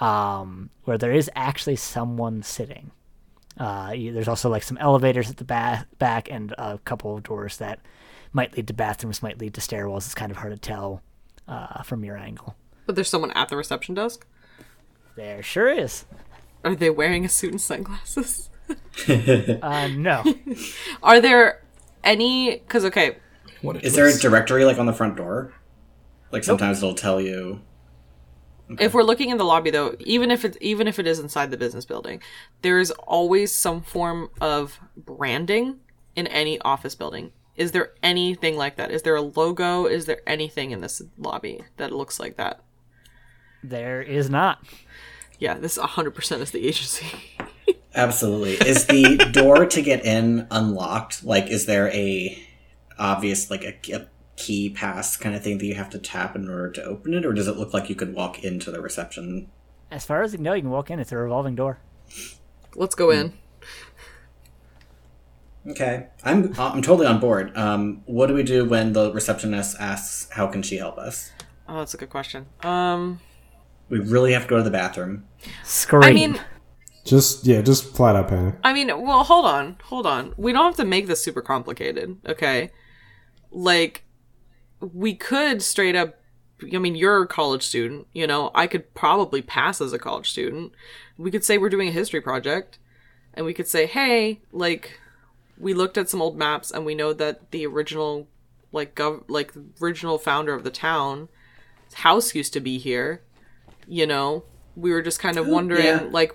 um, 0.00 0.70
where 0.84 0.98
there 0.98 1.12
is 1.12 1.30
actually 1.34 1.76
someone 1.76 2.42
sitting. 2.42 2.90
Uh, 3.58 3.92
you- 3.94 4.12
there's 4.12 4.28
also 4.28 4.48
like 4.50 4.62
some 4.62 4.78
elevators 4.78 5.30
at 5.30 5.36
the 5.38 5.44
ba- 5.44 5.86
back 5.98 6.30
and 6.30 6.52
a 6.58 6.78
couple 6.84 7.16
of 7.16 7.22
doors 7.22 7.56
that 7.58 7.80
might 8.32 8.54
lead 8.56 8.66
to 8.66 8.74
bathrooms, 8.74 9.22
might 9.22 9.38
lead 9.38 9.54
to 9.54 9.60
stairwells. 9.60 9.98
It's 10.06 10.14
kind 10.14 10.30
of 10.30 10.38
hard 10.38 10.52
to 10.52 10.58
tell 10.58 11.02
uh, 11.48 11.82
from 11.82 12.04
your 12.04 12.16
angle. 12.16 12.56
But 12.86 12.94
there's 12.94 13.08
someone 13.08 13.30
at 13.32 13.48
the 13.48 13.56
reception 13.56 13.94
desk. 13.94 14.26
There 15.16 15.42
sure 15.42 15.68
is. 15.68 16.04
Are 16.64 16.74
they 16.74 16.90
wearing 16.90 17.24
a 17.24 17.28
suit 17.28 17.50
and 17.50 17.60
sunglasses? 17.60 18.48
Uh, 19.08 19.88
no. 19.88 20.22
Are 21.02 21.20
there 21.20 21.62
any? 22.04 22.56
Because 22.56 22.84
okay, 22.86 23.16
What 23.60 23.84
Is 23.84 23.94
there 23.94 24.06
a 24.06 24.16
directory 24.18 24.64
like 24.64 24.78
on 24.78 24.86
the 24.86 24.92
front 24.92 25.16
door? 25.16 25.52
Like 26.30 26.44
sometimes 26.44 26.78
it'll 26.78 26.94
tell 26.94 27.20
you. 27.20 27.60
if 28.78 28.94
we're 28.94 29.02
looking 29.02 29.28
in 29.30 29.36
the 29.36 29.44
lobby 29.44 29.70
though, 29.70 29.96
even 30.00 30.30
if 30.30 30.44
it 30.44 30.56
even 30.60 30.88
if 30.88 30.98
it 30.98 31.06
is 31.06 31.18
inside 31.18 31.50
the 31.50 31.56
business 31.58 31.84
building, 31.84 32.22
there 32.62 32.78
is 32.78 32.90
always 32.92 33.54
some 33.54 33.82
form 33.82 34.30
of 34.40 34.80
branding 34.96 35.80
in 36.16 36.26
any 36.28 36.58
office 36.60 36.94
building. 36.94 37.32
Is 37.62 37.72
there 37.72 37.92
anything 38.02 38.56
like 38.56 38.76
that? 38.76 38.90
Is 38.90 39.02
there 39.02 39.16
a 39.16 39.22
logo? 39.22 39.86
Is 39.86 40.06
there 40.06 40.20
anything 40.26 40.72
in 40.72 40.80
this 40.80 41.00
lobby 41.16 41.62
that 41.76 41.92
looks 41.92 42.18
like 42.18 42.36
that? 42.36 42.60
there 43.62 44.02
is 44.02 44.28
not. 44.28 44.64
Yeah, 45.38 45.54
this 45.54 45.78
100% 45.78 46.40
is 46.40 46.50
the 46.50 46.66
agency. 46.66 47.06
Absolutely. 47.94 48.54
Is 48.66 48.86
the 48.86 49.16
door 49.32 49.66
to 49.66 49.82
get 49.82 50.04
in 50.04 50.46
unlocked? 50.50 51.24
Like, 51.24 51.48
is 51.48 51.66
there 51.66 51.88
a 51.90 52.38
obvious 52.98 53.50
like 53.50 53.62
a, 53.62 53.94
a 53.94 54.06
key 54.36 54.70
pass 54.70 55.16
kind 55.16 55.34
of 55.34 55.42
thing 55.42 55.58
that 55.58 55.66
you 55.66 55.74
have 55.74 55.90
to 55.90 55.98
tap 55.98 56.36
in 56.36 56.48
order 56.48 56.70
to 56.70 56.82
open 56.84 57.14
it, 57.14 57.26
or 57.26 57.32
does 57.32 57.48
it 57.48 57.56
look 57.56 57.74
like 57.74 57.88
you 57.88 57.94
could 57.94 58.14
walk 58.14 58.42
into 58.42 58.70
the 58.70 58.80
reception? 58.80 59.48
As 59.90 60.06
far 60.06 60.22
as 60.22 60.32
you 60.32 60.38
know, 60.38 60.54
you 60.54 60.62
can 60.62 60.70
walk 60.70 60.90
in. 60.90 60.98
It's 60.98 61.12
a 61.12 61.16
revolving 61.16 61.54
door. 61.54 61.78
Let's 62.74 62.94
go 62.94 63.10
in. 63.10 63.34
Okay, 65.66 66.08
I'm 66.24 66.52
I'm 66.58 66.82
totally 66.82 67.06
on 67.06 67.20
board. 67.20 67.56
Um, 67.56 68.02
what 68.06 68.26
do 68.26 68.34
we 68.34 68.42
do 68.42 68.64
when 68.64 68.92
the 68.92 69.12
receptionist 69.12 69.76
asks 69.78 70.28
how 70.32 70.46
can 70.48 70.62
she 70.62 70.76
help 70.76 70.98
us? 70.98 71.30
Oh, 71.68 71.78
that's 71.78 71.94
a 71.94 71.96
good 71.96 72.10
question. 72.10 72.46
Um, 72.62 73.20
We 73.88 74.00
really 74.00 74.32
have 74.32 74.42
to 74.42 74.48
go 74.48 74.56
to 74.56 74.62
the 74.62 74.70
bathroom. 74.70 75.24
Scream. 75.62 76.02
I 76.02 76.12
mean, 76.12 76.40
Just 77.04 77.46
yeah, 77.46 77.62
just 77.62 77.94
flat 77.96 78.16
out 78.16 78.28
panic. 78.28 78.56
I 78.64 78.72
mean, 78.72 78.88
well, 79.02 79.22
hold 79.22 79.44
on, 79.44 79.76
hold 79.84 80.06
on. 80.06 80.34
We 80.36 80.52
don't 80.52 80.64
have 80.64 80.76
to 80.76 80.84
make 80.84 81.06
this 81.06 81.22
super 81.22 81.42
complicated, 81.42 82.16
okay? 82.26 82.70
Like, 83.50 84.04
we 84.80 85.14
could 85.14 85.62
straight 85.62 85.94
up. 85.94 86.18
I 86.72 86.78
mean, 86.78 86.94
you're 86.94 87.22
a 87.22 87.26
college 87.26 87.62
student, 87.64 88.06
you 88.12 88.26
know. 88.26 88.50
I 88.54 88.66
could 88.66 88.94
probably 88.94 89.42
pass 89.42 89.80
as 89.80 89.92
a 89.92 89.98
college 89.98 90.30
student. 90.30 90.72
We 91.18 91.30
could 91.30 91.44
say 91.44 91.58
we're 91.58 91.68
doing 91.68 91.88
a 91.88 91.92
history 91.92 92.20
project, 92.20 92.78
and 93.34 93.44
we 93.46 93.52
could 93.54 93.66
say, 93.66 93.86
hey, 93.86 94.40
like, 94.52 95.00
we 95.62 95.72
looked 95.72 95.96
at 95.96 96.10
some 96.10 96.20
old 96.20 96.36
maps, 96.36 96.70
and 96.70 96.84
we 96.84 96.94
know 96.94 97.12
that 97.14 97.50
the 97.52 97.66
original, 97.66 98.28
like, 98.72 98.94
gov, 98.94 99.24
like, 99.28 99.52
the 99.52 99.64
original 99.80 100.18
founder 100.18 100.52
of 100.52 100.64
the 100.64 100.70
town, 100.70 101.28
house 101.94 102.34
used 102.34 102.52
to 102.52 102.60
be 102.60 102.78
here. 102.78 103.22
You 103.86 104.06
know, 104.06 104.44
we 104.76 104.90
were 104.90 105.02
just 105.02 105.20
kind 105.20 105.38
of 105.38 105.46
wondering, 105.46 105.84
yeah. 105.84 106.08
like, 106.10 106.32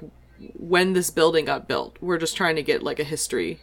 when 0.53 0.93
this 0.93 1.09
building 1.09 1.45
got 1.45 1.67
built. 1.67 1.97
We're 2.01 2.17
just 2.17 2.37
trying 2.37 2.55
to 2.55 2.63
get 2.63 2.83
like 2.83 2.99
a 2.99 3.03
history 3.03 3.59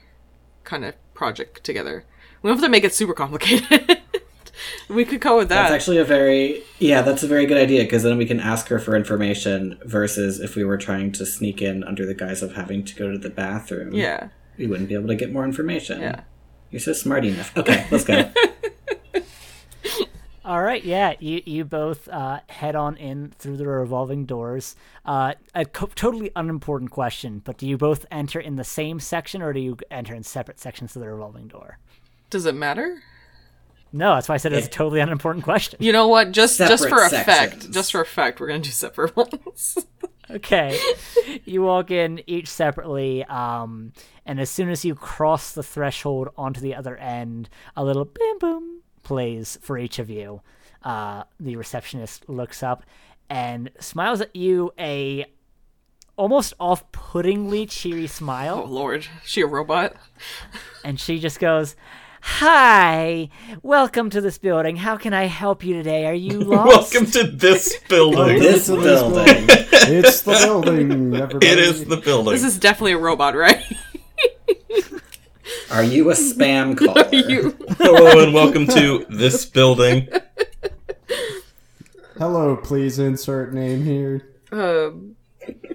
kind 0.65 0.85
of 0.85 0.95
project 1.15 1.65
together. 1.65 2.05
We 2.43 2.49
don't 2.49 2.59
have 2.59 2.65
to 2.65 2.71
make 2.71 2.85
it 2.85 2.95
super 2.95 3.15
complicated. 3.15 4.01
we 4.89 5.05
could 5.05 5.21
go 5.21 5.39
with 5.39 5.49
that. 5.49 5.63
That's 5.63 5.73
actually 5.73 5.99
a 5.99 6.05
very 6.05 6.63
yeah, 6.79 7.03
that's 7.03 7.23
a 7.23 7.27
very 7.27 7.47
good 7.47 7.57
idea 7.57 7.85
because 7.85 8.03
then 8.03 8.19
we 8.19 8.27
can 8.27 8.41
ask 8.41 8.69
her 8.69 8.79
for 8.79 8.97
information 8.97 9.79
versus 9.85 10.41
if 10.41 10.57
we 10.57 10.65
were 10.65 10.77
trying 10.77 11.13
to 11.13 11.27
sneak 11.27 11.63
in 11.63 11.85
under 11.85 12.05
the 12.05 12.15
guise 12.15 12.43
of 12.43 12.55
having 12.55 12.85
to 12.85 12.95
go 12.95 13.11
to 13.11 13.19
the 13.19 13.31
bathroom. 13.31 13.95
yeah. 13.95 14.29
We 14.57 14.67
wouldn't 14.67 14.89
be 14.89 14.95
able 14.95 15.09
to 15.09 15.15
get 15.15 15.33
more 15.33 15.45
information. 15.45 16.01
Yeah. 16.01 16.21
You're 16.71 16.81
so 16.81 16.93
smart 16.93 17.25
enough. 17.25 17.57
Okay, 17.57 17.87
let's 17.91 18.05
go. 18.05 18.31
All 20.45 20.63
right, 20.63 20.85
yeah, 20.85 21.15
you 21.21 21.41
you 21.47 21.65
both 21.65 22.07
uh, 22.09 22.41
head 22.51 22.77
on 22.77 22.99
in 22.99 23.33
through 23.39 23.57
the 23.57 23.67
revolving 23.67 24.27
doors. 24.27 24.77
Uh, 25.07 25.33
a 25.55 25.65
co- 25.65 25.89
totally 25.95 26.31
unimportant 26.37 26.91
question, 26.91 27.41
but 27.43 27.57
do 27.57 27.67
you 27.67 27.79
both 27.79 28.05
enter 28.11 28.41
in 28.41 28.57
the 28.57 28.65
same 28.65 29.01
section 29.01 29.41
or 29.41 29.55
do 29.55 29.61
you 29.61 29.79
enter 29.91 30.15
in 30.15 30.23
separate 30.23 30.61
sections 30.61 30.95
of 30.97 31.01
the 31.01 31.09
revolving 31.09 31.49
door? 31.49 31.79
Does 32.29 32.45
it 32.45 32.55
matter? 32.55 33.03
No, 33.91 34.15
that's 34.17 34.29
why 34.29 34.35
I 34.35 34.39
said 34.39 34.53
it's 34.53 34.67
a 34.67 34.71
totally 34.71 35.01
unimportant 35.01 35.45
question. 35.45 35.79
You 35.81 35.93
know 35.93 36.09
what? 36.09 36.33
Just 36.33 36.59
just 36.59 36.83
Separate 36.83 37.11
for 37.11 37.17
effect. 37.17 37.71
Just 37.71 37.93
for 37.93 38.03
effect, 38.03 38.39
we're 38.39 38.49
gonna 38.49 38.59
do 38.59 38.71
separate 38.71 39.17
ones. 39.17 39.79
Okay, 40.31 40.79
you 41.45 41.63
walk 41.63 41.91
in 41.91 42.21
each 42.27 42.49
separately, 42.49 43.25
um, 43.25 43.93
and 44.27 44.41
as 44.41 44.51
soon 44.51 44.69
as 44.71 44.85
you 44.85 44.95
cross 44.95 45.53
the 45.53 45.63
threshold 45.63 46.29
onto 46.37 46.61
the 46.61 46.75
other 46.75 46.97
end, 46.97 47.49
a 47.77 47.85
little 47.85 48.05
bim 48.05 48.39
boom 48.39 48.81
plays 49.03 49.59
for 49.61 49.79
each 49.79 49.99
of 49.99 50.09
you. 50.11 50.41
Uh, 50.83 51.25
the 51.41 51.57
receptionist 51.57 52.29
looks 52.29 52.63
up 52.63 52.83
and 53.31 53.71
smiles 53.81 54.21
at 54.21 54.35
you 54.37 54.71
a 54.79 55.25
almost 56.17 56.55
off-puttingly 56.61 57.67
cheery 57.67 58.07
smile. 58.07 58.57
oh 58.59 58.61
smile, 58.67 58.73
lord, 58.73 59.07
she 59.25 59.41
a 59.41 59.47
robot? 59.47 59.95
and 60.85 61.01
she 61.01 61.19
just 61.19 61.41
goes. 61.41 61.75
Hi, 62.27 63.29
welcome 63.63 64.09
to 64.09 64.21
this 64.23 64.39
building. 64.39 64.77
How 64.77 64.97
can 64.97 65.13
I 65.13 65.25
help 65.25 65.63
you 65.63 65.75
today? 65.75 66.07
Are 66.07 66.15
you 66.15 66.39
lost? 66.41 66.95
Welcome 66.95 67.11
to 67.13 67.25
this 67.25 67.77
building. 67.89 68.39
this 68.39 68.67
It's 68.67 68.69
building. 68.69 69.45
It's 69.49 70.21
the 70.23 70.33
building. 70.33 71.15
Everybody. 71.15 71.47
it 71.53 71.59
is 71.59 71.85
the 71.85 71.99
building. 71.99 72.33
This 72.33 72.43
is 72.45 72.59
definitely 72.59 72.93
a 72.93 72.99
robot, 72.99 73.35
right? 73.37 73.63
Are 75.71 75.85
you 75.85 76.11
a 76.11 76.15
spam 76.15 76.77
caller? 76.77 77.09
you. 77.13 77.57
Hello 77.79 78.23
and 78.23 78.33
welcome 78.33 78.67
to 78.69 79.07
this 79.09 79.45
building. 79.45 80.09
Hello, 82.19 82.57
please 82.57 82.99
insert 82.99 83.53
name 83.53 83.85
here. 83.85 84.35
Um, 84.53 85.17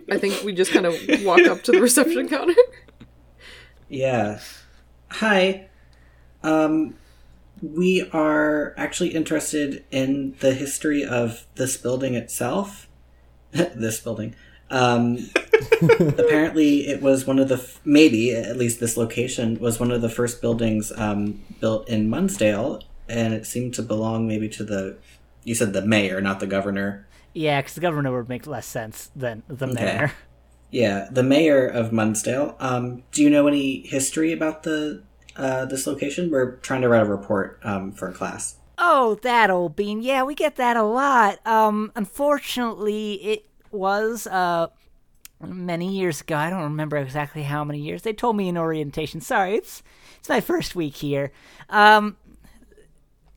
I 0.09 0.17
think 0.17 0.43
we 0.43 0.53
just 0.53 0.72
kind 0.72 0.86
of 0.86 0.95
walk 1.24 1.41
up 1.41 1.63
to 1.63 1.72
the 1.72 1.82
reception 1.82 2.28
counter. 2.30 2.55
Yeah. 3.88 4.39
Hi. 5.11 5.67
Um, 6.43 6.95
we 7.61 8.09
are 8.11 8.74
actually 8.78 9.09
interested 9.09 9.84
in 9.91 10.36
the 10.39 10.53
history 10.53 11.03
of 11.03 11.45
this 11.55 11.78
building 11.78 12.15
itself. 12.15 12.88
this 13.51 13.99
building. 13.99 14.36
Um, 14.70 15.30
apparently, 15.82 16.88
it 16.88 17.01
was 17.01 17.26
one 17.26 17.39
of 17.39 17.47
the 17.49 17.55
f- 17.55 17.80
maybe 17.86 18.32
at 18.36 18.57
least 18.57 18.80
this 18.80 18.97
location 18.97 19.60
was 19.60 19.80
one 19.80 19.91
of 19.91 20.01
the 20.01 20.10
first 20.10 20.41
buildings 20.41 20.91
um, 20.97 21.41
built 21.60 21.88
in 21.89 22.10
Munsdale, 22.10 22.82
and 23.07 23.34
it 23.34 23.45
seemed 23.45 23.74
to 23.76 23.82
belong 23.82 24.28
maybe 24.28 24.49
to 24.49 24.64
the. 24.64 24.97
You 25.43 25.55
said 25.55 25.74
the 25.74 25.82
mayor, 25.82 26.22
not 26.22 26.39
the 26.39 26.47
governor. 26.47 27.07
yeah, 27.34 27.62
because 27.62 27.76
the 27.76 27.82
governor 27.82 28.16
would 28.16 28.30
make 28.30 28.45
less 28.45 28.66
sense 28.66 29.10
than 29.16 29.43
the 29.47 29.68
mayor. 29.68 30.12
Yeah, 30.72 31.07
the 31.10 31.24
mayor 31.24 31.66
of 31.66 31.91
Munsdale. 31.91 32.55
Um, 32.60 33.01
do 33.12 33.24
you 33.24 33.30
know 33.32 33.47
any 33.47 33.82
history 33.88 34.32
about 34.32 34.62
the 34.64 35.01
uh, 35.36 35.66
this 35.66 35.88
location? 35.88 36.30
We're 36.30 36.57
trying 36.57 36.82
to 36.82 36.89
write 36.89 37.01
a 37.01 37.05
report 37.05 37.60
um, 37.64 37.91
for 37.91 38.07
a 38.10 38.14
class. 38.14 38.57
Oh, 38.78 39.16
that 39.24 39.49
old 39.49 39.76
bean. 39.76 40.01
Yeah, 40.03 40.22
we 40.24 40.36
get 40.36 40.57
that 40.57 40.78
a 40.78 40.84
lot. 40.84 41.39
Um, 41.45 41.91
unfortunately, 41.95 43.14
it 43.24 43.45
was 43.72 44.26
uh 44.28 44.68
many 45.41 45.95
years 45.95 46.21
ago. 46.21 46.35
I 46.35 46.49
don't 46.49 46.63
remember 46.63 46.97
exactly 46.97 47.43
how 47.43 47.63
many 47.63 47.79
years. 47.79 48.01
They 48.01 48.13
told 48.13 48.35
me 48.35 48.49
in 48.49 48.57
orientation. 48.57 49.21
Sorry, 49.21 49.55
it's 49.55 49.83
it's 50.17 50.29
my 50.29 50.41
first 50.41 50.75
week 50.75 50.95
here. 50.97 51.31
Um, 51.69 52.17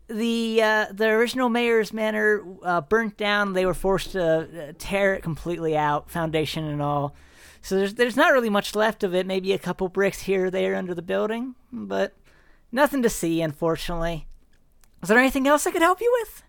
the 0.08 0.60
uh, 0.62 0.86
the 0.92 1.06
original 1.08 1.48
mayor's 1.48 1.92
manor 1.92 2.42
uh, 2.62 2.80
burnt 2.80 3.16
down. 3.16 3.52
They 3.52 3.66
were 3.66 3.74
forced 3.74 4.12
to 4.12 4.68
uh, 4.68 4.72
tear 4.78 5.14
it 5.14 5.22
completely 5.22 5.76
out, 5.76 6.10
foundation 6.10 6.64
and 6.64 6.82
all. 6.82 7.14
So 7.62 7.76
there's 7.76 7.94
there's 7.94 8.16
not 8.16 8.32
really 8.32 8.50
much 8.50 8.74
left 8.74 9.04
of 9.04 9.14
it. 9.14 9.26
Maybe 9.26 9.52
a 9.52 9.58
couple 9.58 9.88
bricks 9.88 10.22
here 10.22 10.46
or 10.46 10.50
there 10.50 10.74
under 10.74 10.94
the 10.94 11.02
building, 11.02 11.54
but 11.72 12.14
nothing 12.70 13.02
to 13.02 13.10
see, 13.10 13.40
unfortunately. 13.40 14.26
Is 15.02 15.08
there 15.08 15.18
anything 15.18 15.46
else 15.46 15.66
I 15.66 15.70
could 15.70 15.82
help 15.82 16.00
you 16.00 16.12
with? 16.20 16.42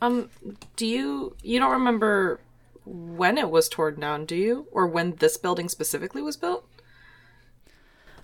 Um, 0.00 0.30
do 0.76 0.86
you 0.86 1.36
you 1.42 1.58
don't 1.58 1.72
remember 1.72 2.40
when 2.88 3.36
it 3.38 3.50
was 3.50 3.68
torn 3.68 4.00
down, 4.00 4.24
do 4.24 4.36
you? 4.36 4.66
Or 4.72 4.86
when 4.86 5.16
this 5.16 5.36
building 5.36 5.68
specifically 5.68 6.22
was 6.22 6.36
built? 6.36 6.66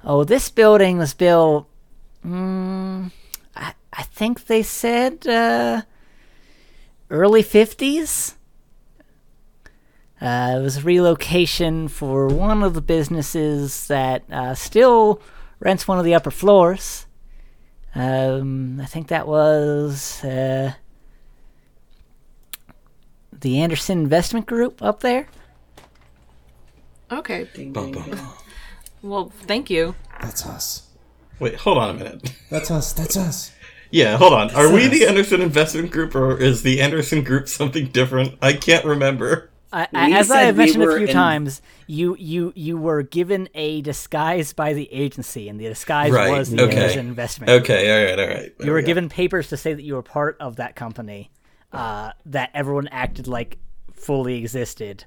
Oh, 0.02 0.24
this 0.24 0.50
building 0.50 0.98
was 0.98 1.14
built. 1.14 1.68
Mm, 2.24 3.10
I 3.56 3.74
I 3.92 4.02
think 4.02 4.46
they 4.46 4.62
said 4.62 5.26
uh, 5.26 5.82
early 7.10 7.42
fifties. 7.42 8.36
Uh, 10.20 10.56
it 10.58 10.62
was 10.62 10.78
a 10.78 10.82
relocation 10.82 11.88
for 11.88 12.28
one 12.28 12.62
of 12.62 12.72
the 12.72 12.80
businesses 12.80 13.88
that 13.88 14.24
uh, 14.32 14.54
still 14.54 15.20
rents 15.60 15.86
one 15.86 15.98
of 15.98 16.04
the 16.04 16.14
upper 16.14 16.30
floors. 16.30 17.06
Um, 17.94 18.80
I 18.80 18.86
think 18.86 19.08
that 19.08 19.28
was 19.28 20.24
uh, 20.24 20.72
the 23.40 23.60
Anderson 23.60 23.98
Investment 23.98 24.46
Group 24.46 24.82
up 24.82 25.00
there. 25.00 25.26
Okay. 27.10 27.48
Bum, 27.72 27.92
bum. 27.92 28.20
Well, 29.02 29.30
thank 29.42 29.68
you. 29.68 29.94
That's 30.22 30.46
us. 30.46 30.88
Wait, 31.38 31.56
hold 31.56 31.76
on 31.76 31.90
a 31.90 31.94
minute. 31.94 32.32
That's 32.50 32.70
us. 32.70 32.94
That's 32.94 33.18
us. 33.18 33.52
Yeah, 33.90 34.16
hold 34.16 34.32
on. 34.32 34.50
Are 34.54 34.72
we 34.72 34.88
the 34.88 35.06
Anderson 35.06 35.42
Investment 35.42 35.90
Group 35.90 36.14
or 36.14 36.40
is 36.40 36.62
the 36.62 36.80
Anderson 36.80 37.22
Group 37.22 37.46
something 37.50 37.88
different? 37.88 38.38
I 38.40 38.54
can't 38.54 38.82
remember. 38.86 39.50
I, 39.74 39.88
I, 39.92 40.10
as 40.12 40.30
I 40.30 40.34
said 40.36 40.46
have 40.46 40.56
we 40.56 40.64
mentioned 40.64 40.84
a 40.84 40.96
few 40.96 41.06
in- 41.08 41.12
times, 41.12 41.60
you 41.86 42.16
you 42.18 42.54
you 42.56 42.78
were 42.78 43.02
given 43.02 43.48
a 43.54 43.82
disguise 43.82 44.54
by 44.54 44.72
the 44.72 44.90
agency, 44.90 45.50
and 45.50 45.60
the 45.60 45.64
disguise 45.64 46.10
Right, 46.10 46.30
was 46.30 46.50
the 46.50 46.62
okay. 46.62 46.76
Anderson 46.76 47.06
investment. 47.08 47.50
Group. 47.50 47.62
Okay, 47.62 47.90
all 48.10 48.16
right, 48.16 48.18
all 48.28 48.34
right. 48.40 48.52
You 48.60 48.72
were 48.72 48.80
given 48.82 49.10
papers 49.10 49.48
to 49.50 49.58
say 49.58 49.74
that 49.74 49.82
you 49.82 49.94
were 49.94 50.02
part 50.02 50.38
of 50.40 50.56
that 50.56 50.76
company, 50.76 51.30
uh, 51.74 52.12
that 52.26 52.50
everyone 52.54 52.88
acted 52.88 53.26
like 53.26 53.58
fully 53.92 54.36
existed. 54.36 55.04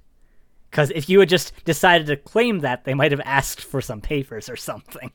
Because 0.69 0.91
if 0.91 1.07
you 1.09 1.19
had 1.19 1.29
just 1.29 1.53
decided 1.65 2.07
to 2.07 2.17
claim 2.17 2.59
that, 2.59 2.83
they 2.83 2.93
might 2.93 3.11
have 3.11 3.21
asked 3.23 3.61
for 3.61 3.79
some 3.81 4.01
papers 4.01 4.49
or 4.49 4.55
something. 4.57 5.11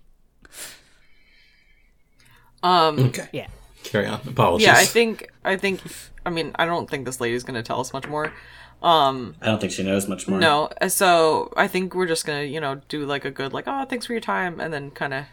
Um, 2.63 2.99
Okay. 2.99 3.29
Yeah. 3.33 3.47
Carry 3.85 4.07
on. 4.07 4.21
Apologies. 4.27 4.67
yeah, 4.67 4.75
I 4.77 4.85
think 4.85 5.29
I 5.45 5.57
think 5.57 5.81
I 6.25 6.31
mean 6.31 6.53
I 6.57 6.67
don't 6.67 6.89
think 6.89 7.05
this 7.05 7.21
lady's 7.21 7.43
gonna 7.43 7.65
tell 7.65 7.81
us 7.81 7.93
much 7.93 8.07
more. 8.07 8.33
Um, 8.81 9.35
I 9.43 9.47
don't 9.47 9.61
think 9.61 9.73
she 9.73 9.83
knows 9.83 10.09
much 10.09 10.29
more. 10.29 10.39
no, 10.39 10.69
uh, 10.81 10.89
so 10.89 11.53
I 11.57 11.67
think 11.67 11.95
we're 11.95 12.07
just 12.07 12.25
gonna 12.25 12.45
you 12.45 12.61
know 12.61 12.81
do 12.89 13.05
like 13.05 13.25
a 13.25 13.31
good 13.33 13.53
like 13.53 13.65
oh 13.67 13.85
thanks 13.87 14.07
for 14.07 14.13
your 14.13 14.21
time 14.21 14.61
and 14.61 14.73
then 14.73 14.93
kind 14.93 15.13
of 15.13 15.25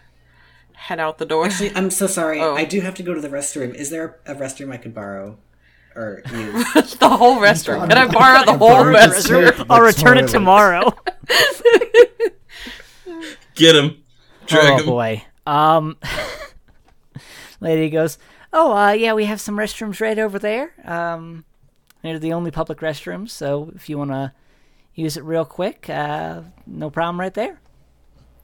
head 0.73 0.99
out 0.99 1.19
the 1.19 1.25
door. 1.27 1.45
Actually, 1.45 1.75
I'm 1.75 1.91
so 1.91 2.07
sorry. 2.07 2.39
Oh. 2.41 2.55
I 2.55 2.65
do 2.65 2.81
have 2.81 2.95
to 2.95 3.03
go 3.03 3.13
to 3.13 3.21
the 3.21 3.29
restroom. 3.29 3.75
Is 3.75 3.91
there 3.91 4.17
a 4.25 4.33
restroom 4.33 4.73
I 4.73 4.77
could 4.77 4.95
borrow 4.95 5.37
or 5.99 6.21
use? 6.31 6.73
the 6.99 7.09
whole 7.09 7.37
restroom. 7.39 7.87
Can 7.89 7.97
I 7.97 8.07
borrow 8.07 8.45
the 8.45 8.53
whole 8.57 8.69
Borrow 8.69 8.91
the 8.93 8.97
restroom? 8.97 9.17
restroom. 9.17 9.65
I'll 9.69 9.83
Like 9.83 9.83
return 9.83 10.17
it 10.17 10.27
tomorrow. 10.27 10.93
Get 13.55 13.75
him. 13.75 14.03
Drag 14.47 14.73
oh 14.73 14.77
him. 14.79 14.85
boy. 14.85 15.23
Um, 15.45 15.97
lady 17.59 17.89
goes, 17.89 18.17
"Oh, 18.53 18.75
uh, 18.75 18.91
yeah, 18.91 19.13
we 19.13 19.25
have 19.25 19.41
some 19.41 19.57
restrooms 19.57 19.99
right 20.01 20.17
over 20.17 20.39
there. 20.39 20.73
Um, 20.85 21.45
they're 22.01 22.19
the 22.19 22.33
only 22.33 22.51
public 22.51 22.79
restrooms, 22.79 23.29
so 23.31 23.71
if 23.75 23.89
you 23.89 23.97
want 23.97 24.11
to 24.11 24.31
use 24.95 25.17
it 25.17 25.23
real 25.23 25.45
quick, 25.45 25.89
uh, 25.89 26.41
no 26.65 26.89
problem 26.89 27.19
right 27.19 27.33
there." 27.33 27.59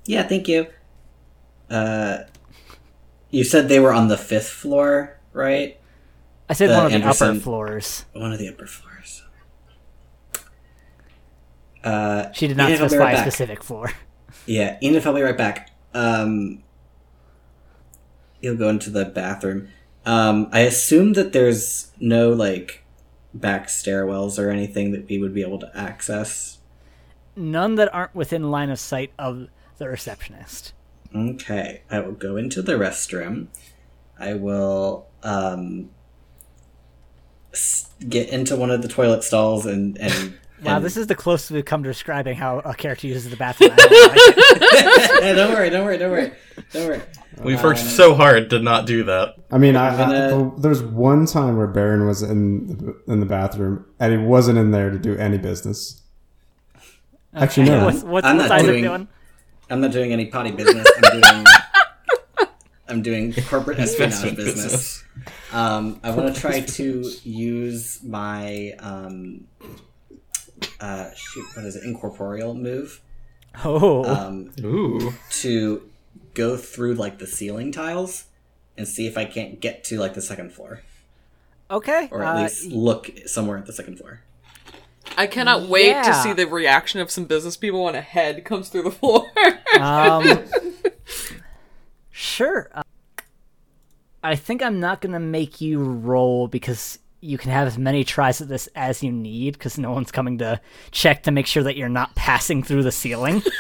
yeah, 0.06 0.24
thank 0.24 0.48
you. 0.48 0.68
Uh, 1.70 2.18
you 3.32 3.44
said 3.44 3.70
they 3.70 3.80
were 3.80 3.94
on 3.94 4.08
the 4.08 4.18
fifth 4.18 4.50
floor, 4.50 5.20
right? 5.34 5.80
I 6.50 6.54
said 6.54 6.70
one 6.70 6.86
of 6.86 6.92
the 7.02 7.08
upper 7.08 7.40
floors. 7.40 8.06
One 8.14 8.32
of 8.32 8.40
the 8.40 8.48
upper 8.50 8.68
floors. 8.68 9.24
Uh, 11.84 12.32
She 12.34 12.48
did 12.48 12.58
not 12.58 12.72
specify 12.76 13.04
right 13.04 13.16
a 13.16 13.22
specific 13.22 13.64
floor. 13.64 13.92
Yeah, 14.48 14.78
Enid, 14.84 15.08
I'll 15.08 15.14
be 15.14 15.22
right 15.24 15.36
back. 15.36 15.72
Um, 15.96 16.62
you'll 18.42 18.58
go 18.58 18.70
into 18.70 18.92
the 18.92 19.06
bathroom. 19.06 19.70
Um, 20.06 20.50
I 20.52 20.60
assume 20.60 21.14
that 21.14 21.34
there's 21.34 21.92
no 22.00 22.30
like 22.30 22.84
back 23.34 23.68
stairwells 23.70 24.38
or 24.38 24.52
anything 24.52 24.92
that 24.92 25.10
we 25.10 25.18
would 25.18 25.34
be 25.34 25.42
able 25.42 25.58
to 25.62 25.72
access. 25.76 26.60
None 27.36 27.74
that 27.76 27.92
aren't 27.92 28.14
within 28.14 28.52
line 28.52 28.70
of 28.70 28.78
sight 28.78 29.14
of 29.18 29.48
the 29.80 29.90
receptionist. 29.90 30.74
Okay, 31.16 31.82
I 31.90 32.02
will 32.02 32.12
go 32.12 32.36
into 32.38 32.62
the 32.62 32.74
restroom. 32.74 33.48
I 34.20 34.36
will 34.36 35.08
um, 35.24 35.90
get 38.10 38.30
into 38.30 38.56
one 38.56 38.70
of 38.72 38.82
the 38.82 38.88
toilet 38.88 39.24
stalls 39.24 39.66
and 39.66 39.98
and. 40.00 40.38
Wow, 40.64 40.78
and- 40.78 40.86
this 40.86 40.96
is 40.98 41.06
the 41.08 41.16
closest 41.16 41.52
we've 41.52 41.66
come 41.66 41.84
to 41.84 41.90
describing 41.90 42.38
how 42.38 42.60
a 42.60 42.74
character 42.74 43.06
uses 43.08 43.30
the 43.30 43.36
bathroom. 43.36 43.72
I 43.74 43.76
don't 43.76 43.92
like 43.92 45.24
it. 45.24 45.36
don't 45.36 45.54
worry, 45.54 45.70
don't 45.70 45.84
worry, 45.86 45.98
don't 45.98 46.12
worry, 46.12 46.32
don't 46.72 46.88
worry. 46.88 47.02
We've 47.44 47.62
worked 47.62 47.80
so 47.82 48.16
hard 48.16 48.50
to 48.52 48.60
not 48.60 48.86
do 48.88 49.04
that. 49.04 49.36
I 49.52 49.58
mean, 49.58 49.76
I, 49.76 49.96
gonna- 49.98 50.54
I, 50.56 50.60
there's 50.60 50.82
one 50.82 51.26
time 51.26 51.58
where 51.58 51.68
Baron 51.68 52.08
was 52.08 52.24
in 52.24 52.96
in 53.06 53.20
the 53.20 53.26
bathroom 53.26 53.86
and 54.00 54.14
he 54.14 54.18
wasn't 54.18 54.58
in 54.58 54.72
there 54.72 54.90
to 54.90 54.98
do 54.98 55.16
any 55.18 55.38
business. 55.38 56.02
Actually, 57.36 57.68
no. 57.70 57.86
What's, 57.86 58.04
what's, 58.04 58.26
I'm 58.26 58.38
what's 58.38 58.50
not 58.50 58.60
Isaac 58.60 58.68
doing- 58.72 58.84
doing? 58.86 59.08
I'm 59.70 59.82
not 59.82 59.92
doing 59.92 60.14
any 60.14 60.28
potty 60.28 60.52
business. 60.52 60.88
I'm 61.04 61.20
doing 61.22 61.44
I'm 62.88 63.02
doing 63.02 63.34
corporate 63.34 63.80
espionage 63.80 64.36
business. 64.36 64.56
business. 64.56 65.04
Um, 65.52 66.00
I 66.04 66.12
want 66.12 66.34
to 66.34 66.40
try 66.40 66.62
to 66.62 67.12
use 67.24 68.04
my 68.04 68.74
um, 68.80 69.48
uh, 70.80 71.10
shoot, 71.16 71.46
what 71.56 71.66
is 71.66 71.76
it? 71.76 71.84
Incorporeal 71.84 72.54
move 72.54 73.02
Oh, 73.64 74.04
um, 74.04 74.52
Ooh. 74.64 75.14
to 75.30 75.90
go 76.34 76.58
through 76.58 76.96
like 76.96 77.20
the 77.20 77.28
ceiling 77.28 77.72
tiles 77.72 78.26
and 78.78 78.88
see 78.88 79.08
if 79.08 79.18
I 79.18 79.26
can't 79.26 79.60
get 79.60 79.84
to 79.86 80.00
like 80.00 80.14
the 80.14 80.22
second 80.22 80.52
floor, 80.52 80.82
okay. 81.72 82.10
or 82.12 82.24
at 82.24 82.36
uh, 82.36 82.42
least 82.42 82.66
look 82.66 83.12
somewhere 83.26 83.58
at 83.58 83.66
the 83.66 83.74
second 83.74 83.98
floor. 83.98 84.22
I 85.18 85.28
cannot 85.28 85.70
wait 85.70 85.94
to 85.94 86.14
see 86.14 86.34
the 86.34 86.46
reaction 86.46 87.00
of 87.00 87.10
some 87.10 87.26
business 87.26 87.56
people 87.56 87.86
when 87.86 87.96
a 87.96 88.02
head 88.02 88.44
comes 88.44 88.68
through 88.70 88.84
the 88.84 88.92
floor. 88.92 89.26
Um, 89.80 90.44
sure. 92.16 92.70
Uh, 92.74 92.82
I 94.24 94.36
think 94.36 94.64
I'm 94.64 94.80
not 94.80 95.02
gonna 95.02 95.20
make 95.20 95.60
you 95.62 95.84
roll 95.84 96.48
because 96.48 96.98
you 97.22 97.38
can 97.38 97.52
have 97.52 97.68
as 97.68 97.78
many 97.78 98.04
tries 98.04 98.40
at 98.42 98.48
this 98.48 98.68
as 98.76 99.04
you 99.04 99.12
need 99.12 99.54
because 99.54 99.78
no 99.78 99.92
one's 99.92 100.12
coming 100.12 100.38
to 100.40 100.60
check 100.92 101.24
to 101.24 101.32
make 101.32 101.46
sure 101.48 101.64
that 101.64 101.76
you're 101.76 101.90
not 101.90 102.16
passing 102.16 102.64
through 102.64 102.84
the 102.84 102.92
ceiling. 102.92 103.44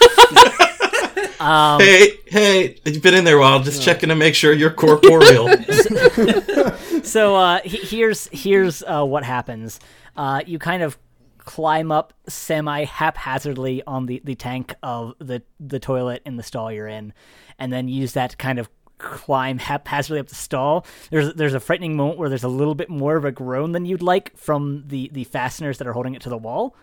Hey, 1.38 2.14
hey, 2.26 2.78
you've 2.86 3.04
been 3.04 3.14
in 3.14 3.24
there 3.24 3.38
a 3.38 3.40
while. 3.40 3.62
Just 3.62 3.84
checking 3.84 4.10
to 4.10 4.16
make 4.16 4.34
sure 4.34 4.52
you're 4.52 4.72
corporeal. 4.72 5.48
so 7.04 7.36
uh, 7.36 7.60
he- 7.64 7.78
here's 7.78 8.28
here's 8.32 8.82
uh, 8.82 9.04
what 9.04 9.24
happens. 9.24 9.80
Uh, 10.16 10.42
you 10.48 10.58
kind 10.58 10.82
of 10.82 10.98
climb 11.46 11.92
up 11.92 12.14
semi 12.28 12.84
haphazardly 12.84 13.84
on 13.86 14.08
the, 14.08 14.22
the 14.24 14.36
tank 14.36 14.74
of 14.84 15.14
the 15.20 15.42
the 15.60 15.80
toilet 15.80 16.22
in 16.26 16.38
the 16.38 16.44
stall 16.44 16.72
you're 16.72 16.88
in, 16.88 17.14
and 17.58 17.72
then 17.72 17.88
use 17.88 18.14
that 18.14 18.38
kind 18.38 18.60
of 18.60 18.70
climb 18.98 19.58
haphazardly 19.58 20.20
up 20.20 20.28
the 20.28 20.36
stall. 20.36 20.86
There's 21.12 21.34
there's 21.36 21.54
a 21.54 21.60
frightening 21.60 21.96
moment 21.96 22.18
where 22.18 22.30
there's 22.30 22.44
a 22.44 22.50
little 22.50 22.76
bit 22.76 22.90
more 22.90 23.16
of 23.16 23.26
a 23.26 23.32
groan 23.32 23.72
than 23.72 23.86
you'd 23.86 24.02
like 24.02 24.36
from 24.38 24.84
the 24.88 25.10
the 25.14 25.24
fasteners 25.26 25.78
that 25.78 25.88
are 25.88 25.94
holding 25.94 26.16
it 26.16 26.22
to 26.24 26.30
the 26.30 26.38
wall. 26.38 26.76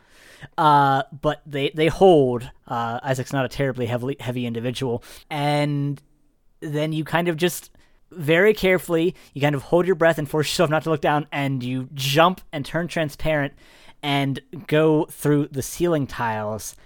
Uh, 0.58 1.02
but 1.20 1.42
they 1.46 1.70
they 1.70 1.88
hold. 1.88 2.50
Uh, 2.66 3.00
Isaac's 3.02 3.32
not 3.32 3.44
a 3.44 3.48
terribly 3.48 3.86
heavily 3.86 4.16
heavy 4.18 4.46
individual, 4.46 5.02
and 5.30 6.00
then 6.60 6.92
you 6.92 7.04
kind 7.04 7.28
of 7.28 7.36
just 7.36 7.70
very 8.10 8.52
carefully 8.52 9.14
you 9.32 9.40
kind 9.40 9.54
of 9.54 9.62
hold 9.62 9.86
your 9.86 9.94
breath 9.94 10.18
and 10.18 10.28
force 10.28 10.46
yourself 10.48 10.68
not 10.68 10.82
to 10.82 10.90
look 10.90 11.00
down 11.00 11.26
and 11.32 11.62
you 11.62 11.88
jump 11.94 12.42
and 12.52 12.66
turn 12.66 12.86
transparent 12.86 13.54
and 14.02 14.40
go 14.66 15.06
through 15.06 15.48
the 15.48 15.62
ceiling 15.62 16.06
tiles 16.06 16.76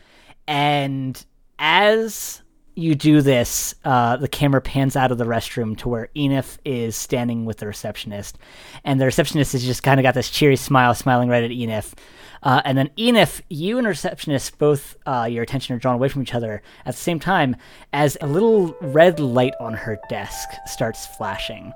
and 0.47 1.25
as 1.59 2.43
you 2.75 2.95
do 2.95 3.23
this 3.23 3.75
uh, 3.85 4.17
the 4.17 4.29
camera 4.29 4.61
pans 4.61 4.97
out 4.97 5.11
of 5.11 5.19
the 5.19 5.25
restroom 5.25 5.77
to 5.77 5.89
where 5.89 6.09
enif 6.15 6.59
is 6.65 6.97
standing 6.97 7.45
with 7.45 7.59
the 7.59 7.67
receptionist 7.67 8.39
and 8.85 9.01
the 9.01 9.07
receptionist 9.07 9.53
has 9.53 9.65
just 9.65 9.83
kind 9.83 9.99
of 9.99 10.05
got 10.05 10.15
this 10.15 10.31
cheery 10.31 10.57
smile 10.57 10.95
smiling 10.95 11.29
right 11.29 11.45
at 11.45 11.51
enif 11.51 11.95
uh, 12.43 12.63
and 12.65 12.79
then 12.79 12.91
Enif, 12.97 13.41
you 13.49 13.77
and 13.79 13.87
receptionist 13.87 14.59
both 14.59 14.97
uh, 15.07 15.27
your 15.29 15.43
attention 15.43 15.75
are 15.75 15.81
drawn 15.81 15.97
away 15.97 16.09
from 16.09 16.23
each 16.23 16.35
other 16.35 16.63
at 16.85 16.95
the 16.95 17.01
same 17.01 17.19
time 17.19 17.57
as 17.93 18.17
a 18.21 18.27
little 18.27 18.77
red 18.81 19.19
light 19.19 19.55
on 19.61 19.75
her 19.75 19.99
desk 20.09 20.49
starts 20.67 21.07
flashing. 21.17 21.73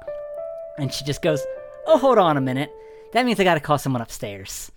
And 0.79 0.93
she 0.93 1.05
just 1.05 1.23
goes, 1.23 1.43
Oh, 1.87 1.99
hold 1.99 2.19
on 2.19 2.37
a 2.37 2.41
minute. 2.41 2.71
That 3.13 3.27
means 3.27 3.41
I 3.41 3.45
gotta 3.45 3.59
call 3.59 3.79
someone 3.79 4.03
upstairs. 4.03 4.71